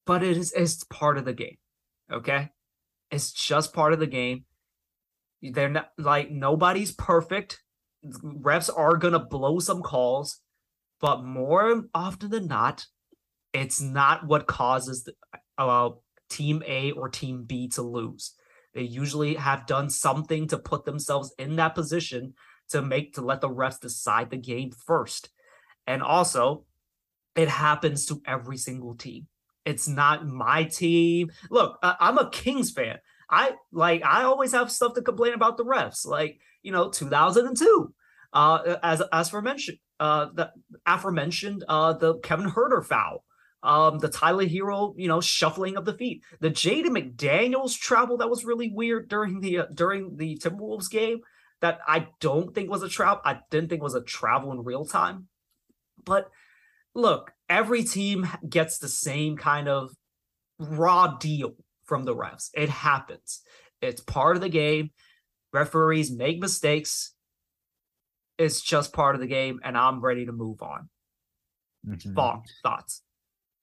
but 0.07 0.23
it 0.23 0.37
is 0.37 0.53
it's 0.53 0.85
part 0.85 1.19
of 1.19 1.25
the 1.25 1.33
game. 1.33 1.57
Okay? 2.11 2.51
It's 3.11 3.33
just 3.33 3.75
part 3.75 3.93
of 3.93 3.99
the 3.99 4.07
game. 4.07 4.45
They're 5.43 5.69
not 5.69 5.91
like 5.99 6.31
nobody's 6.31 6.93
perfect. 6.93 7.63
Refs 8.05 8.71
are 8.75 8.97
gonna 8.97 9.19
blow 9.19 9.59
some 9.59 9.83
calls, 9.83 10.41
but 11.03 11.25
more 11.25 11.83
often 11.95 12.31
than 12.31 12.47
not, 12.47 12.87
it's 13.53 13.83
not 13.83 14.27
what 14.27 14.47
causes 14.47 15.05
the, 15.05 15.15
uh, 15.59 15.91
team 16.31 16.63
A 16.67 16.93
or 16.93 17.11
team 17.11 17.45
B 17.45 17.69
to 17.71 17.83
lose. 17.83 18.35
They 18.73 18.83
usually 18.83 19.35
have 19.35 19.67
done 19.67 19.91
something 19.91 20.49
to 20.49 20.57
put 20.57 20.87
themselves 20.87 21.35
in 21.39 21.57
that 21.57 21.75
position 21.75 22.33
to 22.71 22.81
make 22.81 23.15
to 23.15 23.21
let 23.21 23.43
the 23.43 23.51
refs 23.51 23.79
decide 23.81 24.31
the 24.31 24.39
game 24.39 24.71
first. 24.71 25.29
And 25.87 26.03
also, 26.03 26.65
it 27.37 27.49
happens 27.49 28.07
to 28.07 28.23
every 28.27 28.57
single 28.57 28.95
team. 28.95 29.27
It's 29.65 29.89
not 29.89 30.27
my 30.27 30.65
team. 30.65 31.31
Look, 31.51 31.79
I'm 31.83 32.17
a 32.17 32.31
Kings 32.31 32.71
fan. 32.71 32.99
I 33.29 33.53
like 33.73 34.05
I 34.05 34.23
always 34.23 34.53
have 34.53 34.71
stuff 34.71 34.95
to 34.95 35.03
complain 35.03 35.35
about 35.35 35.57
the 35.57 35.65
refs. 35.65 36.07
Like, 36.07 36.39
you 36.63 36.73
know, 36.73 36.91
2002. 36.91 37.93
Uh 38.33 38.77
as 38.83 39.03
as 39.13 39.29
for 39.29 39.43
mentioned, 39.43 39.79
uh 40.03 40.27
the 40.35 40.51
aforementioned 40.85 41.65
uh 41.69 41.93
the 41.93 42.19
Kevin 42.19 42.51
Huerter 42.51 42.85
foul. 42.85 43.25
Um, 43.65 44.01
the 44.01 44.09
Tyler 44.09 44.45
Herro, 44.45 44.93
you 44.97 45.07
know, 45.07 45.21
shuffling 45.21 45.77
of 45.77 45.85
the 45.85 45.95
feet, 45.95 46.25
the 46.41 46.51
Jaden 46.51 46.89
McDaniels 46.89 47.79
travel 47.79 48.17
that 48.17 48.29
was 48.29 48.45
really 48.45 48.73
weird 48.73 49.09
during 49.09 49.39
the 49.39 49.59
uh, 49.61 49.67
during 49.73 50.17
the 50.17 50.37
Timberwolves 50.37 50.91
game 50.91 51.21
that 51.61 51.79
I 51.87 52.09
don't 52.19 52.53
think 52.53 52.69
was 52.69 52.83
a 52.83 52.89
travel. 52.89 53.23
I 53.25 53.39
didn't 53.51 53.71
think 53.71 53.83
was 53.83 53.95
a 53.95 54.03
travel 54.03 54.51
in 54.51 54.65
real 54.65 54.85
time. 54.85 55.29
But 56.05 56.29
look, 56.93 57.33
every 57.49 57.85
team 57.85 58.29
gets 58.47 58.79
the 58.79 58.89
same 58.89 59.37
kind 59.37 59.69
of 59.69 59.93
raw 60.59 61.17
deal 61.17 61.55
from 61.85 62.05
the 62.05 62.17
refs. 62.17 62.51
It 62.55 62.69
happens. 62.69 63.43
It's 63.81 64.01
part 64.01 64.37
of 64.37 64.43
the 64.43 64.49
game. 64.49 64.91
Referees 65.53 66.11
make 66.11 66.41
mistakes. 66.41 67.15
It's 68.43 68.61
just 68.61 68.93
part 68.93 69.15
of 69.15 69.21
the 69.21 69.27
game, 69.27 69.61
and 69.63 69.77
I'm 69.77 70.01
ready 70.01 70.27
to 70.27 70.33
move 70.33 70.63
on. 70.63 70.89
mm 71.87 72.43
thoughts. 72.63 73.03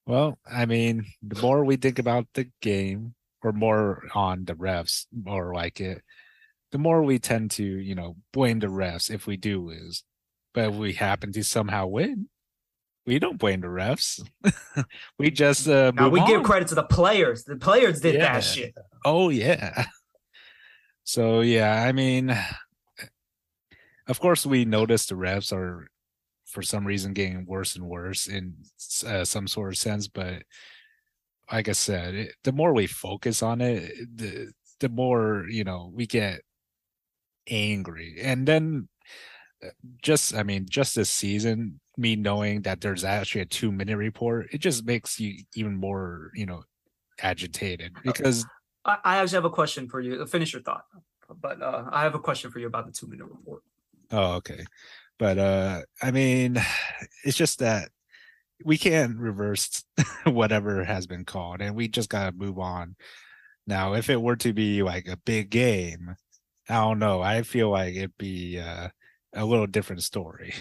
Well, 0.06 0.38
I 0.50 0.66
mean, 0.66 1.06
the 1.22 1.40
more 1.40 1.64
we 1.64 1.76
think 1.76 1.98
about 1.98 2.26
the 2.34 2.48
game, 2.60 3.14
or 3.42 3.52
more 3.52 4.02
on 4.14 4.44
the 4.44 4.54
refs, 4.54 5.06
more 5.12 5.54
like 5.54 5.80
it, 5.80 6.02
the 6.72 6.78
more 6.78 7.02
we 7.02 7.18
tend 7.18 7.52
to, 7.52 7.64
you 7.64 7.94
know, 7.94 8.16
blame 8.32 8.58
the 8.60 8.68
refs 8.68 9.10
if 9.10 9.26
we 9.26 9.36
do 9.36 9.64
lose. 9.66 10.04
But 10.52 10.70
if 10.70 10.74
we 10.74 10.92
happen 10.94 11.32
to 11.32 11.44
somehow 11.44 11.86
win, 11.86 12.28
we 13.06 13.18
don't 13.18 13.38
blame 13.38 13.60
the 13.60 13.68
refs. 13.68 14.20
we 15.18 15.30
just 15.30 15.68
uh 15.68 15.92
now 15.94 16.08
we 16.08 16.20
on. 16.20 16.28
give 16.28 16.42
credit 16.42 16.68
to 16.68 16.74
the 16.74 16.82
players. 16.82 17.44
The 17.44 17.56
players 17.56 18.00
did 18.00 18.14
yeah. 18.14 18.32
that 18.32 18.40
shit. 18.44 18.74
Oh 19.04 19.28
yeah. 19.28 19.86
So 21.02 21.40
yeah, 21.40 21.82
I 21.82 21.90
mean, 21.90 22.36
of 24.10 24.20
course 24.20 24.44
we 24.44 24.64
notice 24.64 25.06
the 25.06 25.14
refs 25.14 25.52
are 25.52 25.88
for 26.50 26.62
some 26.62 26.84
reason 26.84 27.12
getting 27.12 27.46
worse 27.46 27.76
and 27.76 27.84
worse 27.86 28.26
in 28.26 28.54
uh, 29.06 29.24
some 29.24 29.46
sort 29.46 29.72
of 29.72 29.78
sense, 29.78 30.08
but 30.08 30.42
like 31.50 31.68
I 31.68 31.72
said, 31.72 32.14
it, 32.14 32.34
the 32.44 32.52
more 32.52 32.74
we 32.74 32.86
focus 32.86 33.42
on 33.42 33.60
it, 33.60 33.92
the 34.16 34.52
the 34.80 34.88
more 34.88 35.46
you 35.48 35.64
know 35.64 35.90
we 35.94 36.06
get 36.06 36.40
angry, 37.48 38.16
and 38.20 38.46
then 38.46 38.88
uh, 39.64 39.68
just 40.02 40.34
I 40.34 40.42
mean, 40.42 40.66
just 40.68 40.96
this 40.96 41.10
season, 41.10 41.80
me 41.96 42.16
knowing 42.16 42.62
that 42.62 42.80
there's 42.80 43.04
actually 43.04 43.42
a 43.42 43.46
two 43.46 43.72
minute 43.72 43.96
report, 43.96 44.48
it 44.52 44.58
just 44.58 44.84
makes 44.84 45.20
you 45.20 45.44
even 45.54 45.76
more, 45.76 46.30
you 46.34 46.46
know, 46.46 46.64
agitated 47.20 47.94
because 48.02 48.44
I, 48.84 48.98
I 49.04 49.16
actually 49.18 49.36
have 49.36 49.44
a 49.44 49.50
question 49.50 49.88
for 49.88 50.00
you. 50.00 50.24
Finish 50.26 50.52
your 50.52 50.62
thought, 50.62 50.84
but 51.40 51.62
uh, 51.62 51.84
I 51.90 52.02
have 52.02 52.14
a 52.14 52.20
question 52.20 52.50
for 52.50 52.58
you 52.58 52.66
about 52.66 52.86
the 52.86 52.92
two 52.92 53.06
minute 53.06 53.26
report. 53.26 53.62
Oh, 54.10 54.34
okay. 54.34 54.64
But 55.18 55.38
uh 55.38 55.82
I 56.02 56.10
mean, 56.10 56.58
it's 57.24 57.36
just 57.36 57.58
that 57.60 57.90
we 58.64 58.78
can't 58.78 59.18
reverse 59.18 59.84
whatever 60.24 60.84
has 60.84 61.06
been 61.06 61.24
called 61.24 61.60
and 61.62 61.74
we 61.74 61.88
just 61.88 62.10
gotta 62.10 62.32
move 62.32 62.58
on. 62.58 62.96
Now, 63.66 63.94
if 63.94 64.10
it 64.10 64.20
were 64.20 64.36
to 64.36 64.52
be 64.52 64.82
like 64.82 65.06
a 65.08 65.16
big 65.16 65.50
game, 65.50 66.16
I 66.68 66.74
don't 66.80 66.98
know. 66.98 67.22
I 67.22 67.42
feel 67.42 67.70
like 67.70 67.94
it'd 67.94 68.18
be 68.18 68.58
uh, 68.58 68.88
a 69.34 69.44
little 69.44 69.66
different 69.66 70.02
story 70.02 70.54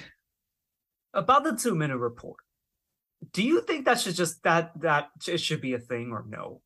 about 1.13 1.43
the 1.43 1.55
two 1.55 1.75
minute 1.75 1.97
report 1.97 2.37
do 3.33 3.43
you 3.43 3.61
think 3.61 3.85
that 3.85 3.99
should 3.99 4.15
just 4.15 4.41
that 4.43 4.71
that 4.79 5.09
it 5.27 5.39
should 5.39 5.61
be 5.61 5.73
a 5.73 5.79
thing 5.79 6.11
or 6.11 6.23
no 6.27 6.61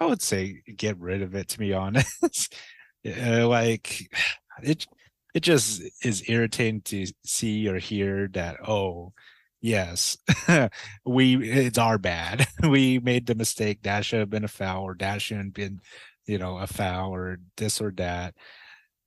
i 0.00 0.06
would 0.06 0.22
say 0.22 0.62
get 0.76 0.98
rid 0.98 1.22
of 1.22 1.34
it 1.34 1.48
to 1.48 1.58
be 1.58 1.74
honest 1.74 2.54
uh, 3.06 3.46
like 3.46 4.08
it 4.62 4.86
it 5.34 5.40
just 5.40 5.82
is 6.04 6.28
irritating 6.28 6.80
to 6.82 7.06
see 7.24 7.68
or 7.68 7.78
hear 7.78 8.28
that 8.28 8.56
oh 8.68 9.12
yes 9.60 10.16
we 11.04 11.36
it's 11.50 11.78
our 11.78 11.98
bad. 11.98 12.46
We 12.68 12.98
made 12.98 13.26
the 13.26 13.34
mistake. 13.34 13.82
That 13.82 14.04
should 14.04 14.20
have 14.20 14.30
been 14.30 14.44
a 14.44 14.48
foul 14.48 14.84
or 14.84 14.96
that 14.98 15.22
shouldn't 15.22 15.54
been 15.54 15.80
you 16.26 16.38
know 16.38 16.58
a 16.58 16.66
foul 16.66 17.14
or 17.14 17.38
this 17.56 17.80
or 17.80 17.92
that. 17.96 18.34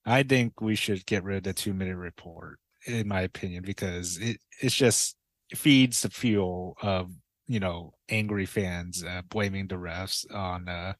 I 0.05 0.23
think 0.23 0.61
we 0.61 0.75
should 0.75 1.05
get 1.05 1.23
rid 1.23 1.37
of 1.37 1.43
the 1.43 1.53
two 1.53 1.73
minute 1.73 1.97
report 1.97 2.59
in 2.85 3.07
my 3.07 3.21
opinion, 3.21 3.63
because 3.63 4.17
it 4.17 4.39
it's 4.61 4.75
just 4.75 5.15
feeds 5.53 6.01
the 6.01 6.09
fuel 6.09 6.77
of 6.81 7.11
you 7.47 7.59
know 7.59 7.93
angry 8.09 8.45
fans 8.45 9.03
uh, 9.03 9.21
blaming 9.29 9.67
the 9.67 9.75
refs 9.75 10.25
on 10.33 10.67
uh, 10.69 10.93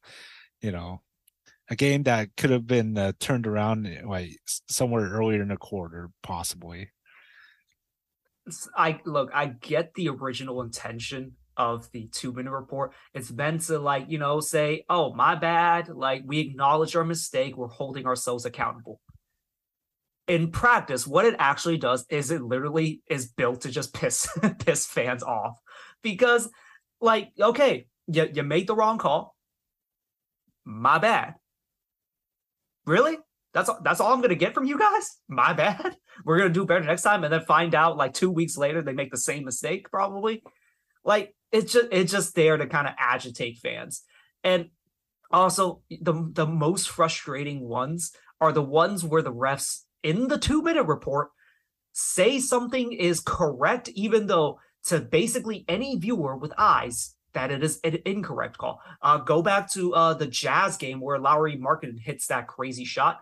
you 0.61 0.71
know 0.71 1.01
a 1.69 1.75
game 1.75 2.03
that 2.03 2.35
could 2.37 2.51
have 2.51 2.67
been 2.67 2.97
uh, 2.97 3.13
turned 3.19 3.47
around 3.47 3.87
eh, 3.87 4.01
like 4.05 4.37
somewhere 4.45 5.09
earlier 5.09 5.41
in 5.41 5.49
the 5.49 5.57
quarter, 5.57 6.09
possibly. 6.21 6.91
I 8.75 8.99
look, 9.05 9.31
I 9.33 9.47
get 9.47 9.93
the 9.95 10.09
original 10.09 10.61
intention 10.61 11.33
of 11.57 11.89
the 11.91 12.07
two 12.11 12.31
minute 12.31 12.51
report. 12.51 12.93
It's 13.13 13.31
meant 13.31 13.61
to 13.61 13.79
like, 13.79 14.05
you 14.09 14.19
know, 14.19 14.39
say, 14.39 14.85
oh, 14.89 15.13
my 15.13 15.35
bad. 15.35 15.89
Like 15.89 16.23
we 16.25 16.39
acknowledge 16.39 16.95
our 16.95 17.03
mistake. 17.03 17.57
We're 17.57 17.67
holding 17.67 18.05
ourselves 18.05 18.45
accountable 18.45 18.99
in 20.27 20.51
practice, 20.51 21.05
what 21.05 21.25
it 21.25 21.35
actually 21.37 21.77
does 21.77 22.05
is 22.09 22.31
it 22.31 22.41
literally 22.41 23.01
is 23.07 23.27
built 23.27 23.61
to 23.61 23.71
just 23.71 23.93
piss 23.93 24.27
piss 24.59 24.85
fans 24.85 25.23
off 25.23 25.59
because, 26.01 26.49
like, 26.99 27.31
okay, 27.39 27.87
you 28.07 28.27
you 28.33 28.43
made 28.43 28.67
the 28.67 28.75
wrong 28.75 28.97
call. 28.97 29.35
My 30.63 30.97
bad. 30.97 31.35
Really? 32.85 33.17
That's 33.53 33.69
that's 33.83 34.01
all 34.01 34.13
I'm 34.13 34.21
gonna 34.21 34.35
get 34.35 34.53
from 34.53 34.65
you 34.65 34.77
guys. 34.77 35.17
My 35.29 35.53
bad. 35.53 35.95
We're 36.25 36.37
gonna 36.37 36.49
do 36.49 36.65
better 36.65 36.83
next 36.83 37.03
time, 37.03 37.23
and 37.23 37.31
then 37.31 37.41
find 37.41 37.73
out 37.73 37.95
like 37.95 38.13
two 38.13 38.29
weeks 38.29 38.57
later 38.57 38.81
they 38.81 38.93
make 38.93 39.11
the 39.11 39.17
same 39.17 39.45
mistake 39.45 39.89
probably. 39.89 40.43
Like 41.05 41.33
it's 41.53 41.71
just 41.71 41.87
it's 41.91 42.11
just 42.11 42.35
there 42.35 42.57
to 42.57 42.67
kind 42.67 42.85
of 42.85 42.93
agitate 42.99 43.59
fans, 43.59 44.03
and 44.43 44.69
also 45.31 45.81
the 45.89 46.29
the 46.33 46.45
most 46.45 46.89
frustrating 46.89 47.61
ones 47.61 48.11
are 48.41 48.51
the 48.51 48.61
ones 48.61 49.05
where 49.05 49.21
the 49.21 49.33
refs 49.33 49.83
in 50.03 50.27
the 50.27 50.37
two 50.37 50.61
minute 50.61 50.85
report 50.85 51.29
say 51.93 52.39
something 52.39 52.91
is 52.91 53.21
correct, 53.21 53.87
even 53.89 54.27
though 54.27 54.59
to 54.87 54.99
basically 54.99 55.63
any 55.69 55.95
viewer 55.97 56.35
with 56.35 56.51
eyes 56.57 57.14
that 57.35 57.51
it 57.51 57.63
is 57.63 57.79
an 57.83 57.99
incorrect 58.05 58.57
call. 58.57 58.81
Uh, 59.01 59.17
go 59.17 59.41
back 59.41 59.71
to 59.73 59.93
uh, 59.93 60.13
the 60.15 60.27
Jazz 60.27 60.77
game 60.77 60.99
where 60.99 61.19
Lauri 61.19 61.55
Markkanen 61.55 61.99
hits 61.99 62.27
that 62.27 62.47
crazy 62.47 62.85
shot. 62.85 63.21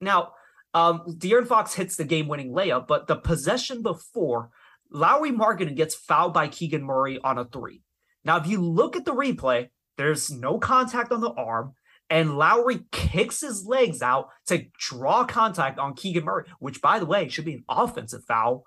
Now, 0.00 0.32
um, 0.74 1.02
De'Aaron 1.08 1.46
Fox 1.46 1.74
hits 1.74 1.96
the 1.96 2.04
game 2.04 2.28
winning 2.28 2.52
layup, 2.52 2.86
but 2.86 3.08
the 3.08 3.16
possession 3.16 3.82
before, 3.82 4.50
Lauri 4.90 5.32
Markkanen 5.32 5.74
gets 5.74 5.94
fouled 5.94 6.32
by 6.32 6.46
Keegan 6.46 6.84
Murray 6.84 7.18
on 7.24 7.36
a 7.36 7.44
three. 7.44 7.82
Now, 8.24 8.36
if 8.36 8.46
you 8.46 8.62
look 8.62 8.94
at 8.94 9.04
the 9.04 9.14
replay, 9.14 9.68
there's 9.96 10.30
no 10.30 10.58
contact 10.58 11.10
on 11.10 11.20
the 11.20 11.32
arm 11.32 11.74
and 12.10 12.38
Lowry 12.38 12.80
kicks 12.90 13.40
his 13.40 13.66
legs 13.66 14.02
out 14.02 14.30
to 14.46 14.66
draw 14.78 15.24
contact 15.24 15.78
on 15.78 15.94
Keegan 15.94 16.24
Murray, 16.24 16.44
which, 16.58 16.80
by 16.80 16.98
the 16.98 17.06
way, 17.06 17.28
should 17.28 17.44
be 17.44 17.54
an 17.54 17.64
offensive 17.68 18.24
foul. 18.24 18.64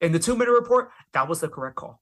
In 0.00 0.12
the 0.12 0.18
two 0.18 0.36
minute 0.36 0.52
report, 0.52 0.90
that 1.12 1.28
was 1.28 1.40
the 1.40 1.48
correct 1.48 1.76
call. 1.76 2.00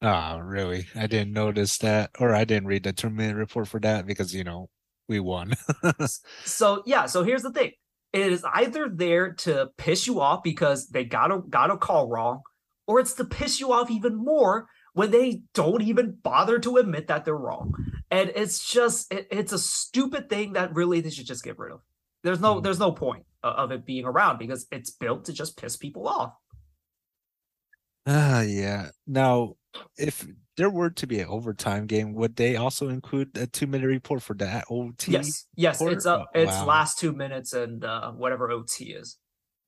Oh, 0.00 0.38
really? 0.38 0.86
I 0.94 1.06
didn't 1.08 1.32
notice 1.32 1.78
that, 1.78 2.10
or 2.20 2.34
I 2.34 2.44
didn't 2.44 2.68
read 2.68 2.84
the 2.84 3.10
minute 3.10 3.36
report 3.36 3.68
for 3.68 3.80
that 3.80 4.06
because, 4.06 4.34
you 4.34 4.44
know, 4.44 4.70
we 5.08 5.18
won. 5.18 5.54
so, 6.44 6.82
yeah. 6.86 7.06
So 7.06 7.24
here's 7.24 7.42
the 7.42 7.52
thing 7.52 7.72
it 8.12 8.32
is 8.32 8.44
either 8.54 8.88
there 8.88 9.32
to 9.34 9.70
piss 9.76 10.06
you 10.06 10.20
off 10.20 10.42
because 10.42 10.88
they 10.88 11.04
got 11.04 11.32
a, 11.32 11.40
got 11.48 11.70
a 11.70 11.76
call 11.76 12.08
wrong, 12.08 12.42
or 12.86 13.00
it's 13.00 13.14
to 13.14 13.24
piss 13.24 13.60
you 13.60 13.72
off 13.72 13.90
even 13.90 14.14
more 14.16 14.66
when 14.94 15.10
they 15.10 15.42
don't 15.54 15.82
even 15.82 16.12
bother 16.22 16.58
to 16.60 16.76
admit 16.76 17.08
that 17.08 17.24
they're 17.24 17.36
wrong. 17.36 17.72
And 18.10 18.30
it's 18.34 18.70
just 18.70 19.12
it, 19.12 19.26
it's 19.30 19.52
a 19.52 19.58
stupid 19.58 20.30
thing 20.30 20.52
that 20.54 20.74
really 20.74 21.00
they 21.00 21.10
should 21.10 21.26
just 21.26 21.44
get 21.44 21.58
rid 21.58 21.72
of. 21.72 21.80
There's 22.22 22.40
no 22.40 22.56
Mhm. 22.56 22.62
there's 22.62 22.78
no 22.78 22.92
point 22.92 23.24
of 23.42 23.70
it 23.72 23.84
being 23.84 24.04
around 24.04 24.38
because 24.38 24.66
it's 24.72 24.90
built 24.90 25.24
to 25.26 25.32
just 25.32 25.56
piss 25.56 25.76
people 25.76 26.08
off. 26.08 26.32
Ah, 28.06 28.40
yeah. 28.42 28.90
Now, 29.06 29.56
if 29.96 30.26
there 30.56 30.70
were 30.70 30.90
to 30.90 31.06
be 31.06 31.20
an 31.20 31.28
overtime 31.28 31.86
game, 31.86 32.14
would 32.14 32.36
they 32.36 32.56
also 32.56 32.88
include 32.88 33.36
a 33.36 33.46
two 33.46 33.66
minute 33.66 33.86
report 33.86 34.22
for 34.22 34.34
that 34.34 34.64
OT? 34.70 35.12
Yes, 35.12 35.46
yes, 35.56 35.78
quarter? 35.78 35.96
it's 35.96 36.06
up. 36.06 36.30
Oh, 36.34 36.40
It's 36.40 36.46
wow. 36.46 36.66
last 36.66 36.98
two 36.98 37.12
minutes 37.12 37.52
and 37.52 37.84
uh, 37.84 38.12
whatever 38.12 38.50
OT 38.50 38.92
is. 38.92 39.18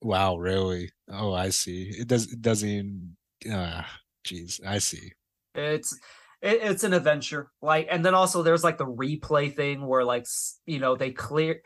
Wow, 0.01 0.37
really? 0.37 0.91
Oh, 1.09 1.33
I 1.33 1.49
see. 1.49 1.89
It 1.89 2.07
does. 2.07 2.31
It 2.31 2.41
doesn't 2.41 2.67
even. 2.67 3.17
Ah, 3.49 3.99
jeez, 4.25 4.63
I 4.65 4.79
see. 4.79 5.11
It's 5.53 5.93
it, 6.41 6.59
it's 6.61 6.83
an 6.83 6.93
adventure. 6.93 7.51
Like, 7.61 7.87
and 7.89 8.03
then 8.03 8.15
also 8.15 8.41
there's 8.43 8.63
like 8.63 8.77
the 8.77 8.85
replay 8.85 9.55
thing 9.55 9.85
where 9.85 10.03
like 10.03 10.25
you 10.65 10.79
know 10.79 10.95
they 10.95 11.11
clear, 11.11 11.61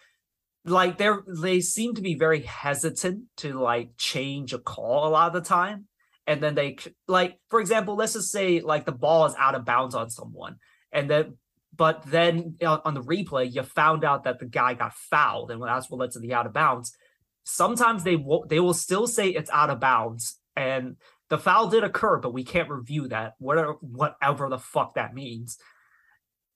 like 0.65 0.97
they're 0.97 1.23
they 1.41 1.61
seem 1.61 1.95
to 1.95 2.01
be 2.01 2.15
very 2.15 2.41
hesitant 2.41 3.25
to 3.37 3.59
like 3.59 3.91
change 3.97 4.53
a 4.53 4.59
call 4.59 5.07
a 5.07 5.09
lot 5.09 5.27
of 5.35 5.43
the 5.43 5.47
time, 5.47 5.87
and 6.27 6.41
then 6.41 6.55
they 6.55 6.77
like 7.07 7.39
for 7.49 7.59
example, 7.59 7.95
let's 7.95 8.13
just 8.13 8.31
say 8.31 8.61
like 8.61 8.85
the 8.85 8.91
ball 8.91 9.25
is 9.25 9.35
out 9.37 9.55
of 9.55 9.65
bounds 9.65 9.95
on 9.95 10.09
someone, 10.09 10.57
and 10.91 11.09
then 11.09 11.37
but 11.75 12.03
then 12.05 12.55
uh, 12.63 12.79
on 12.85 12.93
the 12.93 13.01
replay 13.01 13.53
you 13.53 13.63
found 13.63 14.03
out 14.03 14.23
that 14.23 14.39
the 14.39 14.45
guy 14.45 14.73
got 14.73 14.93
fouled, 14.93 15.51
and 15.51 15.61
that's 15.61 15.89
what 15.89 15.99
led 15.99 16.11
to 16.11 16.19
the 16.19 16.33
out 16.33 16.45
of 16.45 16.53
bounds. 16.53 16.95
Sometimes 17.43 18.03
they 18.03 18.15
will 18.15 18.45
they 18.47 18.59
will 18.59 18.73
still 18.73 19.07
say 19.07 19.29
it's 19.29 19.51
out 19.51 19.69
of 19.69 19.79
bounds, 19.79 20.39
and 20.55 20.95
the 21.29 21.37
foul 21.37 21.67
did 21.67 21.83
occur, 21.83 22.17
but 22.17 22.33
we 22.33 22.43
can't 22.43 22.69
review 22.69 23.07
that, 23.09 23.33
whatever 23.39 23.73
whatever 23.81 24.49
the 24.49 24.59
fuck 24.59 24.95
that 24.95 25.13
means. 25.13 25.57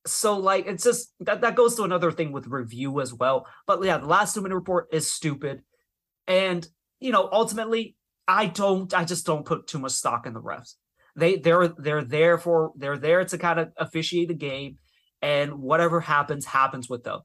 So 0.07 0.37
like 0.37 0.65
it's 0.65 0.83
just 0.83 1.13
that 1.19 1.41
that 1.41 1.55
goes 1.55 1.75
to 1.75 1.83
another 1.83 2.11
thing 2.11 2.31
with 2.31 2.47
review 2.47 3.01
as 3.01 3.13
well. 3.13 3.45
But 3.67 3.83
yeah, 3.83 3.97
the 3.97 4.07
last 4.07 4.33
two 4.33 4.41
minute 4.41 4.55
report 4.55 4.87
is 4.91 5.11
stupid. 5.11 5.61
And 6.27 6.67
you 6.99 7.11
know, 7.11 7.29
ultimately, 7.31 7.95
I 8.29 8.45
don't 8.45 8.93
I 8.93 9.05
just 9.05 9.25
don't 9.25 9.43
put 9.43 9.65
too 9.65 9.79
much 9.79 9.93
stock 9.93 10.27
in 10.27 10.33
the 10.33 10.41
refs. 10.41 10.75
They 11.15 11.37
they're 11.37 11.67
they're 11.69 12.03
there 12.03 12.37
for 12.37 12.71
they're 12.77 12.97
there 12.97 13.25
to 13.25 13.37
kind 13.39 13.59
of 13.59 13.71
officiate 13.75 14.27
the 14.27 14.35
game 14.35 14.77
and 15.19 15.55
whatever 15.55 15.99
happens 15.99 16.45
happens 16.45 16.87
with 16.87 17.03
them. 17.03 17.21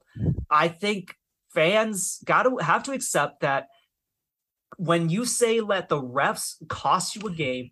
I 0.49 0.67
think 0.67 1.13
fans 1.53 2.19
got 2.25 2.43
to 2.43 2.57
have 2.57 2.81
to 2.83 2.91
accept 2.91 3.41
that 3.41 3.67
when 4.77 5.09
you 5.09 5.25
say 5.25 5.61
let 5.61 5.89
the 5.89 6.01
refs 6.01 6.55
cost 6.67 7.15
you 7.15 7.27
a 7.27 7.31
game, 7.31 7.69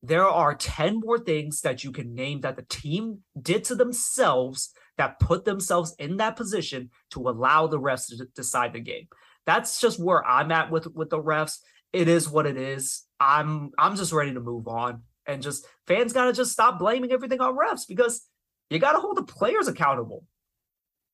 there 0.00 0.24
are 0.24 0.54
10 0.54 1.00
more 1.00 1.18
things 1.18 1.62
that 1.62 1.82
you 1.82 1.90
can 1.90 2.14
name 2.14 2.42
that 2.42 2.54
the 2.54 2.62
team 2.62 3.22
did 3.42 3.64
to 3.64 3.74
themselves 3.74 4.70
that 4.96 5.18
put 5.18 5.44
themselves 5.44 5.92
in 5.98 6.18
that 6.18 6.36
position 6.36 6.90
to 7.10 7.28
allow 7.28 7.66
the 7.66 7.80
refs 7.80 8.06
to 8.08 8.26
decide 8.36 8.72
the 8.72 8.80
game. 8.80 9.08
That's 9.44 9.80
just 9.80 9.98
where 9.98 10.24
I'm 10.24 10.52
at 10.52 10.70
with 10.70 10.86
with 10.94 11.10
the 11.10 11.20
refs. 11.20 11.58
It 11.92 12.08
is 12.08 12.28
what 12.28 12.46
it 12.46 12.56
is. 12.56 13.04
I'm 13.18 13.70
I'm 13.78 13.96
just 13.96 14.12
ready 14.12 14.34
to 14.34 14.40
move 14.40 14.68
on 14.68 15.02
and 15.26 15.42
just 15.42 15.66
fans 15.86 16.12
got 16.12 16.26
to 16.26 16.32
just 16.32 16.52
stop 16.52 16.78
blaming 16.78 17.12
everything 17.12 17.40
on 17.40 17.56
refs 17.56 17.86
because 17.86 18.26
you 18.70 18.78
got 18.78 18.92
to 18.92 19.00
hold 19.00 19.16
the 19.16 19.22
players 19.22 19.68
accountable. 19.68 20.24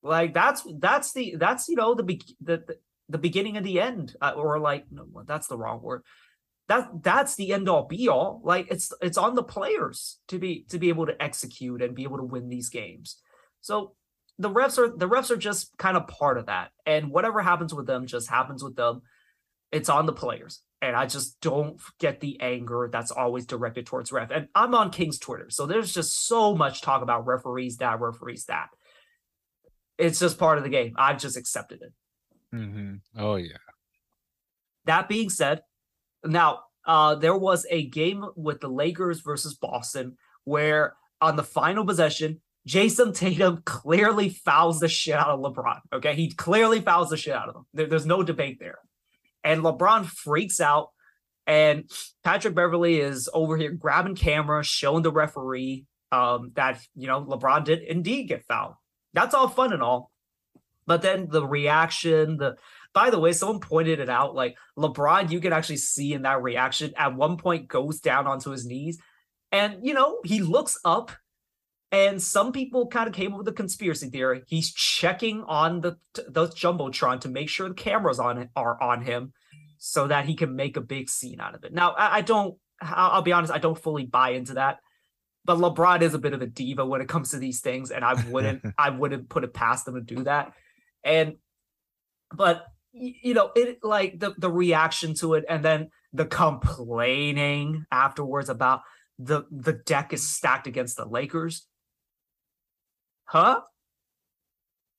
Like 0.01 0.33
that's 0.33 0.67
that's 0.79 1.13
the 1.13 1.35
that's 1.37 1.69
you 1.69 1.75
know 1.75 1.95
the 1.95 2.03
the, 2.41 2.57
the 2.57 2.77
the 3.09 3.17
beginning 3.17 3.57
and 3.57 3.65
the 3.65 3.79
end 3.79 4.15
uh, 4.21 4.33
or 4.35 4.59
like 4.59 4.85
no 4.91 5.05
that's 5.25 5.47
the 5.47 5.57
wrong 5.57 5.81
word. 5.81 6.03
That 6.67 7.03
that's 7.03 7.35
the 7.35 7.53
end 7.53 7.69
all 7.69 7.87
be 7.87 8.09
all. 8.09 8.41
Like 8.43 8.67
it's 8.69 8.91
it's 9.01 9.17
on 9.17 9.35
the 9.35 9.43
players 9.43 10.19
to 10.27 10.39
be 10.39 10.65
to 10.69 10.79
be 10.79 10.89
able 10.89 11.05
to 11.05 11.21
execute 11.21 11.81
and 11.81 11.95
be 11.95 12.03
able 12.03 12.17
to 12.17 12.23
win 12.23 12.49
these 12.49 12.69
games. 12.69 13.21
So 13.61 13.95
the 14.39 14.49
refs 14.49 14.77
are 14.77 14.89
the 14.89 15.07
refs 15.07 15.31
are 15.31 15.37
just 15.37 15.77
kind 15.77 15.95
of 15.95 16.07
part 16.07 16.37
of 16.37 16.47
that. 16.47 16.71
And 16.85 17.11
whatever 17.11 17.41
happens 17.41 17.73
with 17.73 17.87
them 17.87 18.05
just 18.05 18.29
happens 18.29 18.63
with 18.63 18.75
them 18.75 19.01
it's 19.73 19.89
on 19.89 20.05
the 20.05 20.13
players. 20.13 20.61
And 20.81 20.95
i 20.97 21.05
just 21.05 21.39
don't 21.39 21.79
get 21.99 22.19
the 22.19 22.39
anger 22.41 22.89
that's 22.91 23.11
always 23.11 23.45
directed 23.45 23.85
towards 23.85 24.11
ref. 24.11 24.31
And 24.31 24.47
i'm 24.53 24.75
on 24.75 24.89
king's 24.91 25.17
twitter 25.19 25.49
so 25.49 25.65
there's 25.65 25.93
just 25.93 26.27
so 26.27 26.55
much 26.55 26.81
talk 26.81 27.01
about 27.01 27.25
referees 27.25 27.77
that 27.77 27.99
referees 28.01 28.45
that. 28.45 28.67
It's 29.97 30.19
just 30.19 30.37
part 30.39 30.57
of 30.57 30.63
the 30.63 30.69
game. 30.69 30.93
I've 30.97 31.19
just 31.19 31.37
accepted 31.37 31.81
it. 31.81 31.93
Hmm 32.51 32.95
Oh 33.17 33.35
yeah. 33.35 33.57
That 34.85 35.07
being 35.07 35.29
said, 35.29 35.61
now 36.25 36.63
uh, 36.85 37.15
there 37.15 37.37
was 37.37 37.65
a 37.69 37.85
game 37.87 38.25
with 38.35 38.59
the 38.59 38.67
Lakers 38.67 39.21
versus 39.21 39.53
Boston 39.55 40.17
where 40.43 40.95
on 41.21 41.37
the 41.37 41.43
final 41.43 41.85
possession, 41.85 42.41
Jayson 42.67 43.13
Tatum 43.13 43.61
clearly 43.65 44.27
fouls 44.29 44.79
the 44.81 44.89
shit 44.89 45.15
out 45.15 45.29
of 45.29 45.39
LeBron. 45.39 45.79
Okay, 45.93 46.15
he 46.15 46.31
clearly 46.33 46.81
fouls 46.81 47.09
the 47.09 47.17
shit 47.17 47.33
out 47.33 47.47
of 47.49 47.55
him. 47.55 47.65
There- 47.73 47.87
there's 47.87 48.05
no 48.05 48.23
debate 48.23 48.57
there, 48.59 48.79
and 49.43 49.61
LeBron 49.61 50.05
freaks 50.05 50.59
out, 50.59 50.89
and 51.45 51.89
Patrick 52.23 52.55
Beverley 52.55 52.99
is 52.99 53.29
over 53.33 53.57
here 53.57 53.71
grabbing 53.71 54.15
camera, 54.15 54.63
showing 54.63 55.03
the 55.03 55.11
referee 55.11 55.85
um, 56.11 56.51
that 56.55 56.81
you 56.95 57.07
know 57.07 57.23
LeBron 57.23 57.65
did 57.65 57.81
indeed 57.81 58.27
get 58.27 58.45
fouled. 58.45 58.75
That's 59.13 59.33
all 59.33 59.47
fun 59.47 59.73
and 59.73 59.83
all, 59.83 60.11
but 60.85 61.01
then 61.01 61.27
the 61.29 61.45
reaction, 61.45 62.37
the 62.37 62.57
by 62.93 63.09
the 63.09 63.19
way, 63.19 63.33
someone 63.33 63.59
pointed 63.59 63.99
it 63.99 64.09
out. 64.09 64.35
Like 64.35 64.57
LeBron, 64.77 65.31
you 65.31 65.39
can 65.39 65.53
actually 65.53 65.77
see 65.77 66.13
in 66.13 66.21
that 66.23 66.41
reaction 66.41 66.93
at 66.95 67.15
one 67.15 67.37
point 67.37 67.67
goes 67.67 67.99
down 67.99 68.27
onto 68.27 68.51
his 68.51 68.65
knees, 68.65 68.99
and 69.51 69.85
you 69.85 69.93
know 69.93 70.19
he 70.23 70.41
looks 70.41 70.77
up. 70.85 71.11
And 71.93 72.19
some 72.19 72.51
people 72.51 72.87
kind 72.87 73.07
of 73.07 73.13
came 73.13 73.33
up 73.33 73.37
with 73.37 73.47
a 73.47 73.53
conspiracy 73.53 74.09
theory. 74.09 74.41
He's 74.47 74.73
checking 74.73 75.43
on 75.43 75.81
the 75.81 75.97
the 76.27 76.47
jumbotron 76.47 77.21
to 77.21 77.29
make 77.29 77.49
sure 77.49 77.69
the 77.69 77.75
cameras 77.75 78.19
on 78.19 78.39
it 78.39 78.49
are 78.55 78.81
on 78.81 79.03
him, 79.03 79.31
so 79.77 80.07
that 80.07 80.25
he 80.25 80.35
can 80.35 80.55
make 80.55 80.75
a 80.75 80.81
big 80.81 81.07
scene 81.07 81.39
out 81.39 81.53
of 81.53 81.63
it. 81.63 81.71
Now, 81.71 81.91
I, 81.91 82.17
I 82.17 82.21
don't. 82.21 82.57
I'll, 82.81 83.11
I'll 83.11 83.21
be 83.21 83.31
honest. 83.31 83.53
I 83.53 83.59
don't 83.59 83.77
fully 83.77 84.07
buy 84.07 84.31
into 84.31 84.55
that. 84.55 84.79
But 85.45 85.59
LeBron 85.59 86.01
is 86.01 86.15
a 86.15 86.19
bit 86.19 86.33
of 86.33 86.41
a 86.41 86.47
diva 86.47 86.83
when 86.83 86.99
it 86.99 87.07
comes 87.07 87.29
to 87.29 87.37
these 87.37 87.61
things, 87.61 87.91
and 87.91 88.03
I 88.03 88.15
wouldn't. 88.27 88.63
I 88.77 88.89
wouldn't 88.89 89.29
put 89.29 89.43
it 89.43 89.53
past 89.53 89.87
him 89.87 89.93
to 89.93 90.01
do 90.01 90.23
that. 90.23 90.53
And 91.03 91.35
but 92.33 92.65
you 92.91 93.35
know 93.35 93.51
it 93.55 93.83
like 93.83 94.19
the 94.19 94.33
the 94.39 94.49
reaction 94.49 95.13
to 95.15 95.35
it 95.35 95.45
and 95.47 95.63
then 95.63 95.89
the 96.11 96.25
complaining 96.25 97.85
afterwards 97.91 98.49
about 98.49 98.81
the 99.19 99.43
the 99.51 99.73
deck 99.73 100.11
is 100.11 100.27
stacked 100.27 100.65
against 100.65 100.97
the 100.97 101.05
Lakers. 101.05 101.67
Huh? 103.33 103.61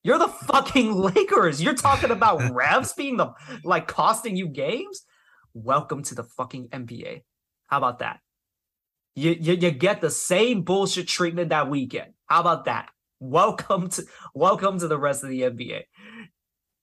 You're 0.02 0.18
the 0.18 0.26
fucking 0.26 0.92
Lakers. 1.14 1.62
You're 1.62 1.76
talking 1.76 2.10
about 2.10 2.40
refs 2.40 2.96
being 2.96 3.16
the 3.16 3.30
like 3.62 3.86
costing 3.86 4.36
you 4.36 4.48
games? 4.48 5.04
Welcome 5.54 6.02
to 6.02 6.16
the 6.16 6.24
fucking 6.24 6.70
NBA. 6.70 7.22
How 7.68 7.78
about 7.78 8.00
that? 8.00 8.18
You, 9.14 9.36
you 9.38 9.52
you 9.52 9.70
get 9.70 10.00
the 10.00 10.10
same 10.10 10.62
bullshit 10.62 11.06
treatment 11.06 11.50
that 11.50 11.70
we 11.70 11.86
get. 11.86 12.12
How 12.26 12.40
about 12.40 12.64
that? 12.64 12.88
Welcome 13.20 13.88
to 13.90 14.04
welcome 14.34 14.80
to 14.80 14.88
the 14.88 14.98
rest 14.98 15.22
of 15.22 15.30
the 15.30 15.42
NBA. 15.42 15.82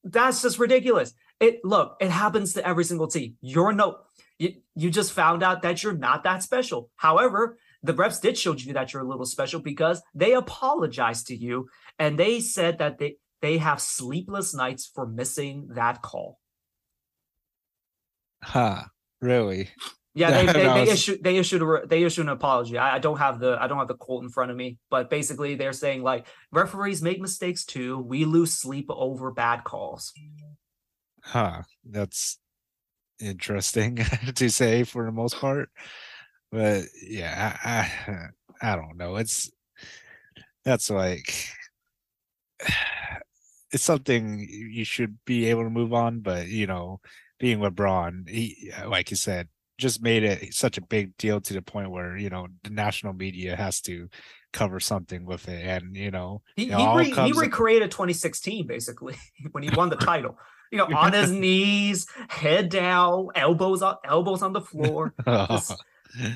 That's 0.06 0.41
just 0.43 0.58
ridiculous. 0.58 1.14
It 1.41 1.60
look, 1.66 1.97
it 1.99 2.12
happens 2.12 2.54
to 2.54 2.66
every 2.66 2.86
single 2.86 3.08
team. 3.10 3.36
You're 3.41 3.74
no 3.74 3.97
you, 4.39 4.54
you 4.74 4.89
just 4.89 5.12
found 5.12 5.43
out 5.43 5.64
that 5.64 5.84
you're 5.84 5.97
not 5.97 6.24
that 6.24 6.43
special. 6.43 6.89
However, 6.95 7.58
the 7.84 7.94
refs 7.94 8.22
did 8.22 8.38
show 8.38 8.56
you 8.56 8.74
that 8.74 8.94
you're 8.94 9.02
a 9.02 9.08
little 9.08 9.26
special 9.26 9.60
because 9.60 10.02
they 10.14 10.34
apologized 10.34 11.28
to 11.28 11.36
you 11.36 11.68
and 11.98 12.18
they 12.18 12.40
said 12.40 12.78
that 12.80 13.00
they 13.00 13.16
they 13.42 13.58
have 13.58 13.82
sleepless 13.82 14.54
nights 14.54 14.90
for 14.94 15.08
missing 15.08 15.70
that 15.76 16.02
call. 16.02 16.40
Huh. 18.44 18.84
Really? 19.20 19.70
Yeah, 20.14 20.32
they, 20.46 20.46
they, 20.46 20.64
they 20.64 20.92
issued 20.92 21.24
they 21.24 21.38
issued 21.38 21.62
a 21.62 21.88
they 21.88 22.04
issued 22.04 22.26
an 22.26 22.30
apology. 22.30 22.78
I, 22.78 22.96
I 22.96 23.00
don't 23.00 23.18
have 23.18 23.40
the 23.40 23.58
I 23.60 23.68
don't 23.68 23.78
have 23.78 23.88
the 23.88 23.96
quote 23.96 24.24
in 24.24 24.30
front 24.30 24.52
of 24.52 24.58
me, 24.58 24.78
but 24.90 25.10
basically 25.10 25.56
they're 25.56 25.74
saying 25.74 26.04
like 26.04 26.28
referees 26.52 27.02
make 27.02 27.20
mistakes 27.20 27.66
too. 27.66 28.00
We 28.00 28.26
lose 28.26 28.54
sleep 28.54 28.88
over 28.90 29.32
bad 29.32 29.64
calls. 29.64 30.14
Huh. 31.24 31.64
That's 31.84 32.40
interesting 33.20 33.98
to 34.36 34.50
say 34.50 34.84
for 34.84 35.06
the 35.06 35.12
most 35.12 35.38
part. 35.38 35.70
But 36.52 36.86
yeah, 37.02 37.58
I, 37.64 38.12
I 38.12 38.74
I 38.74 38.76
don't 38.76 38.97
know. 38.97 39.16
It's 39.16 39.49
that's 40.66 40.89
like 40.89 41.34
it's 43.72 43.84
something 43.84 44.39
you 44.49 44.84
should 44.84 45.18
be 45.26 45.45
able 45.45 45.64
to 45.64 45.70
move 45.70 45.93
on, 45.93 46.20
but 46.20 46.47
you 46.47 46.68
know, 46.68 46.99
being 47.39 47.60
LeBron, 47.60 48.30
he 48.30 48.72
uh, 48.78 48.89
like 48.89 49.12
you 49.12 49.18
said, 49.18 49.47
just 49.78 50.02
made 50.02 50.24
it 50.24 50.54
such 50.54 50.78
a 50.78 50.82
big 50.82 51.16
deal 51.18 51.41
to 51.41 51.54
the 51.54 51.62
point 51.62 51.89
where, 51.89 52.18
you 52.18 52.30
know, 52.30 52.47
the 52.64 52.70
national 52.70 53.14
media 53.14 53.56
has 53.56 53.82
to 53.82 54.10
cover 54.54 54.80
something 54.80 55.26
with 55.26 55.47
it. 55.47 55.66
And 55.66 55.95
you 55.95 56.12
know, 56.12 56.41
He 56.56 56.66
he, 56.66 56.95
re, 56.95 57.12
he 57.12 57.32
recreated 57.32 57.91
2016 57.91 58.68
basically 58.68 59.16
when 59.52 59.64
he 59.64 59.70
won 59.76 59.89
the 59.89 59.95
title. 60.12 60.38
You 60.72 60.78
know, 60.78 60.86
on 60.95 61.14
his 61.14 61.32
knees, 61.32 62.08
head 62.30 62.70
down, 62.70 63.30
elbows 63.36 63.82
on 63.82 63.95
elbows 64.06 64.41
on 64.41 64.54
the 64.54 64.62
floor. 64.62 65.14
Just- 65.26 65.84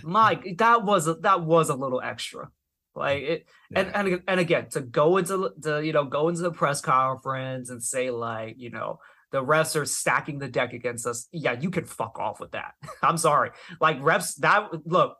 Mike, 0.03 0.57
that 0.57 0.83
was 0.83 1.07
a, 1.07 1.15
that 1.15 1.41
was 1.41 1.69
a 1.69 1.75
little 1.75 2.01
extra. 2.01 2.49
Like 2.95 3.23
it, 3.23 3.45
and, 3.75 3.87
Yeah. 3.87 3.99
and 3.99 4.23
and 4.27 4.39
again 4.39 4.69
to 4.69 4.81
go 4.81 5.17
into 5.17 5.51
the 5.57 5.79
you 5.79 5.91
know 5.91 6.05
go 6.05 6.29
into 6.29 6.41
the 6.41 6.51
press 6.51 6.79
conference 6.79 7.69
and 7.69 7.83
say 7.83 8.09
like 8.09 8.55
you 8.57 8.69
know 8.69 8.99
the 9.31 9.43
refs 9.43 9.75
are 9.75 9.85
stacking 9.85 10.39
the 10.39 10.47
deck 10.47 10.71
against 10.71 11.05
us. 11.05 11.27
Yeah, 11.31 11.53
you 11.59 11.69
can 11.69 11.83
fuck 11.85 12.17
off 12.19 12.39
with 12.39 12.51
that. 12.51 12.73
I'm 13.03 13.17
sorry. 13.17 13.51
Like 13.81 13.99
refs, 13.99 14.35
that 14.37 14.69
look, 14.85 15.17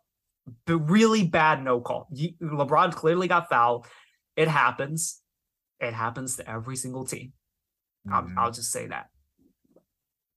really 0.68 1.28
bad 1.28 1.64
no 1.64 1.82
call. 1.82 2.08
LeBron 2.41 2.93
clearly 2.93 3.28
got 3.28 3.49
fouled. 3.49 3.88
It 4.38 4.47
happens. 4.47 5.22
It 5.82 5.93
happens 5.93 6.38
to 6.38 6.49
every 6.49 6.78
single 6.78 7.06
team. 7.06 7.34
I'll, 8.10 8.24
Mhm. 8.24 8.36
I'll 8.38 8.51
just 8.51 8.72
say 8.72 8.88
that. 8.88 9.08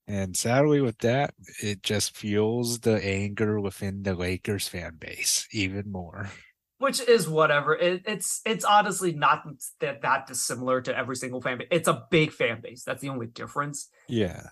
And 0.09 0.34
sadly, 0.34 0.80
with 0.80 0.98
that, 1.00 1.34
it 1.62 1.82
just 1.82 2.16
fuels 2.16 2.80
the 2.80 3.04
anger 3.04 3.61
within 3.61 4.02
the 4.04 4.14
Lakers 4.14 4.66
fan 4.66 4.96
base 4.98 5.46
even 5.52 5.92
more. 5.92 6.30
which 6.78 7.00
is 7.00 7.28
whatever. 7.28 7.76
It, 7.76 8.04
it's 8.06 8.40
it's 8.46 8.64
honestly 8.64 9.12
not 9.12 9.42
that 9.80 10.00
that 10.02 10.26
dissimilar 10.26 10.80
to 10.82 10.96
every 10.96 11.16
single 11.16 11.42
fan 11.42 11.59
base. 11.59 11.68
It's 11.70 11.88
a 11.88 12.06
big 12.11 12.32
fan 12.32 12.61
base. 12.62 12.84
That's 12.84 13.02
the 13.02 13.11
only 13.11 13.26
difference. 13.26 13.88
Yeah. 14.09 14.44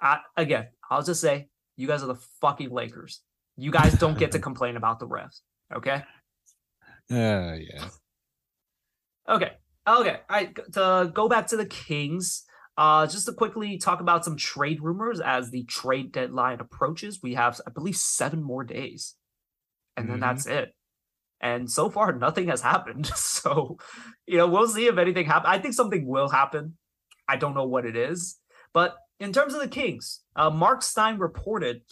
I, 0.00 0.20
again, 0.36 0.68
I'll 0.88 1.02
just 1.02 1.20
say 1.20 1.48
you 1.76 1.88
guys 1.88 2.02
are 2.04 2.06
the 2.06 2.20
fucking 2.40 2.70
Lakers. 2.70 3.20
You 3.56 3.70
guys 3.72 3.94
don't 3.94 4.16
get 4.18 4.32
to 4.32 4.38
complain 4.48 4.76
about 4.76 5.00
the 5.00 5.08
refs. 5.08 5.40
Okay. 5.74 6.04
Uh, 7.10 7.56
yeah. 7.58 7.88
Okay. 9.28 9.52
Okay. 9.88 10.20
I 10.28 10.44
to 10.74 11.10
go 11.12 11.28
back 11.28 11.48
to 11.48 11.56
the 11.56 11.66
Kings. 11.66 12.44
Uh, 12.80 13.06
just 13.06 13.26
to 13.26 13.32
quickly 13.34 13.76
talk 13.76 14.00
about 14.00 14.24
some 14.24 14.38
trade 14.38 14.80
rumors 14.80 15.20
as 15.20 15.50
the 15.50 15.64
trade 15.64 16.10
deadline 16.12 16.60
approaches. 16.60 17.20
We 17.22 17.34
have, 17.34 17.60
I 17.66 17.70
believe, 17.70 17.94
seven 17.94 18.42
more 18.42 18.64
days, 18.64 19.16
and 19.98 20.08
then 20.08 20.16
Mhm. 20.16 20.20
that's 20.20 20.46
it. 20.46 20.74
And 21.42 21.70
so 21.70 21.90
far, 21.90 22.10
nothing 22.12 22.48
has 22.48 22.62
happened. 22.62 23.10
So, 23.16 23.76
you 24.26 24.38
know, 24.38 24.46
we'll 24.48 24.66
see 24.66 24.86
if 24.86 24.96
anything 24.96 25.26
happens. 25.26 25.50
I 25.54 25.58
think 25.58 25.74
something 25.74 26.06
will 26.06 26.30
happen. 26.30 26.78
I 27.28 27.36
don't 27.36 27.52
know 27.54 27.66
what 27.66 27.84
it 27.84 27.96
is, 27.96 28.40
but 28.72 28.96
in 29.18 29.30
terms 29.34 29.52
of 29.52 29.60
the 29.60 29.68
Kings, 29.68 30.24
uh, 30.34 30.48
Mark 30.48 30.80
Stein 30.82 31.18
reported 31.18 31.82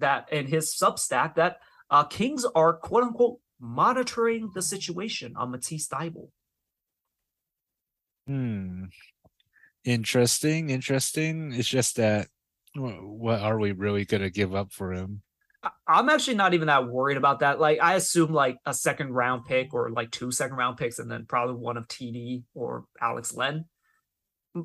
that 0.00 0.32
in 0.32 0.48
his 0.48 0.74
Substack 0.74 1.36
that 1.36 1.58
uh, 1.88 2.02
Kings 2.02 2.44
are 2.56 2.72
quote 2.74 3.04
unquote 3.04 3.38
monitoring 3.60 4.50
the 4.54 4.62
situation 4.62 5.36
on 5.36 5.52
Matisse 5.52 5.86
Thybulle. 5.86 6.30
Hmm. 8.26 8.86
Interesting. 9.84 10.70
Interesting. 10.70 11.52
It's 11.52 11.68
just 11.68 11.96
that 11.96 12.28
what 12.74 13.40
are 13.40 13.58
we 13.58 13.72
really 13.72 14.04
going 14.04 14.22
to 14.22 14.30
give 14.30 14.54
up 14.54 14.72
for 14.72 14.92
him? 14.92 15.22
I'm 15.86 16.08
actually 16.08 16.34
not 16.34 16.54
even 16.54 16.66
that 16.66 16.88
worried 16.88 17.16
about 17.16 17.40
that. 17.40 17.60
Like, 17.60 17.78
I 17.80 17.94
assume 17.94 18.32
like 18.32 18.58
a 18.66 18.74
second 18.74 19.12
round 19.12 19.44
pick 19.44 19.74
or 19.74 19.90
like 19.90 20.10
two 20.10 20.32
second 20.32 20.56
round 20.56 20.76
picks, 20.76 20.98
and 20.98 21.10
then 21.10 21.26
probably 21.28 21.54
one 21.54 21.76
of 21.76 21.86
TD 21.86 22.42
or 22.54 22.84
Alex 23.00 23.34
Len. 23.34 23.66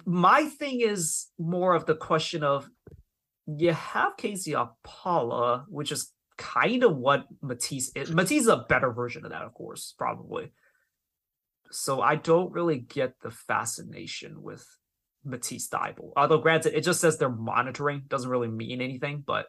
My 0.06 0.46
thing 0.46 0.82
is 0.82 1.28
more 1.38 1.76
of 1.76 1.86
the 1.86 1.96
question 1.96 2.44
of 2.44 2.70
you 3.46 3.74
have 3.74 4.18
KZ 4.18 4.70
Okpala, 4.86 5.66
which 5.70 5.92
is 5.92 6.12
kind 6.38 6.84
of 6.84 6.98
what 6.98 7.26
Matisse 7.42 7.92
is. 7.96 8.12
Matisse 8.12 8.44
is 8.44 8.48
a 8.48 8.66
better 8.68 8.92
version 8.92 9.24
of 9.24 9.32
that, 9.32 9.44
of 9.44 9.54
course, 9.54 9.94
probably. 9.98 10.52
So 11.72 12.02
I 12.02 12.16
don't 12.16 12.52
really 12.52 12.80
get 12.80 13.14
the 13.22 13.32
fascination 13.32 14.42
with 14.42 14.66
Matisse 15.28 15.68
Thybulle. 15.68 16.14
Although, 16.16 16.40
granted, 16.40 16.74
it 16.76 16.82
just 16.82 17.02
says 17.02 17.18
they're 17.18 17.30
monitoring, 17.30 18.04
doesn't 18.08 18.30
really 18.30 18.48
mean 18.48 18.82
anything, 18.82 19.24
but 19.26 19.48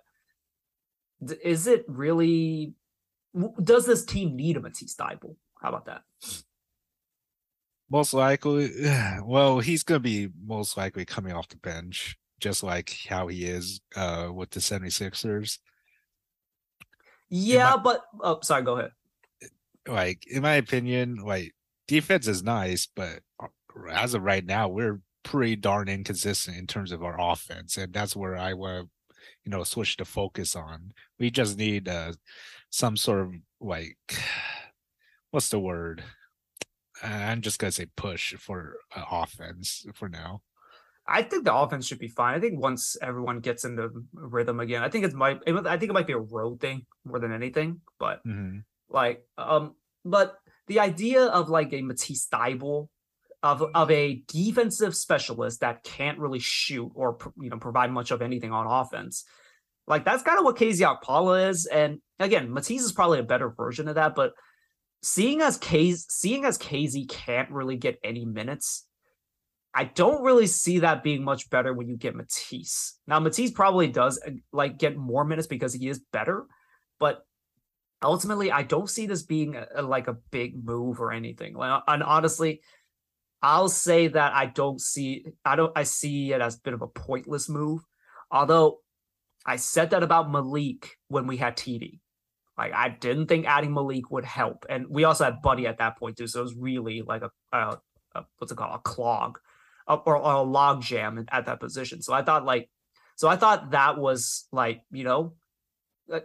is 1.42 1.66
it 1.66 1.84
really 1.88 2.74
does 3.62 3.86
this 3.86 4.04
team 4.04 4.36
need 4.36 4.56
a 4.56 4.60
Matisse 4.60 4.94
Thybulle? 4.94 5.36
How 5.60 5.68
about 5.70 5.86
that? 5.86 6.02
Most 7.90 8.12
likely, 8.14 8.70
well, 9.24 9.60
he's 9.60 9.82
going 9.82 10.00
to 10.00 10.02
be 10.02 10.28
most 10.44 10.76
likely 10.76 11.04
coming 11.04 11.32
off 11.32 11.48
the 11.48 11.56
bench, 11.56 12.16
just 12.40 12.62
like 12.62 12.96
how 13.08 13.28
he 13.28 13.44
is 13.44 13.80
uh, 13.96 14.30
with 14.32 14.50
the 14.50 14.60
76ers. 14.60 15.58
Yeah, 17.30 17.76
but 17.76 18.02
oh, 18.20 18.40
sorry, 18.42 18.62
go 18.62 18.78
ahead. 18.78 18.92
Like, 19.86 20.26
in 20.26 20.42
my 20.42 20.54
opinion, 20.54 21.16
like, 21.16 21.54
defense 21.86 22.26
is 22.26 22.42
nice, 22.42 22.86
but 22.94 23.20
uh, 23.40 23.48
as 23.90 24.14
of 24.14 24.22
right 24.22 24.44
now, 24.44 24.68
we're 24.68 25.00
pretty 25.28 25.56
darn 25.56 25.88
inconsistent 25.90 26.56
in 26.56 26.66
terms 26.66 26.90
of 26.90 27.02
our 27.02 27.20
offense. 27.20 27.76
And 27.76 27.92
that's 27.92 28.16
where 28.16 28.34
I 28.36 28.54
want 28.54 28.88
you 29.44 29.50
know, 29.50 29.62
switch 29.64 29.96
the 29.96 30.04
focus 30.04 30.56
on. 30.56 30.92
We 31.18 31.30
just 31.30 31.58
need 31.58 31.88
uh, 31.88 32.12
some 32.70 32.96
sort 32.96 33.20
of 33.20 33.32
like, 33.60 33.96
what's 35.30 35.48
the 35.50 35.58
word? 35.60 36.02
I'm 37.02 37.42
just 37.42 37.58
gonna 37.58 37.72
say 37.72 37.86
push 37.96 38.34
for 38.34 38.76
uh, 38.96 39.04
offense 39.10 39.86
for 39.94 40.08
now. 40.08 40.42
I 41.06 41.22
think 41.22 41.44
the 41.44 41.54
offense 41.54 41.86
should 41.86 41.98
be 41.98 42.08
fine. 42.08 42.34
I 42.34 42.40
think 42.40 42.60
once 42.60 42.96
everyone 43.00 43.40
gets 43.40 43.64
into 43.64 43.90
rhythm 44.12 44.60
again, 44.60 44.82
I 44.82 44.88
think 44.88 45.04
it 45.04 45.14
might. 45.14 45.40
It, 45.46 45.54
I 45.66 45.78
think 45.78 45.90
it 45.90 45.94
might 45.94 46.06
be 46.06 46.12
a 46.14 46.18
road 46.18 46.60
thing 46.60 46.86
more 47.04 47.18
than 47.18 47.32
anything. 47.32 47.80
But 47.98 48.24
Mhm. 48.26 48.64
like, 48.88 49.24
um, 49.38 49.76
but 50.04 50.36
the 50.66 50.80
idea 50.80 51.24
of 51.24 51.48
like 51.48 51.72
a 51.72 51.82
Matisse 51.82 52.26
Thybulle, 52.28 52.88
of 53.42 53.62
of 53.74 53.90
a 53.90 54.22
defensive 54.26 54.96
specialist 54.96 55.60
that 55.60 55.84
can't 55.84 56.18
really 56.18 56.40
shoot 56.40 56.90
or 56.94 57.18
you 57.40 57.50
know 57.50 57.58
provide 57.58 57.92
much 57.92 58.10
of 58.10 58.22
anything 58.22 58.52
on 58.52 58.66
offense, 58.66 59.24
like 59.86 60.04
that's 60.04 60.22
kind 60.22 60.38
of 60.38 60.44
what 60.44 60.56
KZ 60.56 61.00
Okpala 61.00 61.48
is. 61.50 61.66
And 61.66 62.00
again, 62.18 62.52
Matisse 62.52 62.82
is 62.82 62.92
probably 62.92 63.20
a 63.20 63.24
better 63.24 63.48
version 63.50 63.88
of 63.88 63.94
that. 63.94 64.14
But 64.14 64.32
seeing 65.02 65.40
as 65.40 65.56
K 65.56 65.92
seeing 65.92 66.44
as 66.44 66.58
KZ 66.58 67.08
can't 67.08 67.50
really 67.50 67.76
get 67.76 67.98
any 68.02 68.24
minutes, 68.24 68.86
I 69.72 69.84
don't 69.84 70.24
really 70.24 70.48
see 70.48 70.80
that 70.80 71.04
being 71.04 71.22
much 71.22 71.48
better 71.50 71.72
when 71.72 71.88
you 71.88 71.96
get 71.96 72.16
Matisse. 72.16 72.98
Now 73.06 73.20
Matisse 73.20 73.52
probably 73.52 73.86
does 73.86 74.20
uh, 74.26 74.30
like 74.52 74.78
get 74.78 74.96
more 74.96 75.24
minutes 75.24 75.46
because 75.46 75.72
he 75.72 75.88
is 75.88 76.00
better, 76.12 76.46
but 76.98 77.24
ultimately 78.02 78.50
I 78.50 78.62
don't 78.62 78.90
see 78.90 79.06
this 79.06 79.22
being 79.22 79.54
a, 79.56 79.66
a- 79.76 79.82
like 79.82 80.08
a 80.08 80.16
big 80.30 80.64
move 80.64 81.00
or 81.00 81.12
anything. 81.12 81.54
Like, 81.54 81.82
and 81.86 82.02
honestly, 82.02 82.60
I'll 83.42 83.68
say 83.68 84.08
that 84.08 84.34
I 84.34 84.46
don't 84.46 84.80
see 84.80 85.24
I 85.44 85.56
don't 85.56 85.72
I 85.76 85.84
see 85.84 86.32
it 86.32 86.40
as 86.40 86.56
a 86.56 86.60
bit 86.60 86.74
of 86.74 86.82
a 86.82 86.88
pointless 86.88 87.48
move. 87.48 87.82
Although 88.30 88.80
I 89.46 89.56
said 89.56 89.90
that 89.90 90.02
about 90.02 90.30
Malik 90.30 90.98
when 91.08 91.26
we 91.26 91.36
had 91.36 91.56
TD. 91.56 92.00
Like 92.58 92.72
I 92.74 92.88
didn't 92.88 93.28
think 93.28 93.46
adding 93.46 93.72
Malik 93.72 94.10
would 94.10 94.24
help, 94.24 94.66
and 94.68 94.86
we 94.90 95.04
also 95.04 95.24
had 95.24 95.42
Buddy 95.42 95.66
at 95.66 95.78
that 95.78 95.96
point 95.96 96.16
too. 96.16 96.26
So 96.26 96.40
it 96.40 96.42
was 96.42 96.56
really 96.56 97.02
like 97.02 97.22
a, 97.22 97.30
a, 97.52 97.78
a 98.16 98.24
what's 98.38 98.52
it 98.52 98.56
called 98.56 98.74
a 98.74 98.80
clog, 98.80 99.38
a, 99.86 99.94
or, 99.94 100.16
or 100.16 100.32
a 100.32 100.42
log 100.42 100.82
jam 100.82 101.24
at 101.30 101.46
that 101.46 101.60
position. 101.60 102.02
So 102.02 102.12
I 102.12 102.22
thought 102.22 102.44
like, 102.44 102.68
so 103.14 103.28
I 103.28 103.36
thought 103.36 103.70
that 103.70 103.96
was 103.96 104.48
like 104.50 104.82
you 104.90 105.04
know, 105.04 105.34
uh, 105.46 105.47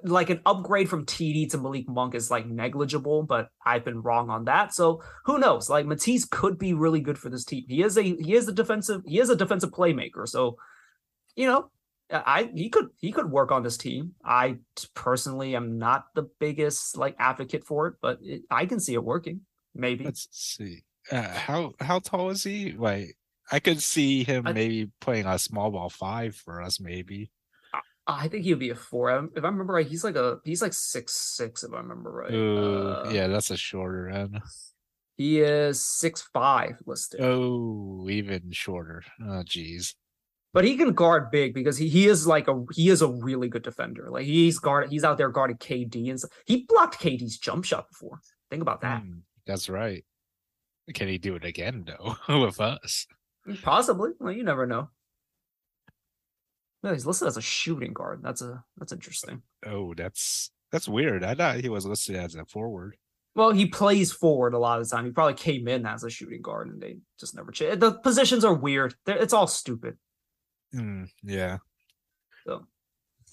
like 0.04 0.30
an 0.30 0.42
upgrade 0.46 0.90
from 0.90 1.06
TD 1.06 1.50
to 1.52 1.58
Malik 1.58 1.90
Monk 1.90 2.16
is 2.16 2.32
like 2.32 2.46
negligible, 2.46 3.24
but 3.24 3.50
I've 3.66 3.84
been 3.84 4.02
wrong 4.02 4.30
on 4.30 4.46
that. 4.46 4.74
So 4.74 5.02
who 5.26 5.40
knows? 5.40 5.70
Like 5.70 5.86
Matisse 5.86 6.26
could 6.26 6.58
be 6.58 6.74
really 6.74 7.02
good 7.02 7.18
for 7.18 7.30
this 7.30 7.44
team. 7.44 7.66
He 7.68 7.84
is 7.84 7.98
a 7.98 8.02
he 8.02 8.34
is 8.34 8.48
a 8.48 8.54
defensive 8.54 9.02
he 9.06 9.20
is 9.20 9.30
a 9.30 9.36
defensive 9.36 9.72
playmaker. 9.72 10.28
So 10.28 10.58
you 11.36 11.48
know, 11.48 11.70
I 12.10 12.50
he 12.56 12.70
could 12.70 12.90
he 12.98 13.12
could 13.12 13.30
work 13.30 13.52
on 13.52 13.64
this 13.64 13.78
team. 13.78 14.14
I 14.24 14.58
personally 14.94 15.56
am 15.56 15.78
not 15.78 16.06
the 16.16 16.30
biggest 16.40 16.98
like 16.98 17.16
advocate 17.20 17.66
for 17.66 17.88
it, 17.88 17.96
but 18.02 18.20
it, 18.22 18.44
I 18.50 18.66
can 18.66 18.80
see 18.80 18.94
it 18.94 19.04
working. 19.04 19.42
Maybe 19.76 20.06
Let's 20.06 20.28
see. 20.32 20.84
Uh, 21.12 21.28
how 21.28 21.74
how 21.80 22.00
tall 22.00 22.30
is 22.30 22.44
he? 22.44 22.72
Like, 22.72 23.18
I 23.52 23.60
could 23.60 23.82
see 23.82 24.24
him 24.24 24.48
I- 24.48 24.54
maybe 24.54 24.92
playing 25.02 25.26
a 25.26 25.38
small 25.40 25.72
ball 25.72 25.90
five 25.90 26.36
for 26.36 26.62
us, 26.62 26.80
maybe. 26.80 27.32
I 28.06 28.28
think 28.28 28.44
he'll 28.44 28.58
be 28.58 28.70
a 28.70 28.76
four. 28.76 29.12
Um, 29.12 29.32
If 29.36 29.44
I 29.44 29.48
remember 29.48 29.74
right, 29.74 29.88
he's 29.88 30.04
like 30.04 30.16
a 30.16 30.40
he's 30.44 30.62
like 30.62 30.74
six 30.74 31.14
six. 31.14 31.64
If 31.64 31.72
I 31.74 31.78
remember 31.78 32.12
right, 32.12 32.34
Ooh, 32.34 32.58
Uh, 32.90 33.10
yeah, 33.14 33.28
that's 33.28 33.50
a 33.52 33.58
shorter 33.58 34.10
end. 34.10 34.42
he 35.16 35.40
is 35.42 35.84
six 35.84 36.22
five 36.34 36.74
listed. 36.86 37.22
Oh, 37.22 38.08
even 38.10 38.52
shorter. 38.52 39.04
Oh, 39.26 39.44
geez. 39.44 39.96
but 40.54 40.66
he 40.66 40.76
can 40.76 40.92
guard 40.94 41.32
big 41.32 41.54
because 41.54 41.78
he, 41.78 41.88
he 41.88 42.08
is 42.08 42.28
like 42.28 42.48
a 42.50 42.64
he 42.74 42.90
is 42.90 43.02
a 43.02 43.08
really 43.08 43.48
good 43.48 43.64
defender. 43.64 44.10
Like 44.12 44.26
he's 44.26 44.60
guard 44.60 44.90
he's 44.92 45.04
out 45.06 45.18
there 45.18 45.30
guarding 45.30 45.58
KD 45.58 46.10
and 46.10 46.20
stuff. 46.20 46.32
He 46.46 46.66
blocked 46.68 47.00
KD's 47.02 47.38
jump 47.38 47.64
shot 47.66 47.88
before. 47.90 48.20
Think 48.50 48.62
about 48.62 48.82
that. 48.82 49.02
Hmm, 49.02 49.20
that's 49.48 49.70
right. 49.70 50.04
Can 50.94 51.08
he 51.08 51.18
do 51.18 51.36
it 51.36 51.46
again 51.46 51.86
though 51.88 52.18
with 52.42 52.60
us? 52.60 53.08
Possibly. 53.62 54.12
Well, 54.20 54.34
you 54.34 54.44
never 54.44 54.66
know. 54.66 54.90
No, 56.84 56.92
he's 56.92 57.06
listed 57.06 57.30
as 57.30 57.38
a 57.38 57.42
shooting 57.42 57.94
guard. 57.94 58.22
That's 58.22 58.42
a 58.42 58.64
that's 58.78 58.92
interesting. 58.92 59.42
Oh, 59.66 59.94
that's 59.94 60.52
that's 60.72 60.88
weird. 60.88 61.24
I 61.24 61.34
thought 61.34 61.62
he 61.62 61.70
was 61.70 61.86
listed 61.86 62.18
as 62.18 62.36
a 62.36 62.46
forward. 62.46 62.98
Well, 63.36 63.52
he 63.52 63.66
plays 63.66 64.12
forward 64.12 64.54
a 64.54 64.60
lot 64.60 64.80
of 64.80 64.88
the 64.88 64.96
time. 64.96 65.06
He 65.06 65.12
probably 65.12 65.34
came 65.34 65.68
in 65.68 65.86
as 65.86 66.04
a 66.04 66.10
shooting 66.10 66.42
guard, 66.42 66.70
and 66.70 66.82
they 66.82 66.98
just 67.20 67.36
never 67.36 67.52
changed. 67.52 67.80
The 67.80 67.94
positions 67.94 68.46
are 68.46 68.54
weird. 68.54 68.94
They're, 69.06 69.18
it's 69.18 69.34
all 69.34 69.48
stupid. 69.48 69.98
Hmm, 70.72 71.06
yeah. 71.24 71.58
So, 72.46 72.68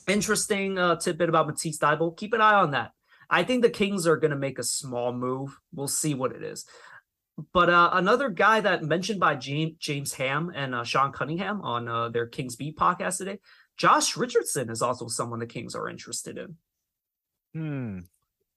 interesting 0.09 0.79
uh, 0.79 0.97
tidbit 0.97 1.29
about 1.29 1.49
Matisse 1.49 1.79
Thybulle. 1.79 2.17
Keep 2.17 2.33
an 2.33 2.41
eye 2.41 2.55
on 2.55 2.71
that. 2.71 2.93
I 3.29 3.45
think 3.45 3.63
the 3.63 3.71
Kings 3.71 4.07
are 4.07 4.17
going 4.17 4.31
to 4.31 4.37
make 4.37 4.59
a 4.59 4.65
small 4.65 5.13
move. 5.13 5.59
We'll 5.73 5.89
see 5.89 6.15
what 6.15 6.33
it 6.33 6.43
is. 6.43 6.65
But 7.53 7.71
uh, 7.71 7.91
another 7.95 8.29
guy 8.29 8.61
that 8.61 8.83
mentioned 8.83 9.19
by 9.21 9.35
James, 9.37 9.77
James 9.79 10.13
Ham 10.15 10.53
and 10.55 10.75
uh, 10.75 10.85
Sean 10.85 11.11
Cunningham 11.13 11.63
on 11.63 11.89
uh, 11.89 12.09
their 12.11 12.27
Kings 12.27 12.57
Beat 12.57 12.77
podcast 12.77 13.19
today, 13.19 13.39
Josh 13.77 14.17
Richardson 14.17 14.69
is 14.69 14.83
also 14.83 15.09
someone 15.09 15.39
the 15.39 15.47
Kings 15.47 15.75
are 15.75 15.89
interested 15.89 16.37
in. 16.37 16.57
Hmm, 17.55 17.99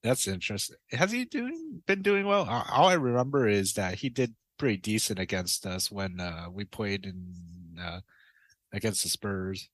that's 0.02 0.28
interesting. 0.28 0.76
Has 0.90 1.12
he 1.12 1.24
doing 1.24 1.82
been 1.86 2.02
doing 2.02 2.26
well? 2.26 2.46
All 2.70 2.88
I 2.88 2.94
remember 2.94 3.48
is 3.48 3.72
that 3.74 3.94
he 3.96 4.08
did 4.10 4.34
pretty 4.58 4.76
decent 4.76 5.18
against 5.18 5.66
us 5.66 5.90
when 5.90 6.20
uh, 6.20 6.46
we 6.52 6.64
played 6.64 7.06
in 7.06 7.78
uh, 7.80 8.00
against 8.72 9.02
the 9.02 9.08
Spurs. 9.08 9.68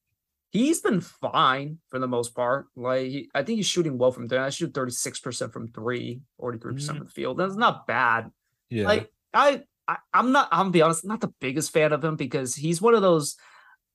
He's 0.52 0.80
been 0.80 1.00
fine 1.00 1.78
for 1.88 1.98
the 1.98 2.08
most 2.08 2.34
part. 2.34 2.66
Like 2.76 3.06
he, 3.08 3.30
I 3.34 3.42
think 3.42 3.56
he's 3.58 3.66
shooting 3.66 3.98
well 3.98 4.10
from 4.12 4.26
there. 4.28 4.42
I 4.42 4.50
shoot 4.50 4.72
thirty 4.72 4.92
six 4.92 5.18
percent 5.20 5.52
from 5.52 5.68
three, 5.68 6.20
43 6.38 6.72
percent 6.74 6.98
Mhm. 6.98 7.00
of 7.02 7.06
the 7.08 7.12
field. 7.12 7.38
That's 7.38 7.56
not 7.56 7.86
bad. 7.86 8.30
Yeah, 8.70 8.86
Like 8.86 9.10
I, 9.34 9.62
I, 9.88 9.96
I'm 10.14 10.32
not. 10.32 10.48
I'm 10.52 10.58
gonna 10.58 10.70
be 10.70 10.82
honest. 10.82 11.04
Not 11.04 11.20
the 11.20 11.32
biggest 11.40 11.72
fan 11.72 11.92
of 11.92 12.04
him 12.04 12.16
because 12.16 12.54
he's 12.54 12.80
one 12.80 12.94
of 12.94 13.02
those 13.02 13.36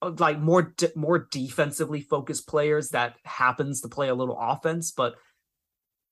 uh, 0.02 0.12
like 0.20 0.40
more 0.40 0.62
de- 0.76 0.92
more 0.96 1.28
defensively 1.32 2.02
focused 2.02 2.48
players 2.48 2.90
that 2.90 3.16
happens 3.24 3.82
to 3.82 3.88
play 3.88 4.10
a 4.10 4.16
little 4.16 4.38
offense, 4.40 4.92
but. 4.92 5.16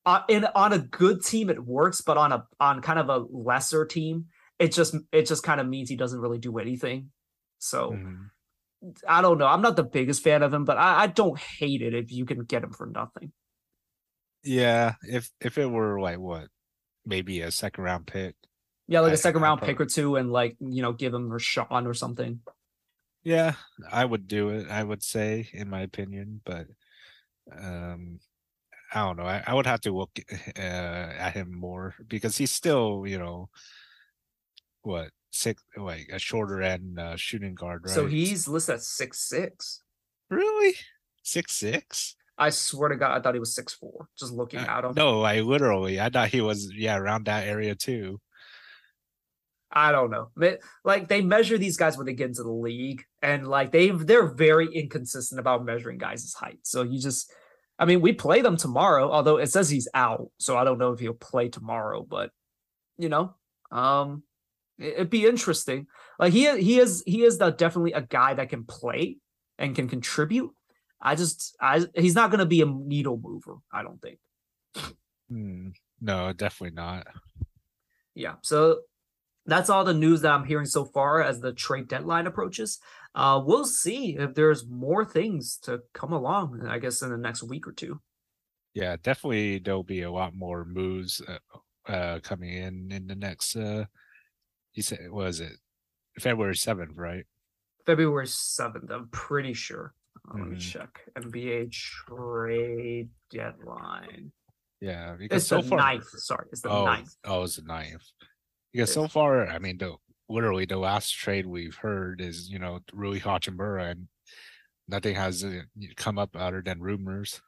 Uh, 0.05 0.21
in 0.27 0.45
on 0.53 0.73
a 0.73 0.79
good 0.79 1.23
team 1.23 1.49
it 1.49 1.63
works, 1.63 2.01
but 2.01 2.17
on 2.17 2.33
a 2.33 2.45
on 2.59 2.81
kind 2.81 2.99
of 2.99 3.07
a 3.07 3.19
lesser 3.31 3.85
team, 3.85 4.25
it 4.59 4.73
just 4.73 4.93
it 5.13 5.25
just 5.25 5.43
kind 5.43 5.61
of 5.61 5.67
means 5.67 5.87
he 5.87 5.95
doesn't 5.95 6.19
really 6.19 6.39
do 6.39 6.57
anything. 6.57 7.09
So 7.59 7.91
Mhm. 7.91 8.29
I 9.07 9.21
don't 9.21 9.37
know. 9.37 9.47
I'm 9.47 9.61
not 9.61 9.77
the 9.77 9.83
biggest 9.83 10.21
fan 10.21 10.43
of 10.43 10.53
him, 10.53 10.65
but 10.65 10.77
I, 10.77 11.03
I 11.03 11.07
don't 11.07 11.39
hate 11.39 11.81
it 11.81 11.93
if 11.93 12.11
you 12.11 12.25
can 12.25 12.43
get 12.43 12.65
him 12.65 12.73
for 12.73 12.85
nothing. 12.85 13.31
yeah. 14.43 14.95
If 15.03 15.31
if 15.39 15.57
it 15.57 15.67
were 15.67 16.01
like 16.01 16.19
what, 16.19 16.49
maybe 17.05 17.39
a 17.39 17.49
second 17.49 17.85
round 17.85 18.05
pick. 18.05 18.35
Yeah, 18.93 18.99
like 18.99 19.09
a 19.09 19.13
I- 19.13 19.15
second 19.15 19.41
round 19.41 19.57
prob- 19.57 19.69
pick 19.69 19.81
or 19.81 19.87
two, 19.87 20.17
and 20.17 20.31
like 20.31 20.55
you 20.59 20.83
know, 20.83 20.93
give 20.93 21.15
him 21.15 21.27
Richaun 21.27 21.87
or 21.87 21.95
something. 21.95 22.41
Yeah, 23.23 23.53
I 23.91 24.05
would 24.05 24.27
do 24.27 24.49
it. 24.49 24.69
I 24.69 24.83
would 24.83 25.01
say, 25.01 25.49
in 25.51 25.67
my 25.67 25.81
opinion, 25.81 26.41
but 26.45 26.67
um, 27.51 28.19
I 28.93 28.99
don't 28.99 29.17
know. 29.17 29.23
I, 29.23 29.41
I 29.47 29.55
would 29.55 29.65
have 29.65 29.81
to 29.81 29.91
look 29.91 30.11
uh, 30.55 30.59
at 30.61 31.33
him 31.33 31.57
more 31.57 31.95
because 32.07 32.37
he's 32.37 32.51
still, 32.51 33.05
you 33.07 33.17
know, 33.17 33.49
what 34.83 35.09
six, 35.31 35.63
like 35.75 36.09
a 36.13 36.19
shorter 36.19 36.61
end 36.61 36.99
uh, 36.99 37.15
shooting 37.15 37.55
guard, 37.55 37.81
right? 37.85 37.95
So 37.95 38.05
he's 38.05 38.47
listed 38.47 38.75
at 38.75 38.83
six 38.83 39.27
six. 39.27 39.81
really 40.29 40.75
six 41.23 41.53
six. 41.53 42.15
I 42.37 42.51
swear 42.51 42.89
to 42.89 42.95
God, 42.95 43.17
I 43.17 43.21
thought 43.21 43.33
he 43.33 43.39
was 43.39 43.55
six 43.55 43.73
four. 43.73 44.07
Just 44.19 44.33
looking 44.33 44.59
at 44.59 44.83
him. 44.83 44.91
Uh, 44.91 44.93
No, 44.95 45.21
I 45.23 45.39
literally, 45.39 45.99
I 45.99 46.09
thought 46.09 46.29
he 46.29 46.41
was, 46.41 46.71
yeah, 46.75 46.97
around 46.97 47.25
that 47.25 47.47
area 47.47 47.73
too. 47.73 48.19
I 49.75 49.91
don't 49.91 50.11
know. 50.11 50.29
They- 50.37 50.59
Like 50.85 51.07
they 51.07 51.21
measure 51.21 51.57
these 51.57 51.77
guys 51.77 51.97
when 51.97 52.05
they 52.05 52.13
get 52.13 52.27
into 52.27 52.43
the 52.43 52.51
league, 52.51 53.03
and 53.21 53.47
like 53.47 53.71
they 53.71 53.89
they're 53.89 54.27
very 54.27 54.67
inconsistent 54.73 55.39
about 55.39 55.65
measuring 55.65 55.97
guys' 55.97 56.33
height. 56.33 56.59
So 56.63 56.83
you 56.83 56.99
just, 57.01 57.31
I 57.79 57.85
mean, 57.85 57.99
we 58.01 58.13
play 58.13 58.41
them 58.41 58.55
tomorrow. 58.57 59.11
Although 59.11 59.37
it 59.37 59.47
says 59.51 59.69
he's 59.69 59.87
out, 59.93 60.29
so 60.37 60.55
I 60.57 60.63
don't 60.63 60.77
know 60.77 60.91
if 60.93 60.99
he'll 60.99 61.13
play 61.13 61.49
tomorrow. 61.49 62.05
But 62.07 62.29
you 62.97 63.09
know, 63.09 63.35
um, 63.71 64.23
it- 64.77 64.93
it'd 64.93 65.09
be 65.09 65.25
interesting. 65.25 65.87
Like 66.19 66.33
he 66.33 66.43
he 66.61 66.79
is 66.79 67.03
he 67.07 67.23
is 67.23 67.37
the, 67.39 67.49
definitely 67.51 67.93
a 67.93 68.01
guy 68.01 68.35
that 68.35 68.49
can 68.49 68.65
play 68.65 69.17
and 69.57 69.75
can 69.75 69.87
contribute. 69.89 70.51
I 71.01 71.15
just 71.15 71.55
I 71.59 71.85
he's 71.95 72.15
not 72.15 72.29
going 72.29 72.39
to 72.39 72.45
be 72.45 72.61
a 72.61 72.65
needle 72.65 73.17
mover. 73.21 73.55
I 73.73 73.81
don't 73.83 74.01
think. 74.01 74.19
Hmm. 75.29 75.69
No, 75.99 76.31
definitely 76.33 76.75
not. 76.75 77.07
yeah 78.15 78.35
so 78.43 78.81
that's 79.45 79.69
all 79.69 79.83
the 79.83 79.93
news 79.93 80.21
that 80.21 80.31
i'm 80.31 80.45
hearing 80.45 80.65
so 80.65 80.85
far 80.85 81.21
as 81.21 81.39
the 81.39 81.53
trade 81.53 81.87
deadline 81.87 82.27
approaches. 82.27 82.79
Uh 83.15 83.41
we'll 83.45 83.65
see 83.65 84.15
if 84.17 84.33
there's 84.33 84.65
more 84.67 85.05
things 85.05 85.57
to 85.63 85.81
come 85.93 86.13
along 86.13 86.65
i 86.67 86.79
guess 86.79 87.01
in 87.01 87.09
the 87.09 87.17
next 87.17 87.43
week 87.43 87.67
or 87.67 87.71
two. 87.73 87.99
Yeah, 88.73 88.95
definitely 89.01 89.59
there'll 89.59 89.83
be 89.83 90.01
a 90.01 90.11
lot 90.11 90.33
more 90.33 90.65
moves 90.65 91.21
uh, 91.27 91.91
uh 91.91 92.19
coming 92.21 92.53
in 92.53 92.91
in 92.91 93.07
the 93.07 93.15
next 93.15 93.55
uh 93.55 93.85
you 94.73 94.81
said 94.81 94.99
what 95.11 95.25
was 95.25 95.39
it? 95.39 95.53
February 96.19 96.55
7th, 96.55 96.95
right? 96.95 97.25
february 97.85 98.25
7th 98.27 98.89
i'm 98.89 99.09
pretty 99.09 99.53
sure. 99.53 99.93
Uh, 100.29 100.37
let 100.39 100.47
me 100.47 100.55
Mhm. 100.55 100.71
check. 100.71 101.01
Nba 101.17 101.69
trade 101.71 103.09
deadline. 103.29 104.31
Yeah, 104.79 105.15
because 105.19 105.41
it's 105.43 105.49
so 105.49 105.61
the 105.61 105.67
far 105.67 105.79
ninth 105.79 106.07
sorry 106.17 106.47
it's 106.51 106.61
the 106.61 106.69
oh, 106.69 106.85
ninth. 106.85 107.13
oh, 107.25 107.43
it's 107.43 107.57
the 107.57 107.63
ninth. 107.63 108.01
Because 108.73 108.89
Yes. 108.89 108.93
so 108.93 109.07
far, 109.07 109.47
I 109.47 109.59
mean, 109.59 109.77
the 109.77 109.95
literally 110.29 110.65
the 110.65 110.77
last 110.77 111.11
trade 111.11 111.45
we've 111.45 111.75
heard 111.75 112.19
is 112.21 112.49
you 112.49 112.57
know 112.59 112.79
Rui 112.91 113.19
Hachimura, 113.19 113.91
and 113.91 114.07
nothing 114.87 115.15
has 115.15 115.43
uh, 115.43 115.61
come 115.95 116.17
up 116.17 116.35
other 116.35 116.61
than 116.61 116.81
rumors. 116.81 117.41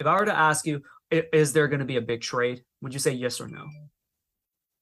if 0.00 0.06
i 0.06 0.14
were 0.16 0.24
to 0.24 0.36
ask 0.36 0.66
you 0.66 0.80
is 1.10 1.52
there 1.52 1.68
going 1.68 1.78
to 1.80 1.84
be 1.86 1.96
a 1.96 2.00
big 2.00 2.20
trade 2.22 2.64
would 2.80 2.92
you 2.94 2.98
say 2.98 3.12
yes 3.12 3.40
or 3.40 3.46
no 3.48 3.66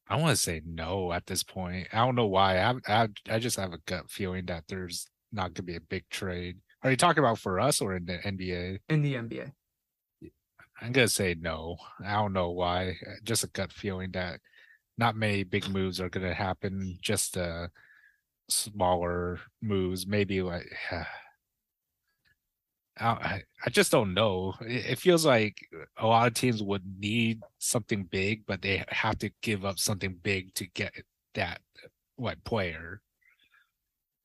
I 0.09 0.17
want 0.17 0.31
to 0.37 0.43
say 0.43 0.61
no 0.67 1.13
at 1.13 1.27
this 1.27 1.45
point. 1.45 1.87
I 1.93 1.99
don't 1.99 2.17
know 2.17 2.27
why. 2.27 2.59
I, 2.59 2.75
I 2.89 3.09
I 3.31 3.39
just 3.39 3.57
have 3.57 3.73
a 3.73 3.79
gut 3.87 4.11
feeling 4.11 4.45
that 4.47 4.65
there's 4.67 5.07
not 5.31 5.55
going 5.55 5.55
to 5.55 5.63
be 5.63 5.77
a 5.77 5.81
big 5.81 6.03
trade. 6.11 6.57
Are 6.83 6.91
you 6.91 6.97
talking 6.97 7.23
about 7.23 7.39
for 7.39 7.61
us 7.61 7.81
or 7.81 7.95
in 7.95 8.07
the 8.07 8.19
NBA? 8.19 8.81
in 8.89 9.03
the 9.03 9.15
nba 9.15 9.53
I'm 10.83 10.91
gonna 10.93 11.07
say 11.09 11.37
no. 11.39 11.77
I 12.05 12.15
don't 12.15 12.33
know 12.33 12.51
why. 12.51 12.97
uh, 13.07 13.21
Just 13.23 13.45
a 13.45 13.49
gut 13.49 13.73
feeling 13.73 14.11
that 14.13 14.41
not 14.99 15.17
many 15.17 15.45
big 15.45 15.69
moves 15.69 16.01
are 16.01 16.09
gonna 16.09 16.35
happen. 16.35 16.99
Just 17.01 17.37
uh 17.37 17.69
smaller 18.49 19.41
moves, 19.63 20.07
maybe 20.07 20.43
like. 20.43 20.67
I, 22.99 23.07
I 23.07 23.43
I 23.65 23.71
just 23.71 23.91
don't 23.93 24.13
know. 24.15 24.55
It, 24.61 24.93
it 24.93 24.99
feels 24.99 25.25
like 25.25 25.57
a 25.97 26.07
lot 26.07 26.27
of 26.27 26.35
teams 26.35 26.63
would 26.63 26.83
need 26.99 27.41
something 27.59 28.05
big, 28.05 28.45
but 28.47 28.61
they 28.61 28.85
have 28.89 29.19
to 29.21 29.31
give 29.43 29.65
up 29.65 29.79
something 29.79 30.17
big 30.23 30.55
to 30.55 30.67
get 30.67 30.93
that 31.35 31.61
what 32.17 32.43
player 32.45 33.01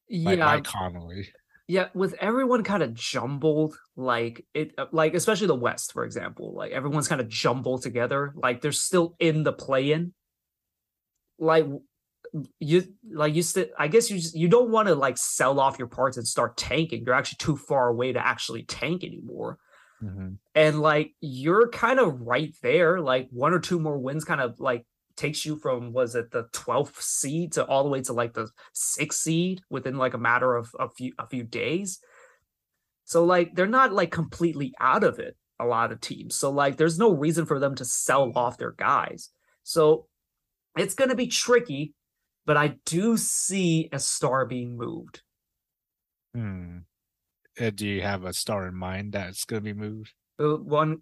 like 0.09 0.37
yeah 0.37 0.45
Mike 0.45 0.63
Conley. 0.63 1.29
Yeah, 1.67 1.87
with 1.95 2.13
everyone 2.19 2.63
kind 2.63 2.83
of 2.83 2.93
jumbled, 2.93 3.75
like 3.95 4.45
it, 4.53 4.73
uh, 4.77 4.85
like 4.91 5.15
especially 5.15 5.47
the 5.47 5.55
West, 5.55 5.93
for 5.93 6.05
example, 6.05 6.53
like 6.53 6.71
everyone's 6.71 7.07
kind 7.07 7.19
of 7.19 7.27
jumbled 7.27 7.81
together. 7.81 8.33
Like 8.35 8.61
they're 8.61 8.71
still 8.71 9.15
in 9.19 9.41
the 9.41 9.53
play-in. 9.53 10.13
Like 11.37 11.65
you, 12.59 12.83
like 13.11 13.35
you 13.35 13.41
still, 13.41 13.67
I 13.77 13.87
guess 13.87 14.09
you 14.09 14.17
just 14.17 14.35
you 14.35 14.47
don't 14.47 14.71
want 14.71 14.87
to 14.87 14.95
like 14.95 15.17
sell 15.17 15.59
off 15.59 15.79
your 15.79 15.87
parts 15.87 16.17
and 16.17 16.27
start 16.27 16.57
tanking. 16.57 17.03
You're 17.05 17.15
actually 17.15 17.37
too 17.39 17.57
far 17.57 17.89
away 17.89 18.13
to 18.13 18.25
actually 18.25 18.63
tank 18.63 19.03
anymore. 19.03 19.57
Mhm. 20.03 20.37
And 20.53 20.81
like 20.81 21.13
you're 21.21 21.69
kind 21.69 21.99
of 21.99 22.21
right 22.21 22.53
there. 22.61 22.99
Like 22.99 23.29
one 23.31 23.53
or 23.53 23.59
two 23.59 23.79
more 23.79 23.97
wins, 23.97 24.25
kind 24.25 24.41
of 24.41 24.59
like 24.59 24.85
takes 25.15 25.45
you 25.45 25.57
from 25.57 25.93
was 25.93 26.15
it 26.15 26.31
the 26.31 26.43
12th 26.51 27.01
seed 27.01 27.53
to 27.53 27.65
all 27.65 27.83
the 27.83 27.89
way 27.89 28.01
to 28.01 28.11
like 28.13 28.33
the 28.33 28.49
sixth 28.73 29.19
seed 29.21 29.61
within 29.69 29.97
like 29.97 30.13
a 30.13 30.17
matter 30.17 30.55
of 30.55 30.69
a 30.79 30.89
few 30.89 31.13
a 31.19 31.27
few 31.27 31.43
days. 31.43 31.99
So 33.05 33.23
like 33.23 33.55
they're 33.55 33.67
not 33.67 33.93
like 33.93 34.11
completely 34.11 34.73
out 34.79 35.03
of 35.03 35.19
it, 35.19 35.37
a 35.59 35.65
lot 35.65 35.91
of 35.91 36.01
teams. 36.01 36.35
So 36.35 36.49
like 36.51 36.77
there's 36.77 36.99
no 36.99 37.11
reason 37.11 37.45
for 37.45 37.59
them 37.59 37.75
to 37.75 37.85
sell 37.85 38.31
off 38.35 38.57
their 38.57 38.71
guys. 38.73 39.29
So 39.63 40.07
it's 40.77 40.95
gonna 40.95 41.15
be 41.15 41.27
tricky, 41.27 41.93
but 42.45 42.57
I 42.57 42.75
do 42.85 43.17
see 43.17 43.89
a 43.91 43.99
star 43.99 44.45
being 44.45 44.77
moved. 44.77 45.21
Hmm. 46.33 46.79
Uh, 47.59 47.69
do 47.69 47.87
you 47.87 48.01
have 48.01 48.25
a 48.25 48.33
star 48.33 48.67
in 48.67 48.75
mind 48.75 49.13
that's 49.13 49.45
gonna 49.45 49.61
be 49.61 49.73
moved? 49.73 50.13
Uh, 50.37 50.57
One 50.57 51.01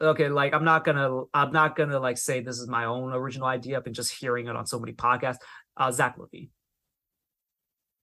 okay, 0.00 0.28
like 0.28 0.54
I'm 0.54 0.64
not 0.64 0.84
gonna 0.84 1.24
I'm 1.34 1.52
not 1.52 1.76
gonna 1.76 1.98
like 1.98 2.16
say 2.16 2.40
this 2.40 2.58
is 2.58 2.68
my 2.68 2.86
own 2.86 3.12
original 3.12 3.46
idea. 3.46 3.76
I've 3.76 3.84
been 3.84 3.92
just 3.92 4.12
hearing 4.12 4.46
it 4.46 4.56
on 4.56 4.66
so 4.66 4.78
many 4.78 4.92
podcasts. 4.92 5.38
Uh 5.76 5.92
Zach 5.92 6.16
LaVine. 6.16 6.48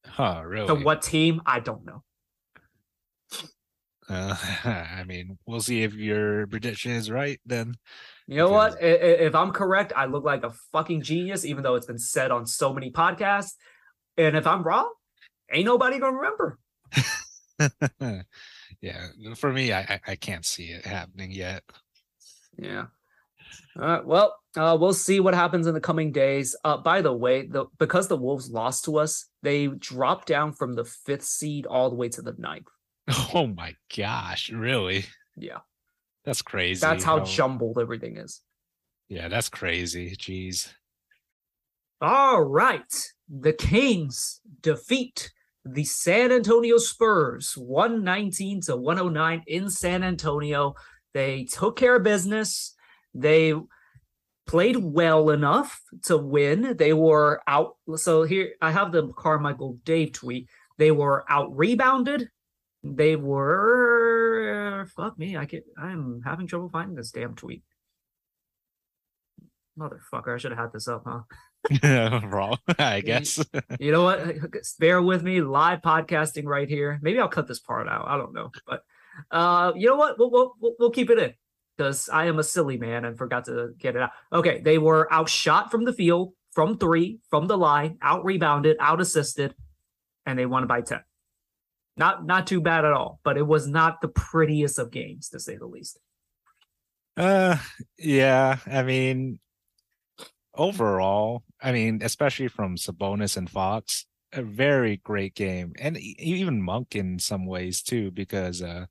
Huh? 0.05 0.43
Really? 0.45 0.67
To 0.67 0.75
what 0.75 1.01
team? 1.01 1.41
I 1.45 1.59
don't 1.59 1.83
know. 1.85 2.03
Uh, 4.09 4.35
I 4.63 5.03
mean, 5.05 5.37
we'll 5.45 5.61
see 5.61 5.83
if 5.83 5.93
your 5.93 6.47
prediction 6.47 6.91
is 6.91 7.11
right 7.11 7.39
then. 7.45 7.75
You 8.27 8.37
know 8.37 8.47
Because- 8.49 8.73
what? 8.75 8.83
If 8.83 9.35
I'm 9.35 9.51
correct, 9.51 9.93
I 9.95 10.05
look 10.05 10.23
like 10.23 10.43
a 10.43 10.51
fucking 10.71 11.01
genius, 11.01 11.45
even 11.45 11.63
though 11.63 11.75
it's 11.75 11.85
been 11.87 11.97
said 11.99 12.31
on 12.31 12.45
so 12.45 12.73
many 12.73 12.91
podcasts. 12.91 13.51
And 14.17 14.35
if 14.35 14.47
I'm 14.47 14.63
wrong, 14.63 14.91
ain't 15.51 15.65
nobody 15.65 15.99
gonna 15.99 16.17
remember. 16.17 16.59
yeah, 18.81 19.07
for 19.35 19.51
me, 19.51 19.71
I 19.73 19.81
I- 19.81 20.01
I 20.07 20.15
can't 20.15 20.45
see 20.45 20.65
it 20.71 20.85
happening 20.85 21.31
yet. 21.31 21.63
Yeah. 22.57 22.85
All 23.79 23.85
right. 23.87 24.05
Well, 24.05 24.35
uh, 24.55 24.77
we'll 24.79 24.93
see 24.93 25.19
what 25.19 25.33
happens 25.35 25.67
in 25.67 25.73
the 25.73 25.79
coming 25.79 26.11
days. 26.11 26.55
Uh, 26.63 26.77
by 26.77 27.01
the 27.01 27.13
way, 27.13 27.45
the 27.45 27.65
because 27.77 28.07
the 28.07 28.17
Wolves 28.17 28.49
lost 28.49 28.85
to 28.85 28.97
us, 28.97 29.25
they 29.43 29.67
dropped 29.67 30.27
down 30.27 30.51
from 30.53 30.73
the 30.73 30.83
fifth 30.83 31.23
seed 31.23 31.65
all 31.65 31.89
the 31.89 31.95
way 31.95 32.09
to 32.09 32.21
the 32.21 32.35
ninth. 32.37 32.67
Oh 33.33 33.47
my 33.47 33.73
gosh, 33.95 34.49
really? 34.49 35.05
Yeah. 35.35 35.59
That's 36.25 36.41
crazy. 36.41 36.81
That's 36.81 37.03
how 37.03 37.21
jumbled 37.21 37.79
everything 37.79 38.17
is. 38.17 38.41
Yeah, 39.07 39.29
that's 39.29 39.47
crazy. 39.47 40.15
Jeez. 40.17 40.67
All 42.01 42.41
right. 42.41 43.07
The 43.29 43.53
Kings 43.53 44.41
defeat 44.61 45.31
the 45.63 45.83
San 45.83 46.31
Antonio 46.31 46.77
Spurs 46.77 47.53
119 47.57 48.61
to 48.61 48.75
109 48.75 49.43
in 49.47 49.69
San 49.69 50.03
Antonio. 50.03 50.75
They 51.13 51.45
took 51.45 51.77
care 51.77 51.95
of 51.95 52.03
business. 52.03 52.75
They 53.13 53.53
played 54.45 54.77
well 54.77 55.29
enough 55.29 55.81
to 56.03 56.17
win. 56.17 56.75
They 56.77 56.93
were 56.93 57.41
out. 57.47 57.75
So 57.95 58.23
here 58.23 58.53
I 58.61 58.71
have 58.71 58.91
the 58.91 59.07
Carmichael 59.13 59.79
Dave 59.83 60.13
tweet. 60.13 60.49
They 60.77 60.91
were 60.91 61.25
out 61.29 61.55
rebounded. 61.55 62.29
They 62.83 63.15
were 63.15 64.87
fuck 64.95 65.17
me. 65.17 65.37
I 65.37 65.45
can 65.45 65.61
I'm 65.77 66.21
having 66.23 66.47
trouble 66.47 66.69
finding 66.69 66.95
this 66.95 67.11
damn 67.11 67.35
tweet. 67.35 67.63
Motherfucker, 69.77 70.33
I 70.33 70.37
should 70.37 70.51
have 70.51 70.59
had 70.59 70.73
this 70.73 70.87
up, 70.87 71.03
huh? 71.05 72.19
Wrong, 72.27 72.57
I 72.79 73.01
guess. 73.01 73.43
you 73.79 73.91
know 73.91 74.03
what? 74.03 74.21
Bear 74.79 75.01
with 75.01 75.23
me. 75.23 75.41
Live 75.41 75.81
podcasting 75.81 76.45
right 76.45 76.67
here. 76.67 76.99
Maybe 77.01 77.19
I'll 77.19 77.27
cut 77.27 77.47
this 77.47 77.59
part 77.59 77.87
out. 77.87 78.07
I 78.07 78.17
don't 78.17 78.33
know, 78.33 78.51
but 78.65 78.81
uh, 79.31 79.73
you 79.75 79.87
know 79.87 79.95
what? 79.95 80.17
We'll 80.17 80.55
we'll, 80.59 80.75
we'll 80.79 80.91
keep 80.91 81.09
it 81.09 81.19
in 81.19 81.33
because 81.75 82.09
I 82.09 82.25
am 82.25 82.39
a 82.39 82.43
silly 82.43 82.77
man 82.77 83.05
and 83.05 83.17
forgot 83.17 83.45
to 83.45 83.73
get 83.77 83.95
it 83.95 84.01
out. 84.01 84.11
Okay, 84.33 84.61
they 84.61 84.77
were 84.77 85.11
outshot 85.13 85.69
from 85.69 85.85
the 85.85 85.93
field, 85.93 86.33
from 86.51 86.77
three, 86.77 87.19
from 87.29 87.47
the 87.47 87.57
line, 87.57 87.97
out 88.01 88.25
rebounded, 88.25 88.77
out 88.79 89.01
assisted, 89.01 89.53
and 90.25 90.39
they 90.39 90.45
won 90.45 90.65
by 90.67 90.81
ten. 90.81 91.01
Not 91.97 92.25
not 92.25 92.47
too 92.47 92.61
bad 92.61 92.85
at 92.85 92.93
all, 92.93 93.19
but 93.23 93.37
it 93.37 93.47
was 93.47 93.67
not 93.67 94.01
the 94.01 94.07
prettiest 94.07 94.77
of 94.79 94.91
games 94.91 95.29
to 95.29 95.39
say 95.39 95.57
the 95.57 95.65
least. 95.65 95.99
Uh, 97.15 97.57
yeah. 97.97 98.57
I 98.67 98.83
mean, 98.83 99.39
overall, 100.53 101.43
I 101.61 101.71
mean, 101.71 102.01
especially 102.03 102.47
from 102.47 102.75
Sabonis 102.75 103.37
and 103.37 103.49
Fox, 103.49 104.05
a 104.31 104.43
very 104.43 104.97
great 104.97 105.33
game, 105.33 105.73
and 105.79 105.97
even 105.97 106.61
Monk 106.61 106.95
in 106.95 107.17
some 107.17 107.47
ways 107.47 107.81
too, 107.81 108.11
because 108.11 108.61
uh, 108.61 108.85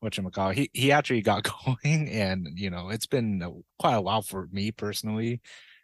what 0.00 0.16
you 0.16 0.30
call 0.30 0.50
he 0.50 0.70
he 0.72 0.92
actually 0.92 1.22
got 1.22 1.48
going, 1.66 2.08
and 2.08 2.48
you 2.54 2.70
know, 2.70 2.88
it's 2.88 3.06
been 3.06 3.62
quite 3.78 3.96
a 3.96 4.00
while 4.00 4.22
for 4.22 4.48
me 4.50 4.72
personally 4.72 5.40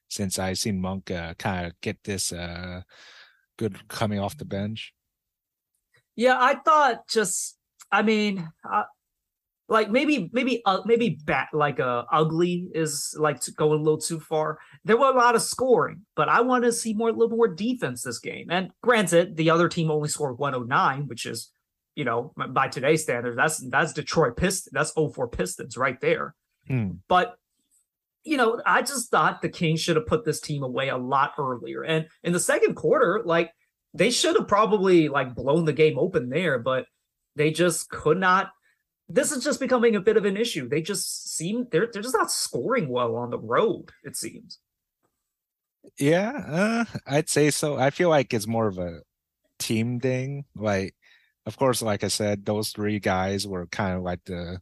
since 0.09 0.39
I've 0.39 0.59
seen 0.59 0.81
Monk 0.81 1.11
uh, 1.11 1.35
kind 1.35 1.67
of 1.67 1.81
get 1.81 2.03
this 2.05 2.33
uh 2.33 2.83
good 3.59 3.89
coming 3.89 4.21
off 4.21 4.39
the 4.39 4.45
bench. 4.45 4.93
Yeah, 6.17 6.37
I 6.41 6.55
thought 6.55 7.07
just, 7.09 7.59
I 7.93 8.03
mean, 8.03 8.49
uh, 8.69 8.85
like 9.69 9.91
maybe 9.91 10.31
maybe 10.33 10.63
uh, 10.65 10.81
maybe 10.85 11.19
bat 11.25 11.49
like 11.53 11.81
uh 11.81 12.05
ugly 12.13 12.69
is 12.73 13.17
like 13.19 13.41
going 13.57 13.81
a 13.81 13.83
little 13.83 14.01
too 14.01 14.21
far. 14.21 14.59
There 14.85 14.97
were 14.97 15.11
a 15.11 15.17
lot 15.17 15.35
of 15.35 15.43
scoring, 15.43 16.03
but 16.15 16.29
I 16.29 16.41
want 16.41 16.65
to 16.65 16.73
see 16.73 16.95
more 16.95 17.09
a 17.09 17.13
little 17.13 17.37
more 17.37 17.49
defense 17.49 18.03
this 18.03 18.21
game. 18.21 18.47
And 18.49 18.71
granted, 18.83 19.37
the 19.37 19.51
other 19.51 19.69
team 19.69 19.91
only 19.91 20.09
scored 20.09 20.39
109, 20.39 21.09
which 21.09 21.27
is 21.27 21.51
you 21.97 22.05
know 22.05 22.33
by 22.51 22.69
today's 22.69 23.03
standards 23.03 23.37
that's 23.37 23.59
that's 23.69 23.93
Detroit 23.93 24.37
Pistons. 24.37 24.73
That's 24.73 24.93
04 24.93 25.29
Pistons 25.29 25.77
right 25.77 26.01
there. 26.01 26.35
Hmm. 26.69 26.91
But 27.09 27.37
you 28.23 28.37
know, 28.37 28.61
I 28.67 28.83
just 28.83 29.11
thought 29.11 29.41
the 29.41 29.49
Kings 29.49 29.81
should 29.81 29.97
have 29.97 30.07
put 30.07 30.25
this 30.25 30.41
team 30.41 30.63
away 30.63 30.89
a 30.89 30.97
lot 30.97 31.35
earlier. 31.39 31.83
And 31.83 32.07
in 32.25 32.33
the 32.33 32.41
second 32.41 32.75
quarter, 32.75 33.23
like 33.25 33.53
they 33.97 34.11
should 34.11 34.37
have 34.37 34.49
probably 34.49 35.09
like 35.09 35.35
blown 35.35 35.65
the 35.65 35.73
game 35.73 35.99
open 35.99 36.29
there, 36.29 36.59
but 36.59 36.87
they 37.35 37.51
just 37.51 37.89
could 37.91 38.19
not 38.19 38.51
this 39.09 39.31
is 39.31 39.45
just 39.45 39.61
becoming 39.61 39.95
a 39.95 40.01
bit 40.01 40.17
of 40.17 40.25
an 40.25 40.37
issue. 40.37 40.69
They 40.69 40.83
just 40.83 41.35
seem 41.37 41.67
they're 41.71 41.89
they're 41.93 42.03
just 42.03 42.17
not 42.17 42.31
scoring 42.31 42.89
well 42.89 43.17
on 43.17 43.31
the 43.31 43.39
road. 43.39 43.91
It 44.05 44.17
seems. 44.17 44.59
Yeah, 45.99 46.33
uh, 46.49 46.85
I'd 47.07 47.29
say 47.29 47.51
so. 47.51 47.77
I 47.77 47.91
feel 47.91 48.09
like 48.09 48.35
it's 48.35 48.47
more 48.47 48.67
of 48.67 48.79
a 48.79 49.03
team 49.59 50.01
thing. 50.01 50.45
Like, 50.57 50.95
of 51.47 51.57
course, 51.57 51.81
like 51.81 52.03
I 52.03 52.09
said, 52.09 52.45
those 52.45 52.71
three 52.71 52.99
guys 52.99 53.47
were 53.47 53.67
kind 53.69 53.97
of 53.97 54.03
like 54.03 54.25
the, 54.25 54.61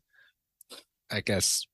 I 1.11 1.20
guess. 1.22 1.66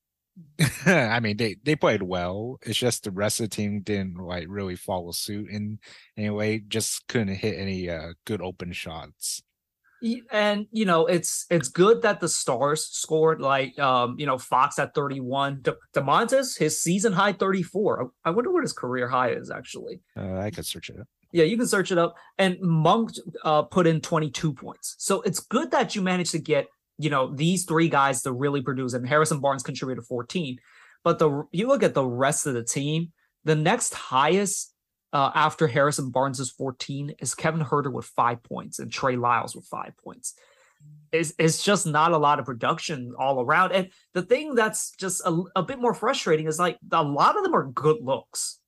I 0.87 1.21
mean, 1.21 1.37
they 1.37 1.57
they 1.63 1.77
played 1.77 2.03
well. 2.03 2.59
It's 2.63 2.79
just 2.79 3.05
the 3.05 3.11
rest 3.11 3.41
of 3.41 3.51
the 3.51 3.57
team 3.57 3.81
didn't 3.83 4.17
like 4.17 4.47
really 4.49 4.77
follow 4.77 5.13
suit 5.13 5.51
in 5.51 5.79
any 6.17 6.31
way. 6.31 6.59
Just 6.59 7.07
couldn't 7.09 7.35
hit 7.35 7.59
any 7.59 7.89
uh, 7.89 8.13
good 8.25 8.43
open 8.43 8.73
shots. 8.73 9.43
And 10.31 10.67
you 10.71 10.87
know 10.87 11.07
it's 11.07 11.45
it's 11.51 11.69
good 11.69 12.03
that 12.03 12.21
the 12.21 12.29
stars 12.29 12.87
scored 12.87 13.41
like 13.41 13.79
um 13.79 14.17
you 14.19 14.25
know 14.25 14.39
fox 14.39 14.79
at 14.79 14.95
31 14.95 15.61
De- 15.61 15.77
Domantas 15.95 16.57
his 16.57 16.81
season 16.81 17.13
high 17.13 17.35
34 17.35 18.11
i 18.25 18.31
wonder 18.31 18.51
what 18.51 18.63
his 18.63 18.73
career 18.73 19.09
high 19.09 19.31
is 19.33 19.51
actually. 19.51 20.01
Uh, 20.17 20.39
i 20.39 20.51
could 20.51 20.65
search 20.65 20.89
it 20.89 20.99
up. 20.99 21.07
Yeah 21.33 21.45
you 21.45 21.59
can 21.59 21.67
search 21.67 21.93
it 21.93 21.99
up. 21.99 22.15
And 22.39 22.59
monk 22.63 23.11
uh 23.45 23.63
put 23.63 23.87
in 23.87 24.01
22 24.01 24.55
points. 24.55 24.97
So 24.99 25.21
it's 25.21 25.41
good 25.41 25.71
that 25.73 25.95
you 25.95 26.01
managed 26.01 26.31
to 26.31 26.39
get 26.39 26.69
you 27.01 27.11
know 27.11 27.35
these 27.35 27.65
three 27.65 27.89
guys 27.89 28.23
to 28.23 28.33
really 28.33 28.61
produce 28.61 28.93
and 28.93 29.09
harrison 29.09 29.41
barnes 29.41 29.63
contributed 29.63 30.05
14 30.05 30.59
but 31.03 31.19
the 31.19 31.45
you 31.53 31.67
look 31.67 31.83
at 31.83 31.95
the 31.95 32.07
rest 32.07 32.47
of 32.47 32.55
the 32.55 32.65
team 32.65 33.13
the 33.45 33.57
next 33.57 33.95
highest 33.95 34.75
uh, 35.13 35.31
after 35.35 35.67
Harrison 35.67 36.11
Barnes 36.11 36.41
is 36.41 36.51
14 36.51 37.15
is 37.19 37.35
Kevin 37.35 37.65
Huerter 37.65 37.93
with 37.93 38.07
five 38.07 38.43
points 38.43 38.79
and 38.79 38.93
Trey 38.93 39.17
Lyles 39.17 39.57
with 39.57 39.67
five 39.67 39.97
points. 39.97 40.35
It's, 41.13 41.33
it's 41.39 41.63
just 41.63 41.87
not 41.87 42.13
a 42.13 42.19
lot 42.19 42.39
of 42.39 42.45
production 42.45 43.15
all 43.19 43.41
around. 43.41 43.73
And 43.73 43.91
the 44.15 44.23
thing 44.23 44.55
that's 44.55 44.93
just 44.93 45.21
a, 45.27 45.43
a 45.57 45.63
bit 45.63 45.81
more 45.81 45.95
frustrating 45.95 46.47
is 46.47 46.59
like 46.59 46.79
a 46.93 47.03
lot 47.03 47.37
of 47.37 47.43
them 47.43 47.55
are 47.55 47.67
good 47.67 47.99
looks. 48.01 48.61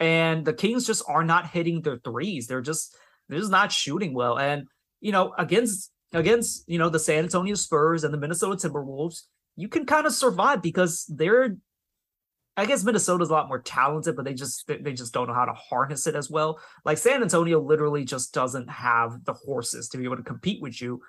And 0.00 0.44
the 0.44 0.54
Kings 0.54 0.86
just 0.86 1.04
are 1.06 1.22
not 1.22 1.50
hitting 1.50 1.82
their 1.82 1.98
threes. 1.98 2.46
They're 2.46 2.62
just 2.62 2.96
they're 3.28 3.38
just 3.38 3.52
not 3.52 3.70
shooting 3.70 4.14
well. 4.14 4.38
And 4.38 4.66
you 5.00 5.12
know, 5.12 5.34
against 5.38 5.90
against 6.12 6.68
you 6.68 6.78
know 6.78 6.88
the 6.88 6.98
San 6.98 7.24
Antonio 7.24 7.54
Spurs 7.54 8.04
and 8.04 8.12
the 8.12 8.18
Minnesota 8.18 8.68
Timberwolves, 8.68 9.22
you 9.56 9.68
can 9.68 9.86
kind 9.86 10.06
of 10.06 10.12
survive 10.12 10.62
because 10.62 11.06
they're 11.08 11.56
I 12.56 12.66
guess 12.66 12.84
Minnesota's 12.84 13.30
a 13.30 13.32
lot 13.32 13.48
more 13.48 13.62
talented, 13.62 14.14
but 14.14 14.24
they 14.24 14.34
just 14.34 14.66
they 14.66 14.92
just 14.92 15.14
don't 15.14 15.26
know 15.26 15.34
how 15.34 15.46
to 15.46 15.54
harness 15.54 16.06
it 16.06 16.14
as 16.14 16.28
well. 16.28 16.60
Like 16.84 16.98
San 16.98 17.22
Antonio 17.22 17.60
literally 17.60 18.04
just 18.04 18.34
doesn't 18.34 18.68
have 18.68 19.24
the 19.24 19.32
horses 19.32 19.88
to 19.88 19.98
be 19.98 20.04
able 20.04 20.18
to 20.18 20.22
compete 20.22 20.60
with 20.60 20.80
you. 20.80 21.00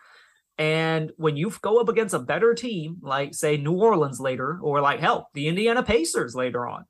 And 0.58 1.12
when 1.18 1.36
you 1.36 1.51
go 1.62 1.82
up 1.82 1.89
against 1.89 2.14
a 2.14 2.20
better 2.20 2.54
team, 2.54 2.97
like 3.01 3.34
say 3.34 3.58
New 3.58 3.74
Orleans 3.74 4.20
later, 4.22 4.60
or 4.62 4.80
like 4.80 5.01
hell, 5.01 5.30
the 5.34 5.47
Indiana 5.47 5.84
Pacers 5.84 6.34
later 6.34 6.66
on, 6.66 6.86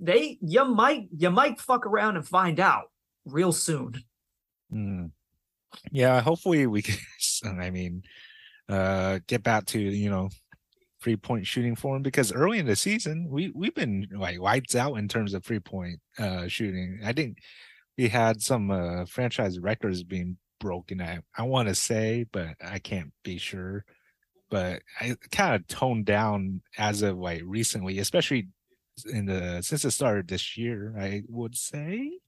they 0.00 0.38
you 0.40 0.64
might 0.64 1.08
you 1.14 1.30
might 1.30 1.60
fuck 1.60 1.84
around 1.84 2.16
and 2.16 2.26
find 2.26 2.58
out 2.58 2.84
real 3.26 3.52
soon. 3.52 4.02
Mm. 4.72 5.10
Yeah, 5.90 6.20
hopefully 6.20 6.66
we 6.66 6.82
can. 6.82 6.96
I 7.60 7.70
mean, 7.70 8.02
uh, 8.68 9.20
get 9.26 9.42
back 9.42 9.66
to 9.66 9.80
you 9.80 10.10
know 10.10 10.30
free 11.00 11.16
point 11.16 11.46
shooting 11.46 11.76
for 11.76 11.96
him 11.96 12.02
because 12.02 12.32
early 12.32 12.58
in 12.58 12.66
the 12.66 12.76
season 12.76 13.28
we 13.30 13.52
we've 13.54 13.74
been 13.74 14.08
like 14.12 14.38
lights 14.40 14.74
out 14.74 14.96
in 14.96 15.08
terms 15.08 15.34
of 15.34 15.44
free 15.44 15.60
point 15.60 16.00
uh 16.18 16.48
shooting. 16.48 17.00
I 17.04 17.12
think 17.12 17.38
we 17.96 18.08
had 18.08 18.42
some 18.42 18.70
uh 18.70 19.04
franchise 19.06 19.58
records 19.60 20.02
being 20.04 20.38
broken. 20.60 21.00
I 21.00 21.20
I 21.36 21.42
want 21.44 21.68
to 21.68 21.74
say, 21.74 22.26
but 22.32 22.56
I 22.64 22.78
can't 22.80 23.12
be 23.24 23.38
sure. 23.38 23.84
But 24.50 24.82
I 25.00 25.16
kind 25.30 25.54
of 25.56 25.66
toned 25.68 26.06
down 26.06 26.62
as 26.78 27.02
of 27.02 27.18
like 27.18 27.42
recently, 27.44 27.98
especially 27.98 28.48
in 29.12 29.26
the 29.26 29.62
since 29.62 29.84
it 29.84 29.90
started 29.92 30.28
this 30.28 30.56
year. 30.56 30.94
I 30.98 31.22
would 31.28 31.56
say 31.56 32.18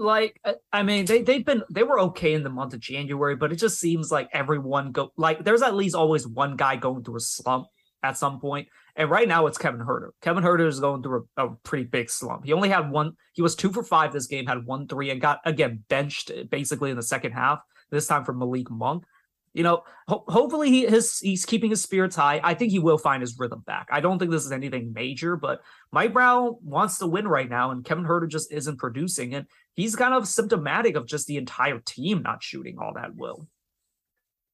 like 0.00 0.40
uh, 0.44 0.54
I 0.72 0.82
mean 0.82 1.04
they 1.04 1.22
they've 1.22 1.44
been 1.44 1.62
they 1.70 1.82
were 1.82 2.00
okay 2.00 2.32
in 2.32 2.42
the 2.42 2.50
month 2.50 2.74
of 2.74 2.80
January, 2.80 3.36
but 3.36 3.52
it 3.52 3.56
just 3.56 3.78
seems 3.78 4.10
like 4.10 4.28
everyone 4.32 4.92
go 4.92 5.12
like 5.16 5.44
there's 5.44 5.62
at 5.62 5.74
least 5.74 5.94
always 5.94 6.26
one 6.26 6.56
guy 6.56 6.76
going 6.76 7.04
through 7.04 7.16
a 7.16 7.20
slump 7.20 7.66
at 8.02 8.16
some 8.16 8.40
point. 8.40 8.68
And 8.96 9.10
right 9.10 9.28
now 9.28 9.46
it's 9.46 9.58
Kevin 9.58 9.80
Huerter. 9.80 10.10
Kevin 10.20 10.42
Huerter 10.42 10.66
is 10.66 10.80
going 10.80 11.02
through 11.02 11.26
a, 11.36 11.46
a, 11.46 11.56
pretty 11.62 11.84
big 11.84 12.10
slump. 12.10 12.44
He 12.44 12.52
only 12.52 12.68
had 12.68 12.90
one, 12.90 13.12
he 13.34 13.42
was 13.42 13.54
two 13.54 13.72
for 13.72 13.82
five 13.84 14.12
this 14.12 14.26
game, 14.26 14.46
had 14.46 14.66
one 14.66 14.88
three, 14.88 15.10
and 15.10 15.20
got 15.20 15.38
again 15.44 15.84
benched 15.88 16.32
basically 16.50 16.90
in 16.90 16.96
the 16.96 17.02
second 17.02 17.32
half, 17.32 17.60
this 17.90 18.06
time 18.06 18.24
for 18.24 18.32
Malik 18.32 18.70
Monk. 18.70 19.04
You 19.52 19.64
know, 19.64 19.82
ho- 20.06 20.24
hopefully 20.28 20.70
he 20.70 20.86
his 20.86 21.18
he's 21.18 21.44
keeping 21.44 21.70
his 21.70 21.82
spirits 21.82 22.14
high. 22.14 22.40
I 22.42 22.54
think 22.54 22.70
he 22.70 22.78
will 22.78 22.98
find 22.98 23.20
his 23.20 23.36
rhythm 23.38 23.62
back. 23.66 23.88
I 23.90 24.00
don't 24.00 24.18
think 24.18 24.30
this 24.30 24.46
is 24.46 24.52
anything 24.52 24.92
major, 24.92 25.36
but 25.36 25.60
Mike 25.90 26.12
Brown 26.12 26.56
wants 26.62 26.98
to 26.98 27.06
win 27.06 27.26
right 27.26 27.48
now, 27.48 27.72
and 27.72 27.84
Kevin 27.84 28.04
Huerter 28.04 28.28
just 28.28 28.52
isn't 28.52 28.78
producing. 28.78 29.34
And 29.34 29.46
he's 29.74 29.96
kind 29.96 30.14
of 30.14 30.28
symptomatic 30.28 30.94
of 30.94 31.06
just 31.06 31.26
the 31.26 31.36
entire 31.36 31.80
team 31.80 32.22
not 32.22 32.42
shooting 32.42 32.78
all 32.78 32.94
that 32.94 33.16
well. 33.16 33.48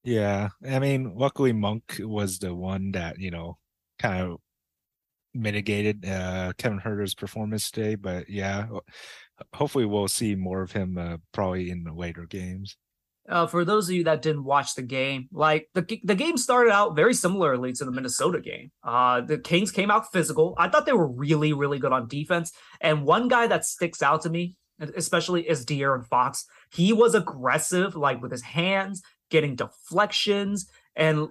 Yeah, 0.03 0.49
I 0.67 0.79
mean, 0.79 1.13
luckily 1.15 1.53
Monk 1.53 1.97
was 1.99 2.39
the 2.39 2.55
one 2.55 2.91
that 2.93 3.19
you 3.19 3.29
know 3.29 3.57
kind 3.99 4.31
of 4.31 4.37
mitigated 5.33 6.05
uh, 6.05 6.53
Kevin 6.57 6.79
Huerter's 6.79 7.13
performance 7.13 7.69
today. 7.69 7.95
But 7.95 8.29
yeah, 8.29 8.67
hopefully 9.53 9.85
we'll 9.85 10.07
see 10.07 10.35
more 10.35 10.61
of 10.61 10.71
him 10.71 10.97
uh, 10.97 11.17
probably 11.31 11.69
in 11.69 11.83
the 11.83 11.93
later 11.93 12.25
games. 12.25 12.77
Uh, 13.29 13.47
for 13.47 13.65
those 13.65 13.89
of 13.89 13.95
you 13.95 14.03
that 14.05 14.21
didn't 14.21 14.43
watch 14.43 14.75
the 14.75 14.81
game, 14.81 15.27
like 15.31 15.69
the 15.73 15.99
the 16.03 16.15
game 16.15 16.37
started 16.37 16.71
out 16.71 16.95
very 16.95 17.13
similarly 17.13 17.73
to 17.73 17.85
the 17.85 17.91
Minnesota 17.91 18.39
game. 18.39 18.71
Uh, 18.83 19.21
the 19.21 19.37
Kings 19.37 19.71
came 19.71 19.91
out 19.91 20.11
physical. 20.11 20.55
I 20.57 20.69
thought 20.69 20.85
they 20.85 20.93
were 20.93 21.07
really, 21.07 21.53
really 21.53 21.79
good 21.79 21.91
on 21.91 22.07
defense. 22.07 22.51
And 22.79 23.03
one 23.03 23.27
guy 23.27 23.47
that 23.47 23.65
sticks 23.65 24.01
out 24.01 24.21
to 24.21 24.29
me, 24.29 24.55
especially, 24.79 25.47
is 25.47 25.65
De'Aaron 25.65 26.05
Fox. 26.05 26.45
He 26.71 26.93
was 26.93 27.15
aggressive, 27.15 27.95
like 27.95 28.21
with 28.21 28.31
his 28.31 28.43
hands, 28.43 29.01
getting 29.29 29.55
deflections, 29.55 30.67
and 30.95 31.27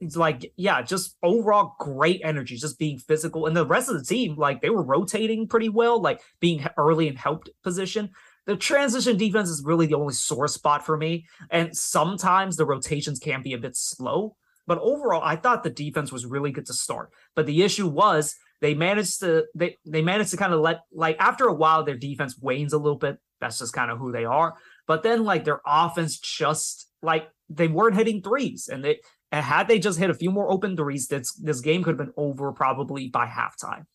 it's 0.00 0.16
like, 0.16 0.52
yeah, 0.56 0.82
just 0.82 1.16
overall 1.22 1.74
great 1.78 2.20
energy, 2.24 2.56
just 2.56 2.78
being 2.78 2.98
physical. 2.98 3.46
And 3.46 3.56
the 3.56 3.66
rest 3.66 3.88
of 3.88 3.98
the 3.98 4.04
team, 4.04 4.36
like 4.36 4.60
they 4.60 4.70
were 4.70 4.82
rotating 4.82 5.46
pretty 5.46 5.68
well, 5.68 6.00
like 6.00 6.20
being 6.40 6.64
early 6.76 7.08
in 7.08 7.16
helped 7.16 7.50
position 7.62 8.10
the 8.46 8.56
transition 8.56 9.16
defense 9.16 9.50
is 9.50 9.62
really 9.64 9.86
the 9.86 9.96
only 9.96 10.14
sore 10.14 10.48
spot 10.48 10.86
for 10.86 10.96
me. 10.96 11.26
And 11.50 11.76
sometimes 11.76 12.56
the 12.56 12.64
rotations 12.64 13.18
can 13.18 13.42
be 13.42 13.52
a 13.52 13.58
bit 13.58 13.76
slow. 13.76 14.36
But 14.66 14.78
overall, 14.78 15.22
I 15.22 15.36
thought 15.36 15.62
the 15.62 15.70
defense 15.70 16.10
was 16.10 16.26
really 16.26 16.52
good 16.52 16.66
to 16.66 16.72
start. 16.72 17.10
But 17.34 17.46
the 17.46 17.62
issue 17.62 17.86
was 17.86 18.34
they 18.60 18.74
managed 18.74 19.20
to 19.20 19.44
they 19.54 19.76
they 19.84 20.02
managed 20.02 20.30
to 20.30 20.36
kind 20.36 20.52
of 20.52 20.60
let 20.60 20.80
like 20.92 21.16
after 21.18 21.46
a 21.46 21.54
while 21.54 21.84
their 21.84 21.96
defense 21.96 22.38
wanes 22.40 22.72
a 22.72 22.78
little 22.78 22.98
bit. 22.98 23.18
That's 23.40 23.58
just 23.58 23.72
kind 23.72 23.90
of 23.90 23.98
who 23.98 24.12
they 24.12 24.24
are. 24.24 24.54
But 24.86 25.02
then 25.02 25.24
like 25.24 25.44
their 25.44 25.60
offense 25.66 26.18
just 26.18 26.88
like 27.02 27.28
they 27.48 27.68
weren't 27.68 27.96
hitting 27.96 28.22
threes. 28.22 28.68
And 28.72 28.84
they 28.84 29.00
and 29.30 29.44
had 29.44 29.68
they 29.68 29.78
just 29.78 29.98
hit 29.98 30.10
a 30.10 30.14
few 30.14 30.30
more 30.30 30.50
open 30.50 30.76
threes, 30.76 31.08
this 31.08 31.32
this 31.34 31.60
game 31.60 31.82
could 31.82 31.98
have 31.98 32.06
been 32.06 32.14
over 32.16 32.52
probably 32.52 33.08
by 33.08 33.26
halftime. 33.26 33.86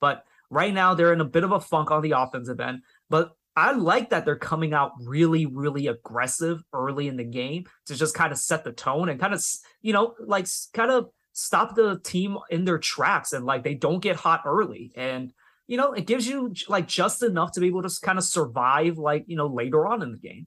But 0.00 0.24
right 0.50 0.74
now 0.74 0.94
they're 0.94 1.12
in 1.12 1.20
a 1.20 1.24
bit 1.24 1.44
of 1.44 1.52
a 1.52 1.60
funk 1.60 1.90
on 1.90 2.02
the 2.02 2.12
offensive 2.12 2.60
end. 2.60 2.82
But 3.08 3.32
I 3.54 3.72
like 3.72 4.10
that 4.10 4.24
they're 4.24 4.36
coming 4.36 4.72
out 4.72 4.92
really, 5.02 5.46
really 5.46 5.86
aggressive 5.86 6.62
early 6.72 7.08
in 7.08 7.16
the 7.16 7.24
game 7.24 7.64
to 7.86 7.94
just 7.94 8.14
kind 8.14 8.32
of 8.32 8.38
set 8.38 8.64
the 8.64 8.72
tone 8.72 9.08
and 9.08 9.20
kind 9.20 9.34
of, 9.34 9.44
you 9.82 9.92
know, 9.92 10.14
like 10.20 10.46
kind 10.72 10.90
of 10.90 11.10
stop 11.32 11.74
the 11.74 12.00
team 12.00 12.38
in 12.50 12.64
their 12.64 12.78
tracks 12.78 13.32
and 13.32 13.44
like 13.44 13.62
they 13.62 13.74
don't 13.74 14.00
get 14.00 14.16
hot 14.16 14.42
early. 14.46 14.92
And, 14.96 15.32
you 15.66 15.76
know, 15.76 15.92
it 15.92 16.06
gives 16.06 16.26
you 16.26 16.54
like 16.68 16.88
just 16.88 17.22
enough 17.22 17.52
to 17.52 17.60
be 17.60 17.66
able 17.66 17.82
to 17.82 18.00
kind 18.02 18.18
of 18.18 18.24
survive, 18.24 18.96
like, 18.96 19.24
you 19.26 19.36
know, 19.36 19.46
later 19.46 19.86
on 19.86 20.02
in 20.02 20.12
the 20.12 20.18
game. 20.18 20.46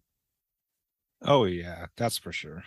Oh, 1.22 1.46
yeah, 1.46 1.88
that's 1.98 2.18
for 2.18 2.32
sure. 2.32 2.64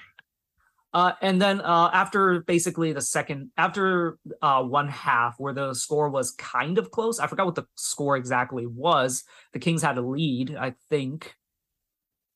Uh, 0.95 1.13
and 1.21 1.41
then 1.41 1.61
uh, 1.61 1.91
after 1.93 2.41
basically 2.41 2.93
the 2.93 3.01
second, 3.01 3.51
after 3.57 4.19
uh, 4.41 4.63
one 4.63 4.89
half 4.89 5.35
where 5.39 5.53
the 5.53 5.75
score 5.75 6.09
was 6.09 6.31
kind 6.33 6.79
of 6.79 6.91
close, 6.91 7.19
I 7.19 7.27
forgot 7.27 7.47
what 7.47 7.55
the 7.57 7.67
score 7.75 8.17
exactly 8.17 8.67
was. 8.67 9.25
The 9.53 9.59
Kings 9.59 9.83
had 9.83 9.99
a 9.99 10.03
lead, 10.03 10.57
I 10.57 10.75
think. 10.89 11.35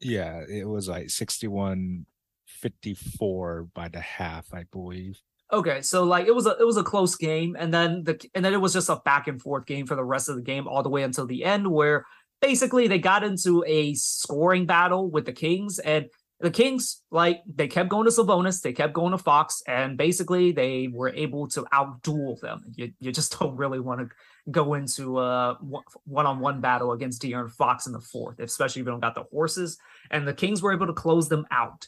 Yeah, 0.01 0.43
it 0.49 0.69
was 0.69 0.89
like 0.89 1.11
61 1.11 2.07
54 2.47 3.69
by 3.75 3.89
the 3.89 4.01
half, 4.01 4.53
I 4.53 4.65
believe. 4.71 5.21
Okay, 5.53 5.83
so 5.83 6.05
like 6.05 6.27
it 6.27 6.35
was 6.35 6.47
a 6.47 6.57
it 6.59 6.65
was 6.65 6.79
a 6.79 6.83
close 6.83 7.15
game, 7.15 7.57
and 7.59 7.75
then 7.75 8.05
the 8.05 8.19
and 8.35 8.43
then 8.43 8.55
it 8.55 8.61
was 8.61 8.73
just 8.73 8.89
a 8.89 8.97
back 9.05 9.29
and 9.29 9.41
forth 9.41 9.67
game 9.67 9.87
for 9.87 9.95
the 9.97 10.05
rest 10.05 10.31
of 10.31 10.37
the 10.37 10.43
game, 10.43 10.67
all 10.67 10.83
the 10.83 10.89
way 10.89 11.03
until 11.03 11.27
the 11.27 11.45
end, 11.45 11.71
where 11.71 12.07
basically 12.41 12.89
they 12.89 12.99
got 12.99 13.23
into 13.23 13.63
a 13.67 13.93
scoring 13.95 14.65
battle 14.65 15.11
with 15.11 15.27
the 15.27 15.33
Kings, 15.33 15.79
and 15.79 16.07
the 16.43 16.51
Kings, 16.51 17.03
like 17.13 17.41
they 17.47 17.69
kept 17.69 17.89
going 17.89 18.05
to 18.05 18.11
Sabonis, 18.11 18.63
they 18.63 18.73
kept 18.73 18.93
going 18.93 19.13
to 19.13 19.19
Fox, 19.19 19.63
and 19.69 19.97
basically 19.97 20.51
they 20.51 20.89
were 20.93 21.11
able 21.11 21.47
to 21.51 21.63
outduel 21.73 22.41
them. 22.41 22.65
You, 22.75 22.93
you 22.99 23.13
just 23.13 23.39
don't 23.39 23.57
really 23.57 23.79
want 23.79 24.01
to 24.01 24.09
go 24.51 24.75
into 24.75 25.21
a 25.21 25.57
one-on-one 26.05 26.61
battle 26.61 26.93
against 26.93 27.23
De'Aaron 27.23 27.53
Fox 27.53 27.87
in 27.87 27.93
the 27.93 28.01
fourth, 28.01 28.41
especially 28.41 28.81
if 28.81 28.87
you 28.87 28.91
don't 28.91 29.01
got 29.01 29.15
the 29.15 29.23
horses. 29.23 29.79
And 30.11 30.27
the 30.27 30.35
Kings 30.35 30.61
were 30.61 30.73
able 30.73 30.89
to 30.89 30.93
close 30.93 31.29
them 31.29 31.47
out. 31.53 31.87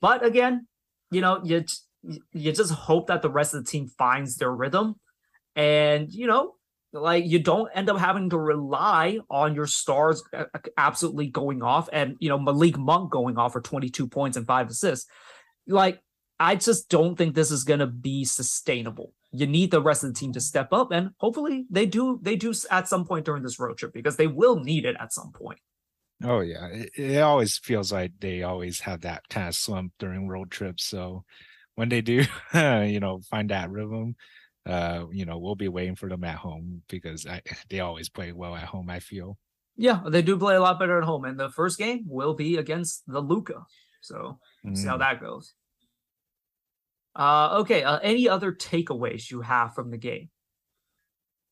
But 0.00 0.24
again, 0.24 0.68
you 1.10 1.20
know, 1.20 1.40
you 1.42 1.64
you 2.32 2.52
just 2.52 2.70
hope 2.72 3.08
that 3.08 3.20
the 3.20 3.30
rest 3.30 3.52
of 3.52 3.64
the 3.64 3.70
team 3.70 3.88
finds 3.88 4.36
their 4.36 4.52
rhythm, 4.52 4.94
and 5.56 6.12
you 6.12 6.28
know, 6.28 6.54
like 7.00 7.24
you 7.26 7.38
don't 7.38 7.70
end 7.74 7.88
up 7.88 7.98
having 7.98 8.30
to 8.30 8.38
rely 8.38 9.18
on 9.30 9.54
your 9.54 9.66
stars 9.66 10.22
uh, 10.32 10.44
uh, 10.54 10.58
absolutely 10.76 11.26
going 11.28 11.62
off 11.62 11.88
and 11.92 12.16
you 12.18 12.28
know 12.28 12.38
Malik 12.38 12.76
Monk 12.76 13.10
going 13.10 13.38
off 13.38 13.52
for 13.52 13.60
22 13.60 14.08
points 14.08 14.36
and 14.36 14.46
five 14.46 14.68
assists. 14.68 15.08
Like 15.66 16.00
I 16.38 16.56
just 16.56 16.88
don't 16.88 17.16
think 17.16 17.34
this 17.34 17.50
is 17.50 17.64
going 17.64 17.80
to 17.80 17.86
be 17.86 18.24
sustainable. 18.24 19.12
You 19.32 19.46
need 19.46 19.70
the 19.70 19.82
rest 19.82 20.04
of 20.04 20.12
the 20.12 20.18
team 20.18 20.32
to 20.32 20.40
step 20.40 20.72
up 20.72 20.92
and 20.92 21.10
hopefully 21.18 21.66
they 21.70 21.86
do 21.86 22.18
they 22.22 22.36
do 22.36 22.52
at 22.70 22.88
some 22.88 23.04
point 23.04 23.24
during 23.24 23.42
this 23.42 23.58
road 23.58 23.78
trip 23.78 23.92
because 23.92 24.16
they 24.16 24.26
will 24.26 24.60
need 24.60 24.84
it 24.84 24.96
at 24.98 25.12
some 25.12 25.32
point. 25.32 25.60
Oh 26.24 26.40
yeah, 26.40 26.66
it, 26.68 26.90
it 26.96 27.20
always 27.20 27.58
feels 27.58 27.92
like 27.92 28.12
they 28.20 28.42
always 28.42 28.80
have 28.80 29.02
that 29.02 29.28
kind 29.28 29.48
of 29.48 29.54
slump 29.54 29.92
during 29.98 30.28
road 30.28 30.50
trips. 30.50 30.84
So 30.84 31.24
when 31.74 31.90
they 31.90 32.00
do, 32.00 32.24
you 32.54 33.00
know, 33.00 33.20
find 33.30 33.50
that 33.50 33.70
rhythm, 33.70 34.16
uh, 34.66 35.06
you 35.12 35.24
know, 35.24 35.38
we'll 35.38 35.54
be 35.54 35.68
waiting 35.68 35.94
for 35.94 36.08
them 36.08 36.24
at 36.24 36.36
home 36.36 36.82
because 36.88 37.26
I, 37.26 37.40
they 37.70 37.80
always 37.80 38.08
play 38.08 38.32
well 38.32 38.54
at 38.54 38.64
home. 38.64 38.90
I 38.90 39.00
feel. 39.00 39.38
Yeah, 39.76 40.00
they 40.06 40.22
do 40.22 40.38
play 40.38 40.56
a 40.56 40.60
lot 40.60 40.78
better 40.78 40.98
at 40.98 41.04
home, 41.04 41.24
and 41.24 41.38
the 41.38 41.50
first 41.50 41.78
game 41.78 42.04
will 42.06 42.34
be 42.34 42.56
against 42.56 43.02
the 43.06 43.20
Luka. 43.20 43.64
So 44.00 44.38
mm. 44.64 44.76
see 44.76 44.86
how 44.86 44.96
mm. 44.96 45.00
that 45.00 45.20
goes. 45.20 45.54
Uh, 47.14 47.58
okay. 47.60 47.82
Uh, 47.82 47.98
any 47.98 48.28
other 48.28 48.52
takeaways 48.52 49.30
you 49.30 49.40
have 49.42 49.74
from 49.74 49.90
the 49.90 49.96
game? 49.96 50.30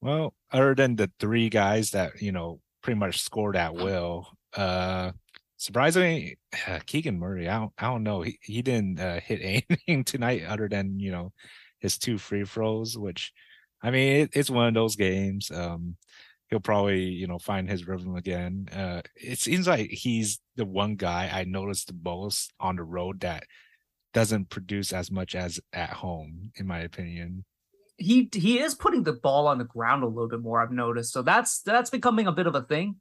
Well, 0.01 0.35
other 0.53 0.75
than 0.75 0.97
the 0.97 1.11
three 1.19 1.49
guys 1.49 1.91
that 1.91 2.21
you 2.21 2.33
know 2.33 2.61
pretty 2.83 2.99
much 2.99 3.23
scored 3.23 3.57
at 3.57 3.75
will, 3.75 4.29
uh, 4.55 5.13
surprisingly, 5.57 6.39
uh, 6.67 6.81
Keegan 6.87 7.19
Murray, 7.19 7.49
I 7.49 7.59
don't, 7.59 7.73
I 7.79 7.87
don't 7.87 8.03
know, 8.03 8.23
he, 8.23 8.39
he 8.43 8.63
didn't 8.63 9.01
uh, 9.01 9.21
hit 9.21 9.41
anything 9.71 10.05
tonight 10.05 10.45
other 10.45 10.69
than 10.69 10.99
you 10.99 11.13
know 11.13 11.33
his 11.85 11.99
two 11.99 12.17
free 12.17 12.47
throws, 12.47 12.97
which 12.97 13.31
I 13.83 13.91
mean, 13.91 14.23
it, 14.23 14.31
it's 14.33 14.49
one 14.49 14.69
of 14.69 14.75
those 14.75 14.97
games. 14.97 15.51
Um, 15.51 15.97
he'll 16.49 16.59
probably, 16.59 17.05
you 17.05 17.27
know, 17.27 17.39
find 17.39 17.69
his 17.69 17.87
rhythm 17.87 18.17
again. 18.17 18.71
Uh, 18.73 19.03
it 19.15 19.39
seems 19.39 19.69
like 19.69 19.91
he's 19.91 20.41
the 20.57 20.65
one 20.65 20.97
guy 20.97 21.31
I 21.31 21.45
noticed 21.45 21.89
the 21.89 21.97
most 22.03 22.55
on 22.59 22.77
the 22.77 22.85
road 22.85 23.21
that 23.21 23.45
doesn't 24.15 24.49
produce 24.49 24.95
as 24.95 25.11
much 25.11 25.35
as 25.35 25.61
at 25.75 25.91
home, 25.91 26.53
in 26.57 26.67
my 26.67 26.79
opinion. 26.79 27.45
He 27.99 28.31
he 28.33 28.61
is 28.61 28.75
putting 28.75 29.03
the 29.03 29.13
ball 29.13 29.47
on 29.47 29.59
the 29.59 29.65
ground 29.65 30.05
a 30.05 30.07
little 30.07 30.29
bit 30.29 30.41
more. 30.41 30.63
I've 30.63 30.73
noticed, 30.73 31.13
so 31.13 31.21
that's 31.21 31.61
that's 31.61 31.91
becoming 31.91 32.27
a 32.27 32.33
bit 32.33 32.47
of 32.47 32.55
a 32.55 32.63
thing. 32.63 32.97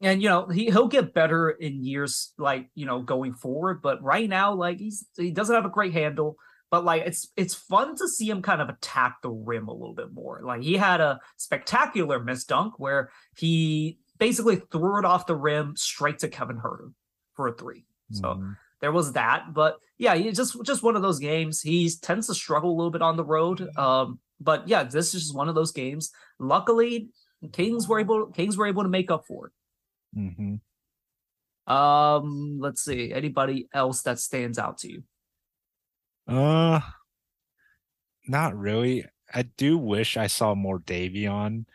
And 0.00 0.22
you 0.22 0.30
know 0.30 0.48
he 0.48 0.64
he'll 0.64 0.88
get 0.88 1.12
better 1.12 1.50
in 1.50 1.84
years 1.84 2.32
like 2.38 2.70
you 2.74 2.86
know 2.86 3.02
going 3.02 3.34
forward, 3.34 3.82
but 3.82 4.02
right 4.02 4.28
now 4.28 4.54
like 4.54 4.78
he's 4.78 5.06
he 5.18 5.30
doesn't 5.30 5.54
have 5.54 5.66
a 5.66 5.68
great 5.68 5.92
handle 5.92 6.38
but 6.72 6.86
like 6.86 7.02
it's 7.02 7.28
it's 7.36 7.54
fun 7.54 7.94
to 7.96 8.08
see 8.08 8.28
him 8.28 8.40
kind 8.40 8.62
of 8.62 8.70
attack 8.70 9.18
the 9.22 9.30
rim 9.30 9.68
a 9.68 9.72
little 9.72 9.94
bit 9.94 10.10
more. 10.10 10.40
Like 10.42 10.62
he 10.62 10.78
had 10.78 11.02
a 11.02 11.20
spectacular 11.36 12.18
miss 12.18 12.44
dunk 12.44 12.78
where 12.78 13.10
he 13.36 13.98
basically 14.18 14.56
threw 14.56 14.98
it 14.98 15.04
off 15.04 15.26
the 15.26 15.36
rim 15.36 15.74
straight 15.76 16.20
to 16.20 16.28
Kevin 16.28 16.56
Huerter 16.56 16.94
for 17.34 17.48
a 17.48 17.52
three. 17.52 17.84
So 18.10 18.22
mm. 18.22 18.56
there 18.80 18.90
was 18.90 19.12
that, 19.12 19.52
but 19.52 19.76
yeah, 19.98 20.14
he 20.14 20.32
just 20.32 20.56
just 20.64 20.82
one 20.82 20.96
of 20.96 21.02
those 21.02 21.18
games. 21.18 21.60
He 21.60 21.90
tends 22.00 22.26
to 22.28 22.34
struggle 22.34 22.70
a 22.70 22.76
little 22.76 22.90
bit 22.90 23.02
on 23.02 23.18
the 23.18 23.24
road. 23.24 23.68
Um, 23.76 24.18
but 24.40 24.66
yeah, 24.66 24.82
this 24.82 25.14
is 25.14 25.24
just 25.24 25.36
one 25.36 25.50
of 25.50 25.54
those 25.54 25.72
games. 25.72 26.10
Luckily, 26.38 27.10
Kings 27.52 27.86
were 27.86 28.00
able 28.00 28.28
Kings 28.28 28.56
were 28.56 28.66
able 28.66 28.82
to 28.82 28.88
make 28.88 29.10
up 29.10 29.26
for 29.26 29.48
it. 29.48 29.52
Mm-hmm. 30.18 31.72
Um, 31.72 32.58
let's 32.60 32.82
see. 32.82 33.12
Anybody 33.12 33.68
else 33.74 34.00
that 34.02 34.18
stands 34.18 34.58
out 34.58 34.78
to 34.78 34.90
you? 34.90 35.02
Uh, 36.32 36.80
not 38.26 38.56
really. 38.56 39.04
I 39.34 39.42
do 39.42 39.76
wish 39.76 40.16
I 40.16 40.26
saw 40.26 40.54
more 40.54 40.78
Davion 40.78 41.66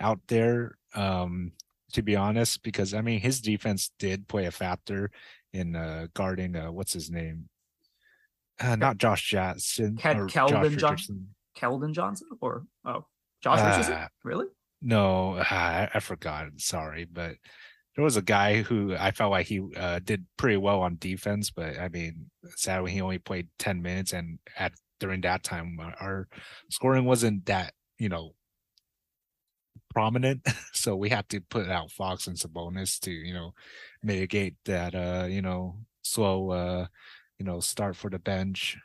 out 0.00 0.20
there. 0.28 0.78
Um, 0.94 1.52
to 1.92 2.02
be 2.02 2.16
honest, 2.16 2.62
because 2.62 2.94
I 2.94 3.00
mean 3.00 3.20
his 3.20 3.40
defense 3.40 3.90
did 3.98 4.28
play 4.28 4.46
a 4.46 4.50
factor 4.50 5.10
in 5.52 5.76
uh 5.76 6.08
guarding 6.14 6.56
uh 6.56 6.72
what's 6.72 6.92
his 6.92 7.10
name? 7.10 7.48
Uh, 8.58 8.76
not 8.76 8.98
Josh 8.98 9.28
Jackson. 9.28 9.96
Ke- 9.96 10.28
Keldon 10.30 10.78
Johnson. 10.78 11.28
Keldon 11.56 11.92
Johnson 11.92 12.28
or 12.40 12.64
oh 12.84 13.06
Josh 13.42 13.60
uh, 13.60 13.66
Richardson? 13.68 14.08
Really? 14.24 14.46
No, 14.82 15.36
I, 15.50 15.88
I 15.92 16.00
forgot. 16.00 16.48
Sorry, 16.56 17.04
but 17.10 17.36
there 17.96 18.04
was 18.04 18.16
a 18.16 18.22
guy 18.22 18.60
who 18.62 18.94
I 18.94 19.10
felt 19.10 19.30
like 19.30 19.46
he 19.46 19.62
uh, 19.74 20.00
did 20.04 20.26
pretty 20.36 20.58
well 20.58 20.82
on 20.82 20.98
defense, 21.00 21.50
but 21.50 21.78
I 21.78 21.88
mean, 21.88 22.30
sadly 22.54 22.92
he 22.92 23.00
only 23.00 23.18
played 23.18 23.48
ten 23.58 23.80
minutes, 23.80 24.12
and 24.12 24.38
at 24.56 24.72
during 25.00 25.22
that 25.22 25.42
time 25.42 25.78
uh, 25.80 25.92
our 25.98 26.28
scoring 26.70 27.06
wasn't 27.06 27.46
that 27.46 27.72
you 27.98 28.10
know 28.10 28.34
prominent, 29.94 30.46
so 30.74 30.94
we 30.94 31.08
had 31.08 31.26
to 31.30 31.40
put 31.40 31.70
out 31.70 31.90
Fox 31.90 32.26
and 32.26 32.36
Sabonis 32.36 33.00
to 33.00 33.10
you 33.10 33.32
know 33.32 33.54
mitigate 34.02 34.56
that 34.66 34.94
uh 34.94 35.26
you 35.26 35.40
know 35.40 35.76
slow 36.02 36.50
uh 36.50 36.86
you 37.38 37.46
know 37.46 37.60
start 37.60 37.96
for 37.96 38.10
the 38.10 38.18
bench. 38.18 38.76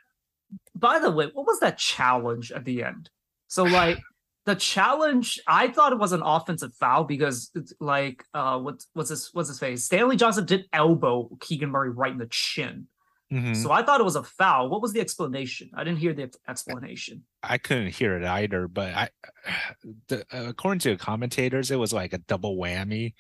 By 0.74 1.00
the 1.00 1.12
way, 1.12 1.30
what 1.34 1.46
was 1.46 1.60
that 1.60 1.78
challenge 1.78 2.54
at 2.54 2.64
the 2.64 2.84
end? 2.84 3.10
So 3.48 3.64
like 3.64 4.00
the 4.46 4.56
challenge 4.56 5.40
I 5.48 5.68
thought 5.68 5.94
it 5.94 6.00
was 6.00 6.12
an 6.14 6.22
offensive 6.24 6.74
foul 6.74 7.04
because 7.04 7.52
it's 7.56 7.74
like 7.80 8.24
uh 8.34 8.60
what 8.60 8.84
what's 8.94 9.10
his 9.10 9.30
what's 9.34 9.50
his 9.50 9.60
face? 9.60 9.84
Stanley 9.84 10.16
Johnson 10.16 10.46
did 10.46 10.66
elbow 10.74 11.30
Keegan 11.40 11.70
Murray 11.70 11.92
right 11.92 12.12
in 12.12 12.18
the 12.18 12.28
chin. 12.30 12.88
Mhm. 13.32 13.56
So 13.56 13.72
I 13.72 13.82
thought 13.82 14.02
it 14.02 14.04
was 14.04 14.18
a 14.18 14.24
foul. 14.24 14.70
What 14.70 14.82
was 14.82 14.92
the 14.92 15.00
explanation? 15.00 15.70
I 15.74 15.84
didn't 15.86 16.00
hear 16.00 16.14
the 16.14 16.30
explanation. 16.50 17.24
I 17.42 17.58
couldn't 17.58 17.94
hear 17.96 18.18
it 18.18 18.26
either, 18.26 18.68
but 18.68 18.94
I, 18.94 19.10
the, 20.10 20.26
according 20.32 20.80
to 20.80 20.90
the 20.90 20.98
commentators, 20.98 21.72
it 21.72 21.78
was 21.78 21.94
like 21.94 22.12
a 22.12 22.18
double 22.18 22.58
whammy. 22.58 23.14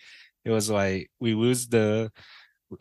It 0.43 0.49
was 0.49 0.69
like 0.69 1.09
we 1.19 1.33
lose 1.33 1.67
the, 1.67 2.11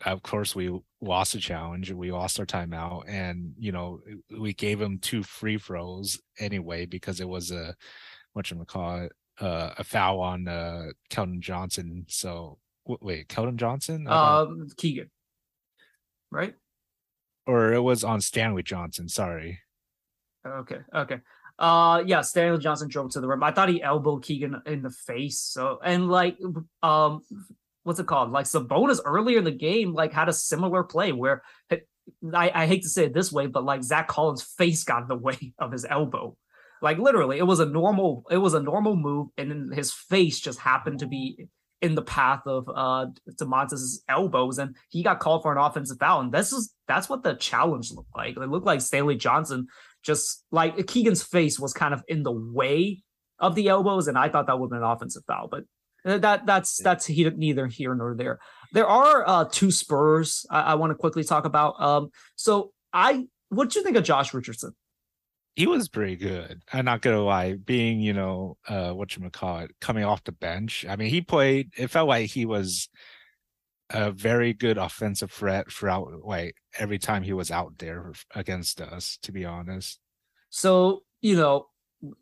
of 0.05 0.23
course 0.23 0.55
we 0.55 0.77
lost 0.99 1.33
the 1.33 1.39
challenge, 1.39 1.91
we 1.91 2.11
lost 2.11 2.39
our 2.39 2.45
timeout, 2.45 3.03
and 3.07 3.53
you 3.57 3.71
know 3.71 4.01
we 4.37 4.53
gave 4.53 4.81
him 4.81 4.99
two 4.99 5.23
free 5.23 5.57
throws 5.57 6.19
anyway 6.37 6.85
because 6.85 7.21
it 7.21 7.29
was 7.29 7.51
a, 7.51 7.75
what 8.33 8.49
you 8.49 8.63
call 8.65 9.01
it, 9.01 9.11
uh, 9.39 9.71
a 9.77 9.83
foul 9.83 10.19
on 10.19 10.47
uh 10.47 10.87
Keldon 11.09 11.39
Johnson. 11.39 12.05
So 12.07 12.57
wait, 12.85 13.27
Keldon 13.27 13.55
Johnson, 13.55 14.07
Um 14.07 14.67
Keegan. 14.77 15.09
Right? 16.31 16.55
or 17.47 17.73
it 17.73 17.81
was 17.81 18.03
on 18.03 18.21
Stanley 18.21 18.63
Johnson. 18.63 19.09
Sorry. 19.09 19.59
Okay, 20.45 20.77
okay. 20.93 21.19
Uh 21.59 22.03
yeah, 22.05 22.21
Stanley 22.21 22.59
Johnson 22.59 22.87
drove 22.87 23.11
to 23.11 23.21
the 23.21 23.27
rim. 23.27 23.43
I 23.43 23.51
thought 23.51 23.69
he 23.69 23.81
elbowed 23.81 24.23
Keegan 24.23 24.61
in 24.65 24.81
the 24.81 24.89
face. 24.89 25.39
So 25.39 25.79
and 25.83 26.09
like 26.09 26.37
um 26.83 27.21
what's 27.83 27.99
it 27.99 28.07
called? 28.07 28.31
Like 28.31 28.45
Sabonis 28.45 28.99
earlier 29.03 29.39
in 29.39 29.43
the 29.43 29.51
game 29.51 29.93
like 29.93 30.13
had 30.13 30.29
a 30.29 30.33
similar 30.33 30.83
play 30.83 31.11
where 31.11 31.41
I, 32.33 32.51
I 32.53 32.65
hate 32.67 32.83
to 32.83 32.89
say 32.89 33.05
it 33.05 33.13
this 33.13 33.31
way, 33.31 33.47
but 33.47 33.63
like 33.63 33.83
Zach 33.83 34.07
Collins' 34.07 34.41
face 34.43 34.83
got 34.83 35.03
in 35.03 35.07
the 35.07 35.15
way 35.27 35.53
of 35.59 35.71
his 35.71 35.85
elbow. 35.85 36.35
Like 36.81 36.97
literally, 36.97 37.37
it 37.37 37.45
was 37.45 37.59
a 37.59 37.65
normal, 37.65 38.23
it 38.31 38.37
was 38.37 38.53
a 38.53 38.61
normal 38.61 38.95
move, 38.95 39.27
and 39.37 39.51
then 39.51 39.69
his 39.73 39.91
face 39.91 40.39
just 40.39 40.59
happened 40.59 40.99
to 40.99 41.07
be 41.07 41.47
in 41.81 41.95
the 41.95 42.01
path 42.01 42.41
of 42.45 42.67
uh 42.73 43.07
Domantas' 43.39 43.99
elbows, 44.07 44.57
and 44.57 44.75
he 44.89 45.03
got 45.03 45.19
called 45.19 45.43
for 45.43 45.51
an 45.51 45.57
offensive 45.57 45.97
foul. 45.99 46.21
And 46.21 46.31
this 46.31 46.51
is 46.51 46.73
that's 46.87 47.09
what 47.09 47.23
the 47.23 47.35
challenge 47.35 47.91
looked 47.91 48.15
like. 48.15 48.37
It 48.37 48.49
looked 48.49 48.65
like 48.65 48.81
Stanley 48.81 49.15
Johnson 49.15 49.67
just 50.03 50.43
like 50.51 50.87
Keegan's 50.87 51.23
face 51.23 51.59
was 51.59 51.73
kind 51.73 51.93
of 51.93 52.03
in 52.07 52.23
the 52.23 52.31
way 52.31 53.03
of 53.39 53.55
the 53.55 53.67
elbows, 53.69 54.07
and 54.07 54.17
I 54.17 54.29
thought 54.29 54.47
that 54.47 54.59
would 54.59 54.67
have 54.67 54.71
been 54.71 54.83
an 54.83 54.91
offensive 54.91 55.23
foul, 55.27 55.47
but 55.49 55.63
uh, 56.05 56.17
that 56.19 56.45
that's 56.45 56.81
that's 56.81 57.05
he, 57.05 57.29
neither 57.29 57.67
here 57.67 57.93
nor 57.95 58.15
there. 58.15 58.39
There 58.73 58.87
are 58.87 59.27
uh 59.27 59.45
two 59.51 59.71
Spurs 59.71 60.45
I, 60.49 60.61
I 60.61 60.75
want 60.75 60.91
to 60.91 60.95
quickly 60.95 61.23
talk 61.23 61.45
about. 61.45 61.81
Um, 61.81 62.09
so 62.35 62.71
I 62.93 63.27
what 63.49 63.69
do 63.69 63.79
you 63.79 63.85
think 63.85 63.97
of 63.97 64.03
Josh 64.03 64.33
Richardson? 64.33 64.73
He 65.55 65.67
was 65.67 65.89
pretty 65.89 66.15
good. 66.15 66.61
I'm 66.71 66.85
not 66.85 67.01
gonna 67.01 67.23
lie, 67.23 67.53
being 67.55 67.99
you 67.99 68.13
know 68.13 68.57
uh 68.67 68.91
what 68.91 69.15
you 69.15 69.29
call 69.29 69.59
it, 69.59 69.71
coming 69.81 70.03
off 70.03 70.23
the 70.23 70.31
bench. 70.31 70.85
I 70.87 70.95
mean, 70.95 71.09
he 71.09 71.21
played. 71.21 71.71
It 71.77 71.87
felt 71.87 72.07
like 72.07 72.29
he 72.29 72.45
was 72.45 72.89
a 73.89 74.11
very 74.11 74.53
good 74.53 74.77
offensive 74.77 75.31
threat 75.31 75.71
throughout. 75.71 76.07
Like 76.23 76.55
every 76.77 76.99
time 76.99 77.23
he 77.23 77.33
was 77.33 77.51
out 77.51 77.77
there 77.77 78.13
against 78.33 78.81
us, 78.81 79.17
to 79.23 79.31
be 79.31 79.45
honest. 79.45 79.99
So 80.49 81.03
you 81.21 81.35
know, 81.35 81.67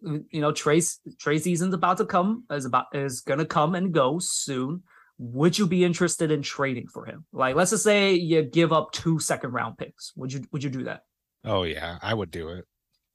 you 0.01 0.41
know, 0.41 0.51
Trace 0.51 0.99
Trey 1.19 1.37
season's 1.37 1.73
about 1.73 1.97
to 1.97 2.05
come 2.05 2.45
is 2.49 2.65
about 2.65 2.87
is 2.93 3.21
gonna 3.21 3.45
come 3.45 3.75
and 3.75 3.93
go 3.93 4.19
soon. 4.19 4.83
Would 5.19 5.57
you 5.59 5.67
be 5.67 5.83
interested 5.83 6.31
in 6.31 6.41
trading 6.41 6.87
for 6.87 7.05
him? 7.05 7.25
Like, 7.33 7.55
let's 7.55 7.71
just 7.71 7.83
say 7.83 8.13
you 8.13 8.41
give 8.41 8.71
up 8.71 8.93
two 8.93 9.19
second 9.19 9.51
round 9.51 9.77
picks. 9.77 10.13
Would 10.15 10.31
you 10.31 10.45
would 10.51 10.63
you 10.63 10.69
do 10.69 10.85
that? 10.85 11.01
Oh 11.43 11.63
yeah, 11.63 11.97
I 12.01 12.13
would 12.13 12.31
do 12.31 12.49
it. 12.49 12.65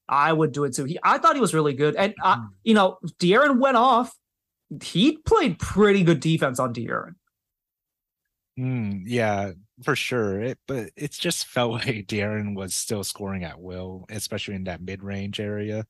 I 0.09 0.33
would 0.33 0.53
do 0.53 0.65
it 0.65 0.75
too. 0.75 0.85
He, 0.85 0.99
I 1.03 1.19
thought 1.19 1.35
he 1.35 1.41
was 1.41 1.55
really 1.55 1.75
good, 1.75 1.97
and 1.97 2.15
uh, 2.23 2.37
Mm-hmm. 2.37 2.47
you 2.65 2.75
know, 2.75 2.99
De'Aaron 3.19 3.59
went 3.59 3.77
off. 3.77 4.15
He 4.83 5.19
played 5.19 5.59
pretty 5.59 6.03
good 6.03 6.21
defense 6.21 6.59
on 6.59 6.75
De'Aaron. 6.75 7.15
Mm, 8.59 9.03
yeah, 9.07 9.53
for 9.83 9.97
sure. 9.97 10.41
It, 10.41 10.59
but 10.69 10.91
it's 10.97 11.19
just 11.19 11.47
felt 11.47 11.73
like 11.87 12.07
De'Aaron 12.07 12.55
was 12.55 12.75
still 12.75 13.05
scoring 13.05 13.45
at 13.45 13.61
will, 13.61 14.07
especially 14.11 14.55
in 14.55 14.65
that 14.65 14.83
mid 14.83 15.03
range 15.03 15.41
area. 15.41 15.87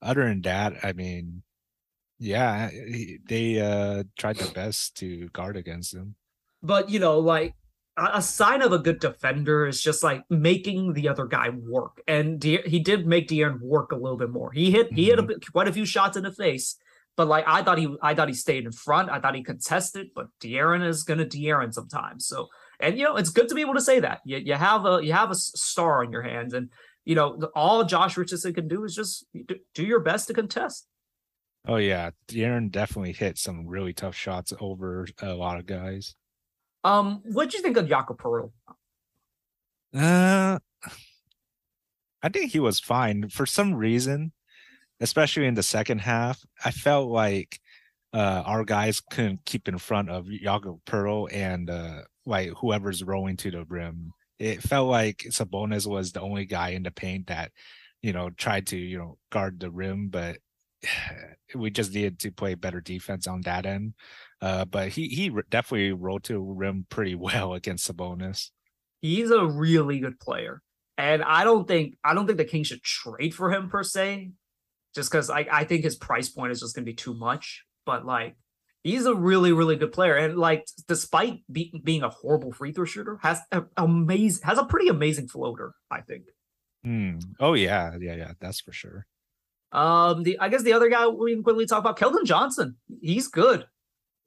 Other 0.00 0.24
than 0.24 0.42
that, 0.42 0.84
I 0.84 0.92
mean, 0.92 1.42
yeah, 2.18 2.70
they 3.28 3.60
uh 3.60 4.04
tried 4.18 4.36
their 4.36 4.52
best 4.52 4.96
to 4.98 5.28
guard 5.30 5.56
against 5.56 5.94
him. 5.94 6.14
But 6.62 6.90
you 6.90 6.98
know, 6.98 7.18
like 7.18 7.54
a, 7.98 8.22
sign 8.22 8.62
of 8.62 8.72
a 8.72 8.78
good 8.78 9.00
defender 9.00 9.66
is 9.66 9.82
just 9.82 10.02
like 10.02 10.22
making 10.30 10.92
the 10.94 11.08
other 11.08 11.26
guy 11.26 11.50
work, 11.50 12.00
and 12.06 12.40
De- 12.40 12.62
he 12.68 12.78
did 12.78 13.06
make 13.06 13.28
De'Aaron 13.28 13.60
work 13.60 13.92
a 13.92 13.96
little 13.96 14.16
bit 14.18 14.30
more. 14.30 14.52
He 14.52 14.70
hit 14.70 14.92
he 14.92 15.06
hit 15.06 15.18
a 15.18 15.22
Mhm. 15.22 15.28
bit, 15.28 15.52
quite 15.52 15.68
a 15.68 15.72
few 15.72 15.84
shots 15.84 16.16
in 16.16 16.22
the 16.22 16.32
face, 16.32 16.76
but 17.16 17.26
like 17.28 17.44
I 17.46 17.62
thought 17.62 17.78
he 17.78 17.94
I 18.02 18.14
thought 18.14 18.28
he 18.28 18.34
stayed 18.34 18.64
in 18.64 18.72
front. 18.72 19.10
I 19.10 19.20
thought 19.20 19.34
he 19.34 19.42
contested, 19.42 20.08
but 20.14 20.28
De'Aaron 20.40 20.86
is 20.86 21.02
gonna 21.02 21.24
De'Aaron 21.26 21.72
sometimes. 21.74 22.26
So 22.26 22.48
and 22.80 22.96
you 22.96 23.04
know 23.04 23.16
it's 23.16 23.30
good 23.30 23.48
to 23.48 23.54
be 23.54 23.60
able 23.62 23.74
to 23.74 23.80
say 23.80 24.00
that 24.00 24.20
you 24.24 24.38
you 24.38 24.54
have 24.54 24.84
a 24.86 25.00
you 25.02 25.12
have 25.12 25.30
a 25.30 25.34
star 25.34 26.04
on 26.04 26.12
your 26.12 26.22
hands, 26.22 26.54
and 26.54 26.70
you 27.04 27.14
know 27.14 27.38
all 27.54 27.84
Josh 27.84 28.16
Richardson 28.16 28.54
can 28.54 28.68
do 28.68 28.84
is 28.84 28.94
just 28.94 29.26
do, 29.74 29.82
your 29.84 30.00
best 30.00 30.28
to 30.28 30.34
contest. 30.34 30.86
Oh 31.66 31.76
yeah, 31.76 32.10
De'Aaron 32.28 32.70
definitely 32.70 33.12
hit 33.12 33.36
some 33.38 33.66
really 33.66 33.92
tough 33.92 34.14
shots 34.14 34.52
over 34.60 35.06
a 35.20 35.34
lot 35.34 35.58
of 35.58 35.66
guys. 35.66 36.14
Um, 36.84 37.22
what 37.24 37.50
do 37.50 37.56
you 37.56 37.62
think 37.62 37.76
of 37.76 37.88
Jakob 37.88 38.20
Poeltl? 38.20 38.52
Uh, 39.94 40.58
I 42.22 42.28
think 42.28 42.52
he 42.52 42.60
was 42.60 42.80
fine 42.80 43.28
for 43.28 43.46
some 43.46 43.74
reason, 43.74 44.32
especially 45.00 45.46
in 45.46 45.54
the 45.54 45.62
second 45.62 46.00
half. 46.00 46.44
I 46.64 46.70
felt 46.70 47.08
like 47.08 47.60
uh 48.14 48.42
our 48.46 48.64
guys 48.64 49.00
couldn't 49.00 49.44
keep 49.44 49.68
in 49.68 49.76
front 49.76 50.08
of 50.08 50.30
Jakob 50.30 50.78
Poeltl 50.86 51.28
and 51.32 51.68
uh 51.68 52.02
like 52.24 52.50
whoever's 52.58 53.04
rolling 53.04 53.36
to 53.38 53.50
the 53.50 53.64
rim. 53.64 54.12
It 54.38 54.62
felt 54.62 54.88
like 54.88 55.26
Sabonis 55.30 55.86
was 55.86 56.12
the 56.12 56.20
only 56.20 56.44
guy 56.44 56.70
in 56.70 56.82
the 56.84 56.90
paint 56.90 57.26
that 57.28 57.52
you 58.02 58.12
know 58.12 58.30
tried 58.30 58.66
to 58.68 58.76
you 58.76 58.98
know 58.98 59.18
guard 59.30 59.60
the 59.60 59.70
rim, 59.70 60.08
but 60.08 60.38
we 61.54 61.70
just 61.70 61.94
needed 61.94 62.18
to 62.20 62.32
play 62.32 62.54
better 62.54 62.80
defense 62.80 63.26
on 63.26 63.42
that 63.42 63.66
end. 63.66 63.94
Uh, 64.40 64.64
but 64.64 64.88
he 64.88 65.08
he 65.08 65.30
definitely 65.50 65.92
rolled 65.92 66.24
to 66.24 66.38
rim 66.40 66.86
pretty 66.88 67.14
well 67.26 67.54
against 67.54 67.90
Sabonis. 67.90 68.50
he's 69.00 69.30
a 69.30 69.46
really 69.46 69.98
good 69.98 70.18
player. 70.20 70.62
And 70.96 71.22
I 71.22 71.44
don't 71.44 71.66
think 71.68 71.94
I 72.04 72.14
don't 72.14 72.26
think 72.26 72.38
the 72.38 72.44
Kings 72.44 72.66
should 72.68 72.82
trade 72.82 73.34
for 73.34 73.52
him 73.52 73.68
per 73.68 73.82
se, 73.84 74.32
just 74.94 75.10
because 75.10 75.30
I, 75.30 75.46
I 75.50 75.64
think 75.64 75.84
his 75.84 75.96
price 75.96 76.28
point 76.28 76.52
is 76.52 76.60
just 76.60 76.74
gonna 76.74 76.84
be 76.84 76.94
too 76.94 77.14
much. 77.14 77.64
But 77.86 78.04
like 78.04 78.36
he's 78.82 79.06
a 79.06 79.14
really, 79.14 79.52
really 79.52 79.76
good 79.76 79.92
player. 79.92 80.16
And 80.16 80.36
like 80.36 80.66
despite 80.86 81.40
be, 81.50 81.72
being 81.84 82.02
a 82.02 82.08
horrible 82.08 82.52
free 82.52 82.72
throw 82.72 82.84
shooter, 82.84 83.18
has 83.22 83.40
a 83.52 83.64
amazing 83.76 84.42
has 84.44 84.58
a 84.58 84.64
pretty 84.64 84.88
amazing 84.88 85.28
floater, 85.28 85.72
I 85.90 86.00
think. 86.00 86.24
Hmm. 86.84 87.18
Oh 87.38 87.54
yeah, 87.54 87.96
yeah, 88.00 88.14
yeah. 88.16 88.32
That's 88.40 88.60
for 88.60 88.72
sure. 88.72 89.06
Um, 89.70 90.22
the 90.22 90.38
I 90.40 90.48
guess 90.48 90.62
the 90.62 90.72
other 90.72 90.88
guy 90.88 91.06
we 91.06 91.34
can 91.34 91.42
quickly 91.42 91.66
talk 91.66 91.80
about, 91.80 91.98
Keldon 91.98 92.24
Johnson. 92.24 92.76
He's 93.00 93.28
good. 93.28 93.66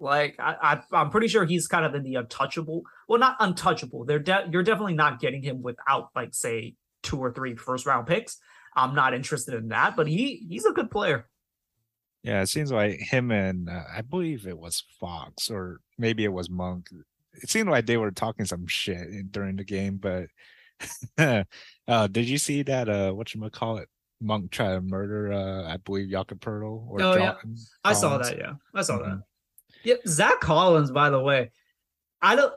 Like 0.01 0.35
I, 0.39 0.55
I, 0.91 0.97
I'm 0.97 1.09
pretty 1.11 1.27
sure 1.27 1.45
he's 1.45 1.67
kind 1.67 1.85
of 1.85 1.93
in 1.93 2.01
the 2.03 2.15
untouchable. 2.15 2.81
Well, 3.07 3.19
not 3.19 3.37
untouchable. 3.39 4.03
They're 4.03 4.19
de- 4.19 4.49
you're 4.51 4.63
definitely 4.63 4.95
not 4.95 5.19
getting 5.19 5.43
him 5.43 5.61
without 5.61 6.09
like 6.15 6.33
say 6.33 6.73
two 7.03 7.19
or 7.19 7.31
three 7.31 7.55
first 7.55 7.85
round 7.85 8.07
picks. 8.07 8.37
I'm 8.75 8.95
not 8.95 9.13
interested 9.13 9.53
in 9.53 9.67
that, 9.69 9.95
but 9.95 10.07
he 10.07 10.45
he's 10.49 10.65
a 10.65 10.71
good 10.71 10.89
player. 10.89 11.27
Yeah, 12.23 12.41
it 12.41 12.47
seems 12.47 12.71
like 12.71 12.99
him 12.99 13.31
and 13.31 13.69
uh, 13.69 13.83
I 13.95 14.01
believe 14.01 14.47
it 14.47 14.57
was 14.57 14.83
Fox 14.99 15.49
or 15.51 15.79
maybe 15.97 16.23
it 16.23 16.33
was 16.33 16.49
Monk. 16.49 16.89
It 17.33 17.49
seemed 17.49 17.69
like 17.69 17.85
they 17.85 17.97
were 17.97 18.11
talking 18.11 18.45
some 18.45 18.65
shit 18.67 18.97
in- 19.07 19.27
during 19.31 19.55
the 19.55 19.63
game, 19.63 19.97
but 19.97 20.27
uh 21.87 22.07
did 22.07 22.27
you 22.27 22.37
see 22.39 22.63
that 22.63 22.89
uh 22.89 23.11
what 23.11 23.33
you 23.35 23.49
call 23.51 23.77
it? 23.77 23.87
Monk 24.19 24.51
try 24.51 24.73
to 24.73 24.81
murder 24.81 25.31
uh 25.31 25.71
I 25.71 25.77
believe 25.77 26.09
Jakob 26.09 26.39
Poeltl 26.41 26.87
or 26.87 27.01
Oh, 27.01 27.15
yeah. 27.15 27.33
John- 27.43 27.55
I 27.83 27.93
saw 27.93 28.17
that. 28.17 28.37
Yeah, 28.37 28.53
I 28.73 28.81
saw 28.81 28.97
Mhm. 28.99 29.05
that. 29.05 29.21
Yeah, 29.83 29.95
Zach 30.07 30.39
Collins. 30.39 30.91
By 30.91 31.09
the 31.09 31.19
way, 31.19 31.51
I 32.21 32.35
don't. 32.35 32.53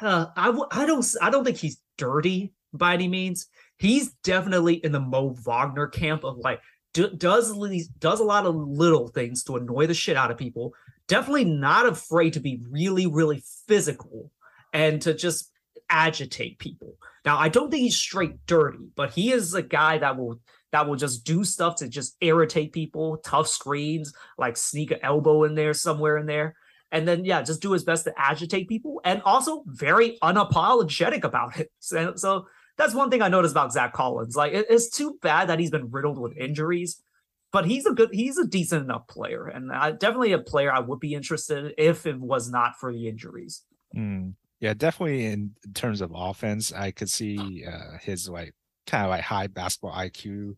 Uh, 0.00 0.26
I 0.36 0.56
I 0.70 0.86
don't. 0.86 1.06
I 1.20 1.30
don't 1.30 1.44
think 1.44 1.56
he's 1.56 1.80
dirty 1.96 2.52
by 2.72 2.94
any 2.94 3.08
means. 3.08 3.48
He's 3.78 4.10
definitely 4.24 4.74
in 4.74 4.92
the 4.92 5.00
Mo 5.00 5.36
Wagner 5.44 5.86
camp 5.86 6.24
of 6.24 6.38
like 6.38 6.60
do, 6.94 7.10
does 7.10 7.52
does 7.98 8.20
a 8.20 8.24
lot 8.24 8.46
of 8.46 8.54
little 8.56 9.08
things 9.08 9.44
to 9.44 9.56
annoy 9.56 9.86
the 9.86 9.94
shit 9.94 10.16
out 10.16 10.30
of 10.30 10.38
people. 10.38 10.74
Definitely 11.06 11.44
not 11.44 11.86
afraid 11.86 12.34
to 12.34 12.40
be 12.40 12.60
really 12.70 13.06
really 13.06 13.42
physical 13.66 14.30
and 14.72 15.00
to 15.02 15.14
just 15.14 15.50
agitate 15.90 16.58
people. 16.58 16.94
Now 17.24 17.38
I 17.38 17.48
don't 17.48 17.70
think 17.70 17.82
he's 17.82 17.96
straight 17.96 18.46
dirty, 18.46 18.90
but 18.96 19.10
he 19.10 19.32
is 19.32 19.54
a 19.54 19.62
guy 19.62 19.98
that 19.98 20.16
will 20.16 20.40
that 20.72 20.86
will 20.88 20.96
just 20.96 21.24
do 21.24 21.44
stuff 21.44 21.76
to 21.76 21.88
just 21.88 22.16
irritate 22.20 22.72
people, 22.72 23.16
tough 23.24 23.48
screens, 23.48 24.12
like 24.36 24.56
sneak 24.56 24.90
an 24.90 24.98
elbow 25.02 25.44
in 25.44 25.54
there 25.54 25.72
somewhere 25.74 26.16
in 26.18 26.26
there. 26.26 26.54
And 26.90 27.06
then 27.06 27.24
yeah, 27.24 27.42
just 27.42 27.60
do 27.62 27.72
his 27.72 27.84
best 27.84 28.04
to 28.04 28.14
agitate 28.16 28.68
people 28.68 29.00
and 29.04 29.20
also 29.24 29.62
very 29.66 30.18
unapologetic 30.22 31.24
about 31.24 31.58
it. 31.58 31.70
So, 31.80 32.14
so 32.16 32.46
that's 32.76 32.94
one 32.94 33.10
thing 33.10 33.22
I 33.22 33.28
noticed 33.28 33.52
about 33.52 33.72
Zach 33.72 33.92
Collins. 33.92 34.36
Like 34.36 34.52
it- 34.52 34.66
it's 34.70 34.90
too 34.90 35.18
bad 35.22 35.48
that 35.48 35.58
he's 35.58 35.70
been 35.70 35.90
riddled 35.90 36.18
with 36.18 36.36
injuries. 36.36 37.02
but 37.50 37.64
he's 37.64 37.86
a 37.86 37.92
good, 37.92 38.10
he's 38.12 38.36
a 38.36 38.46
decent 38.46 38.84
enough 38.84 39.08
player, 39.08 39.46
and 39.46 39.72
uh, 39.72 39.90
definitely 39.92 40.32
a 40.32 40.38
player 40.38 40.70
I 40.70 40.80
would 40.80 41.00
be 41.00 41.14
interested 41.14 41.64
in 41.64 41.72
if 41.78 42.04
it 42.06 42.20
was 42.20 42.50
not 42.50 42.78
for 42.78 42.92
the 42.92 43.08
injuries. 43.08 43.62
Mm, 43.96 44.34
yeah, 44.60 44.74
definitely 44.74 45.24
in 45.24 45.54
terms 45.72 46.02
of 46.02 46.12
offense, 46.14 46.74
I 46.74 46.90
could 46.90 47.08
see 47.08 47.64
uh, 47.64 47.96
his 48.02 48.28
like 48.28 48.52
kind 48.88 49.04
of 49.04 49.10
like 49.10 49.22
high 49.22 49.46
basketball 49.46 49.92
IQ 49.92 50.56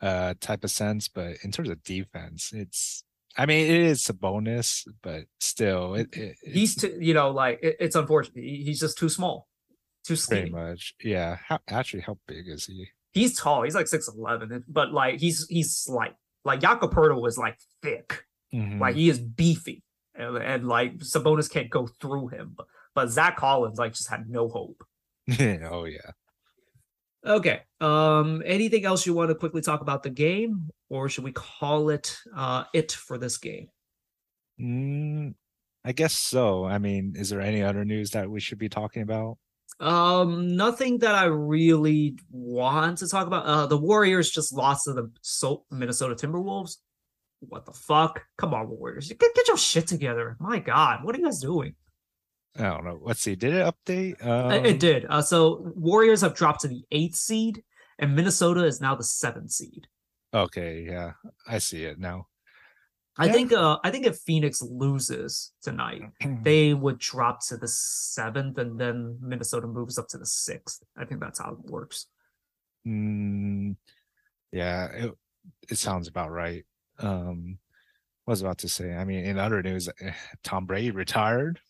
uh 0.00 0.34
type 0.40 0.64
of 0.64 0.70
sense, 0.70 1.08
but 1.08 1.36
in 1.42 1.50
terms 1.50 1.70
of 1.70 1.82
defense, 1.82 2.50
it's 2.52 3.04
I 3.36 3.46
mean 3.46 3.64
it 3.70 3.80
is 3.80 4.08
a 4.08 4.14
bonus, 4.14 4.84
but 5.02 5.24
still, 5.40 5.94
it, 5.94 6.08
it 6.16 6.36
he's 6.44 6.76
too, 6.76 6.96
you 7.00 7.14
know 7.14 7.30
like 7.30 7.58
it, 7.62 7.76
it's 7.80 7.96
unfortunate. 7.96 8.42
He's 8.42 8.80
just 8.80 8.98
too 8.98 9.08
small, 9.08 9.48
too 10.04 10.16
skinny. 10.16 10.50
pretty 10.50 10.52
much 10.52 10.94
yeah. 11.02 11.38
How 11.48 11.58
actually 11.68 12.02
how 12.02 12.18
big 12.26 12.48
is 12.48 12.66
he? 12.66 12.88
He's 13.12 13.38
tall. 13.38 13.62
He's 13.62 13.74
like 13.74 13.88
six 13.88 14.08
eleven, 14.08 14.64
but 14.68 14.92
like 14.92 15.20
he's 15.20 15.46
he's 15.48 15.74
slight. 15.76 16.14
Like 16.44 16.60
Jakob 16.60 16.92
Poeltl 16.92 17.20
was 17.22 17.38
like 17.38 17.58
thick. 17.82 18.24
Mhm. 18.52 18.80
Like 18.80 18.96
he 18.96 19.08
is 19.08 19.18
beefy, 19.18 19.82
and, 20.14 20.36
and 20.36 20.68
like 20.68 20.98
Sabonis 20.98 21.50
can't 21.50 21.70
go 21.70 21.86
through 22.00 22.28
him. 22.28 22.54
But, 22.56 22.66
but 22.94 23.08
Zach 23.08 23.36
Collins 23.36 23.78
like 23.78 23.94
just 23.94 24.10
had 24.10 24.28
no 24.28 24.48
hope. 24.48 24.82
oh 25.70 25.84
yeah. 25.84 26.10
Okay. 27.24 27.60
Um. 27.80 28.42
Anything 28.44 28.84
else 28.84 29.06
you 29.06 29.14
want 29.14 29.30
to 29.30 29.34
quickly 29.34 29.60
talk 29.60 29.80
about 29.80 30.02
the 30.02 30.10
game, 30.10 30.68
or 30.90 31.08
should 31.08 31.24
we 31.24 31.32
call 31.32 31.90
it 31.90 32.16
uh 32.36 32.64
it 32.72 32.92
for 32.92 33.18
this 33.18 33.38
game? 33.38 33.68
Mm, 34.60 35.34
I 35.84 35.92
guess 35.92 36.14
so. 36.14 36.64
I 36.64 36.78
mean, 36.78 37.14
is 37.16 37.30
there 37.30 37.40
any 37.40 37.62
other 37.62 37.84
news 37.84 38.10
that 38.10 38.30
we 38.30 38.40
should 38.40 38.58
be 38.58 38.68
talking 38.68 39.02
about? 39.02 39.38
Um, 39.80 40.56
nothing 40.56 40.98
that 40.98 41.14
I 41.14 41.24
really 41.24 42.16
want 42.30 42.98
to 42.98 43.08
talk 43.08 43.26
about. 43.26 43.46
Uh, 43.46 43.66
the 43.66 43.78
Warriors 43.78 44.30
just 44.30 44.52
lost 44.52 44.84
to 44.84 44.92
the 44.92 45.10
so- 45.22 45.64
Minnesota 45.70 46.14
Timberwolves. 46.14 46.76
What 47.40 47.66
the 47.66 47.72
fuck? 47.72 48.22
Come 48.38 48.54
on, 48.54 48.68
Warriors, 48.68 49.08
get 49.08 49.34
get 49.34 49.48
your 49.48 49.56
shit 49.56 49.88
together. 49.88 50.36
My 50.38 50.60
God, 50.60 51.02
what 51.02 51.14
are 51.16 51.18
you 51.18 51.24
guys 51.24 51.40
doing? 51.40 51.74
I 52.58 52.64
don't 52.64 52.84
know. 52.84 52.98
Let's 53.02 53.20
see. 53.20 53.34
Did 53.34 53.54
it 53.54 53.64
update? 53.74 54.24
Uh, 54.24 54.48
Um, 54.58 54.66
it 54.66 54.78
did. 54.78 55.06
Uh, 55.08 55.22
so 55.22 55.72
Warriors 55.74 56.20
have 56.20 56.34
dropped 56.34 56.60
to 56.62 56.68
the 56.68 56.84
eighth 56.90 57.14
seed, 57.16 57.64
and 57.98 58.14
Minnesota 58.14 58.64
is 58.64 58.80
now 58.80 58.94
the 58.94 59.04
seventh 59.04 59.50
seed. 59.52 59.86
Okay, 60.34 60.84
yeah, 60.86 61.12
I 61.48 61.58
see 61.58 61.84
it 61.84 61.98
now. 61.98 62.28
I 63.18 63.26
Yeah. 63.26 63.32
think. 63.32 63.52
Uh, 63.52 63.78
I 63.84 63.90
think 63.90 64.06
if 64.06 64.18
Phoenix 64.18 64.60
loses 64.62 65.52
tonight, 65.62 66.02
they 66.42 66.74
would 66.74 66.98
drop 66.98 67.44
to 67.48 67.56
the 67.56 67.68
seventh, 67.68 68.58
and 68.58 68.78
then 68.78 69.18
Minnesota 69.20 69.66
moves 69.66 69.98
up 69.98 70.08
to 70.08 70.18
the 70.18 70.26
sixth. 70.26 70.82
I 70.96 71.04
think 71.06 71.20
that's 71.20 71.38
how 71.38 71.52
it 71.52 71.70
works. 71.70 72.06
Mm, 72.86 73.76
yeah, 74.50 74.86
it 74.92 75.12
it 75.70 75.78
sounds 75.78 76.08
about 76.08 76.30
right. 76.30 76.64
Um, 76.98 77.58
what 78.24 78.32
was 78.32 78.42
about 78.42 78.58
to 78.58 78.68
say? 78.68 78.94
I 78.94 79.04
mean, 79.04 79.24
in 79.24 79.38
other 79.38 79.62
news, 79.62 79.88
eh, 80.00 80.12
Tom 80.42 80.66
Brady 80.66 80.90
retired. 80.90 81.60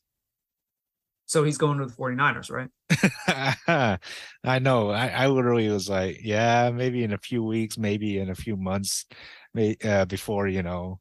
So 1.26 1.44
he's 1.44 1.58
going 1.58 1.78
to 1.78 1.86
the 1.86 1.92
49ers, 1.92 2.50
right? 2.50 2.68
I 4.44 4.58
know. 4.60 4.90
I, 4.90 5.08
I 5.08 5.26
literally 5.28 5.68
was 5.68 5.88
like, 5.88 6.18
yeah, 6.22 6.70
maybe 6.70 7.04
in 7.04 7.12
a 7.12 7.18
few 7.18 7.42
weeks, 7.42 7.78
maybe 7.78 8.18
in 8.18 8.30
a 8.30 8.34
few 8.34 8.56
months, 8.56 9.06
may, 9.54 9.76
uh, 9.84 10.04
before 10.04 10.48
you 10.48 10.62
know, 10.62 11.00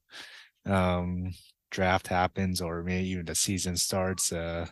um, 0.65 1.31
draft 1.71 2.07
happens 2.07 2.61
or 2.61 2.83
maybe 2.83 3.09
even 3.09 3.25
the 3.25 3.35
season 3.35 3.77
starts. 3.77 4.31
Uh, 4.31 4.67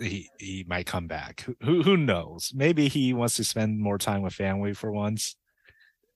he 0.00 0.30
he 0.38 0.64
might 0.68 0.86
come 0.86 1.06
back. 1.08 1.44
Who- 1.62 1.82
Who 1.82 1.96
knows? 1.96 2.52
Maybe 2.54 2.88
he 2.88 3.12
wants 3.12 3.36
to 3.36 3.44
spend 3.44 3.80
more 3.80 3.98
time 3.98 4.22
with 4.22 4.34
family 4.34 4.74
for 4.74 4.92
once. 4.92 5.36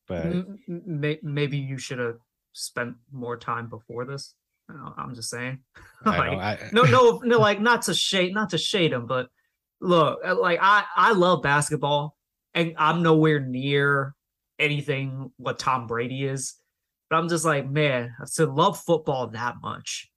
But 0.07 0.27
M- 0.27 0.59
m- 0.69 0.83
may- 1.01 1.21
maybe 1.23 1.59
you 1.59 1.79
should 1.79 1.99
have 1.99 2.19
spent 2.53 2.97
more 3.11 3.37
time 3.37 3.69
before 3.69 4.05
this. 4.05 4.35
I 4.69 4.73
don't 4.73 4.85
know, 4.85 4.95
I'm 4.97 5.15
just 5.15 5.31
saying. 5.31 5.61
Like, 6.05 6.21
I, 6.21 6.59
no, 6.73 6.83
no, 6.83 7.21
no, 7.25 7.39
like 7.41 7.61
not 7.61 7.83
to 7.83 7.95
shade, 7.95 8.33
not 8.33 8.51
to 8.51 8.59
shade 8.59 8.93
him, 8.93 9.07
but 9.07 9.29
look, 9.81 10.21
uh, 10.25 10.39
like 10.39 10.61
I, 10.63 10.85
I 10.95 11.13
love 11.13 11.43
basketball, 11.43 12.17
and 12.55 12.75
I'm 12.79 13.03
nowhere 13.03 13.41
near 13.41 14.15
anything 14.59 15.33
what 15.37 15.59
Tom 15.59 15.89
Brady 15.89 16.25
is. 16.25 16.55
But 17.11 17.17
I'm 17.17 17.29
just 17.29 17.45
like, 17.45 17.69
man, 17.69 18.15
to 18.35 18.47
love 18.47 18.79
football 18.79 19.29
that 19.29 19.57
much. 19.61 20.09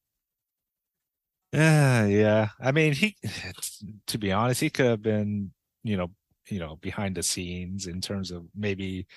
Yeah, 1.54 2.06
yeah. 2.06 2.50
I 2.60 2.72
mean, 2.72 2.94
he 2.94 3.16
to 4.08 4.18
be 4.18 4.32
honest, 4.32 4.62
he 4.62 4.70
could 4.70 4.86
have 4.86 5.02
been, 5.02 5.52
you 5.84 5.98
know, 5.98 6.12
you 6.50 6.60
know, 6.60 6.76
behind 6.78 7.16
the 7.16 7.24
scenes 7.24 7.88
in 7.88 8.02
terms 8.02 8.32
of 8.32 8.46
maybe 8.56 9.08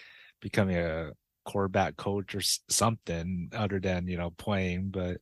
becoming 0.41 0.76
a 0.76 1.12
quarterback 1.45 1.97
coach 1.97 2.34
or 2.34 2.40
something 2.68 3.51
other 3.55 3.80
than, 3.80 4.07
you 4.07 4.16
know, 4.16 4.30
playing, 4.30 4.90
but 4.90 5.18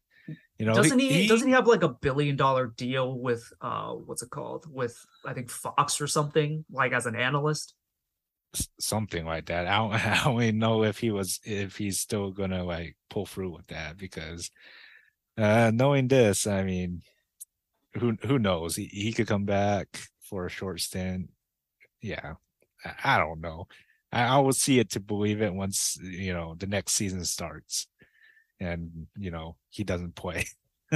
you 0.58 0.66
know, 0.66 0.74
doesn't 0.74 0.98
he, 0.98 1.26
Doesn't 1.26 1.48
he 1.48 1.54
have 1.54 1.66
like 1.66 1.82
a 1.82 1.88
billion 1.88 2.36
dollar 2.36 2.66
deal 2.66 3.18
with 3.18 3.50
uh, 3.62 3.92
what's 3.92 4.22
it 4.22 4.28
called? 4.30 4.66
With 4.70 4.94
I 5.26 5.32
think 5.32 5.50
Fox 5.50 6.00
or 6.00 6.06
something, 6.06 6.64
like 6.70 6.92
as 6.92 7.06
an 7.06 7.16
analyst. 7.16 7.74
something 8.78 9.24
like 9.24 9.46
that. 9.46 9.66
I 9.66 9.78
don't, 9.78 9.92
I 10.06 10.24
don't 10.24 10.42
even 10.42 10.58
know 10.58 10.84
if 10.84 10.98
he 10.98 11.10
was 11.10 11.40
if 11.44 11.76
he's 11.76 11.98
still 11.98 12.30
gonna 12.30 12.62
like 12.62 12.96
pull 13.08 13.26
through 13.26 13.50
with 13.54 13.66
that 13.68 13.96
because 13.96 14.50
uh 15.38 15.70
knowing 15.72 16.08
this, 16.08 16.46
I 16.46 16.62
mean 16.64 17.02
who 17.94 18.16
who 18.22 18.38
knows? 18.38 18.76
He 18.76 18.84
he 18.84 19.12
could 19.12 19.26
come 19.26 19.44
back 19.46 19.88
for 20.28 20.46
a 20.46 20.50
short 20.50 20.80
stint. 20.80 21.30
Yeah. 22.02 22.34
I, 22.84 23.16
I 23.16 23.18
don't 23.18 23.40
know. 23.40 23.66
I, 24.12 24.24
I 24.24 24.38
will 24.38 24.52
see 24.52 24.78
it 24.78 24.90
to 24.90 25.00
believe 25.00 25.42
it 25.42 25.52
once 25.52 25.98
you 26.02 26.32
know 26.32 26.54
the 26.58 26.66
next 26.66 26.92
season 26.92 27.24
starts 27.24 27.86
and 28.61 29.06
you 29.16 29.30
know 29.30 29.56
he 29.70 29.84
doesn't 29.84 30.14
play. 30.14 30.46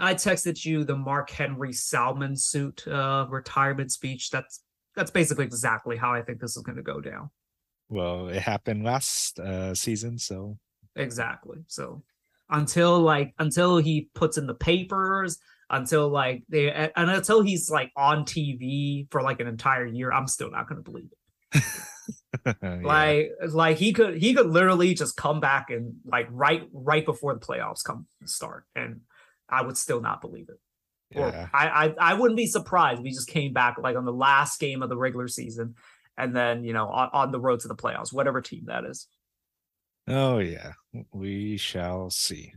I 0.00 0.14
texted 0.14 0.64
you 0.64 0.84
the 0.84 0.96
Mark 0.96 1.30
Henry 1.30 1.72
Salmon 1.72 2.36
suit 2.36 2.86
uh, 2.86 3.26
retirement 3.28 3.90
speech. 3.90 4.30
That's 4.30 4.62
that's 4.94 5.10
basically 5.10 5.44
exactly 5.44 5.96
how 5.96 6.12
I 6.12 6.22
think 6.22 6.40
this 6.40 6.56
is 6.56 6.62
going 6.62 6.76
to 6.76 6.82
go 6.82 7.00
down. 7.00 7.30
Well, 7.88 8.28
it 8.28 8.40
happened 8.40 8.84
last 8.84 9.38
uh 9.40 9.74
season, 9.74 10.18
so 10.18 10.58
Exactly. 10.96 11.58
So 11.68 12.02
until 12.50 13.00
like 13.00 13.34
until 13.38 13.78
he 13.78 14.10
puts 14.14 14.36
in 14.36 14.46
the 14.46 14.54
papers, 14.54 15.38
until 15.70 16.08
like 16.08 16.42
they 16.48 16.70
and 16.70 17.10
until 17.10 17.42
he's 17.42 17.70
like 17.70 17.92
on 17.96 18.24
TV 18.24 19.10
for 19.10 19.22
like 19.22 19.40
an 19.40 19.46
entire 19.46 19.86
year, 19.86 20.12
I'm 20.12 20.26
still 20.26 20.50
not 20.50 20.68
going 20.68 20.82
to 20.82 20.90
believe 20.90 21.08
it. 21.10 21.17
yeah. 22.46 22.78
Like 22.82 23.30
like 23.48 23.76
he 23.76 23.92
could 23.92 24.18
he 24.18 24.34
could 24.34 24.46
literally 24.46 24.94
just 24.94 25.16
come 25.16 25.40
back 25.40 25.70
and 25.70 25.94
like 26.04 26.28
right 26.30 26.68
right 26.72 27.04
before 27.04 27.34
the 27.34 27.40
playoffs 27.40 27.84
come 27.84 28.06
start, 28.24 28.64
and 28.74 29.00
I 29.48 29.62
would 29.62 29.76
still 29.76 30.00
not 30.00 30.20
believe 30.20 30.48
it. 30.48 31.18
Or. 31.18 31.50
I, 31.54 31.68
I 31.68 31.94
I 31.98 32.14
wouldn't 32.14 32.36
be 32.36 32.46
surprised 32.46 33.00
if 33.00 33.06
he 33.06 33.12
just 33.12 33.28
came 33.28 33.52
back 33.52 33.76
like 33.78 33.96
on 33.96 34.04
the 34.04 34.12
last 34.12 34.60
game 34.60 34.82
of 34.82 34.88
the 34.88 34.96
regular 34.96 35.28
season, 35.28 35.74
and 36.16 36.36
then 36.36 36.64
you 36.64 36.72
know 36.72 36.88
on, 36.88 37.08
on 37.12 37.32
the 37.32 37.40
road 37.40 37.60
to 37.60 37.68
the 37.68 37.76
playoffs, 37.76 38.12
whatever 38.12 38.40
team 38.40 38.64
that 38.66 38.84
is. 38.84 39.06
Oh 40.06 40.38
yeah, 40.38 40.72
we 41.12 41.56
shall 41.56 42.10
see. 42.10 42.52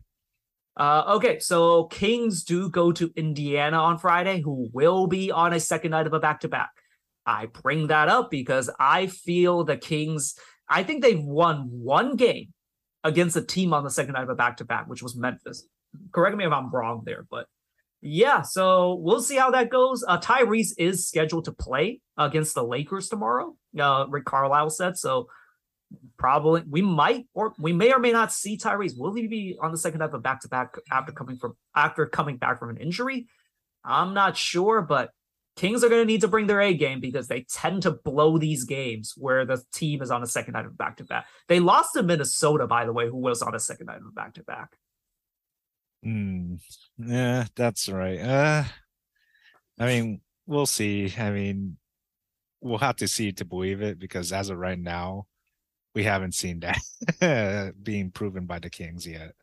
Uh, 0.77 1.03
okay, 1.15 1.39
so 1.39 1.85
Kings 1.85 2.43
do 2.43 2.69
go 2.69 2.91
to 2.93 3.11
Indiana 3.15 3.77
on 3.77 3.97
Friday, 3.97 4.41
who 4.41 4.69
will 4.73 5.05
be 5.05 5.31
on 5.31 5.53
a 5.53 5.59
second 5.59 5.91
night 5.91 6.07
of 6.07 6.13
a 6.13 6.19
back 6.19 6.39
to 6.41 6.47
back. 6.47 6.71
I 7.25 7.47
bring 7.47 7.87
that 7.87 8.09
up 8.09 8.31
because 8.31 8.69
I 8.79 9.07
feel 9.07 9.63
the 9.63 9.77
Kings. 9.77 10.35
I 10.67 10.83
think 10.83 11.01
they've 11.01 11.23
won 11.23 11.67
one 11.71 12.15
game 12.15 12.53
against 13.03 13.35
a 13.35 13.41
team 13.41 13.73
on 13.73 13.83
the 13.83 13.89
second 13.89 14.13
night 14.13 14.23
of 14.23 14.29
a 14.29 14.35
back 14.35 14.57
to 14.57 14.65
back, 14.65 14.87
which 14.87 15.03
was 15.03 15.15
Memphis. 15.15 15.67
Correct 16.11 16.37
me 16.37 16.45
if 16.45 16.51
I'm 16.51 16.71
wrong 16.71 17.03
there, 17.05 17.25
but 17.29 17.47
yeah, 18.01 18.41
so 18.41 18.95
we'll 18.95 19.21
see 19.21 19.35
how 19.35 19.51
that 19.51 19.69
goes. 19.69 20.03
Uh, 20.07 20.19
Tyrese 20.19 20.73
is 20.77 21.07
scheduled 21.07 21.45
to 21.45 21.51
play 21.51 22.01
against 22.17 22.55
the 22.55 22.63
Lakers 22.63 23.09
tomorrow. 23.09 23.55
Uh, 23.77 24.05
Rick 24.09 24.25
Carlisle 24.25 24.71
said 24.71 24.97
so. 24.97 25.27
Probably 26.17 26.63
we 26.69 26.81
might 26.81 27.27
or 27.33 27.53
we 27.59 27.73
may 27.73 27.91
or 27.91 27.99
may 27.99 28.13
not 28.13 28.31
see 28.31 28.57
Tyrese. 28.57 28.97
Will 28.97 29.13
he 29.13 29.27
be 29.27 29.57
on 29.61 29.71
the 29.71 29.77
second 29.77 29.99
half 29.99 30.11
of 30.11 30.15
a 30.15 30.19
back 30.19 30.39
to 30.41 30.47
back 30.47 30.75
after 30.89 31.11
coming 31.11 31.35
from 31.35 31.57
after 31.75 32.05
coming 32.05 32.37
back 32.37 32.59
from 32.59 32.69
an 32.69 32.77
injury? 32.77 33.27
I'm 33.83 34.13
not 34.13 34.37
sure, 34.37 34.81
but 34.81 35.11
Kings 35.55 35.83
are 35.83 35.89
going 35.89 36.01
to 36.01 36.05
need 36.05 36.21
to 36.21 36.27
bring 36.27 36.47
their 36.47 36.61
A 36.61 36.73
game 36.73 36.99
because 36.99 37.27
they 37.27 37.41
tend 37.41 37.83
to 37.83 37.91
blow 37.91 38.37
these 38.37 38.63
games 38.63 39.13
where 39.17 39.45
the 39.45 39.61
team 39.73 40.01
is 40.01 40.09
on 40.09 40.23
a 40.23 40.27
second 40.27 40.53
night 40.53 40.65
of 40.65 40.77
back 40.77 40.97
to 40.97 41.03
back. 41.03 41.27
They 41.47 41.59
lost 41.59 41.93
to 41.93 42.03
Minnesota, 42.03 42.67
by 42.67 42.85
the 42.85 42.93
way, 42.93 43.07
who 43.07 43.17
was 43.17 43.41
on 43.41 43.53
a 43.53 43.59
second 43.59 43.87
night 43.87 43.97
of 43.97 44.15
back 44.15 44.35
to 44.35 44.43
back. 44.43 44.77
Hmm. 46.03 46.55
Yeah, 46.97 47.45
that's 47.55 47.89
right. 47.89 48.19
Uh, 48.19 48.63
I 49.77 49.85
mean, 49.85 50.21
we'll 50.47 50.65
see. 50.65 51.13
I 51.17 51.31
mean, 51.31 51.77
we'll 52.61 52.77
have 52.77 52.97
to 52.97 53.07
see 53.07 53.31
to 53.33 53.45
believe 53.45 53.81
it 53.81 53.99
because 53.99 54.31
as 54.31 54.49
of 54.49 54.57
right 54.57 54.79
now, 54.79 55.25
we 55.93 56.03
haven't 56.03 56.35
seen 56.35 56.61
that 56.61 57.73
being 57.83 58.11
proven 58.11 58.45
by 58.45 58.59
the 58.59 58.69
Kings 58.69 59.05
yet. 59.05 59.33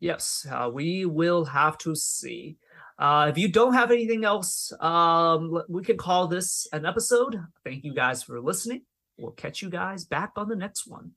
Yes, 0.00 0.46
uh, 0.50 0.70
we 0.72 1.04
will 1.06 1.44
have 1.44 1.78
to 1.78 1.94
see. 1.96 2.56
Uh, 2.98 3.26
if 3.30 3.38
you 3.38 3.48
don't 3.48 3.74
have 3.74 3.90
anything 3.90 4.24
else, 4.24 4.72
um, 4.80 5.62
we 5.68 5.82
can 5.82 5.96
call 5.96 6.28
this 6.28 6.66
an 6.72 6.86
episode. 6.86 7.40
Thank 7.64 7.84
you 7.84 7.92
guys 7.92 8.22
for 8.22 8.40
listening. 8.40 8.82
We'll 9.18 9.32
catch 9.32 9.62
you 9.62 9.70
guys 9.70 10.04
back 10.04 10.32
on 10.36 10.48
the 10.48 10.56
next 10.56 10.86
one. 10.86 11.12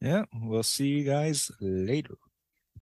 Yeah, 0.00 0.24
we'll 0.34 0.62
see 0.62 0.88
you 0.88 1.04
guys 1.04 1.50
later. 1.60 2.14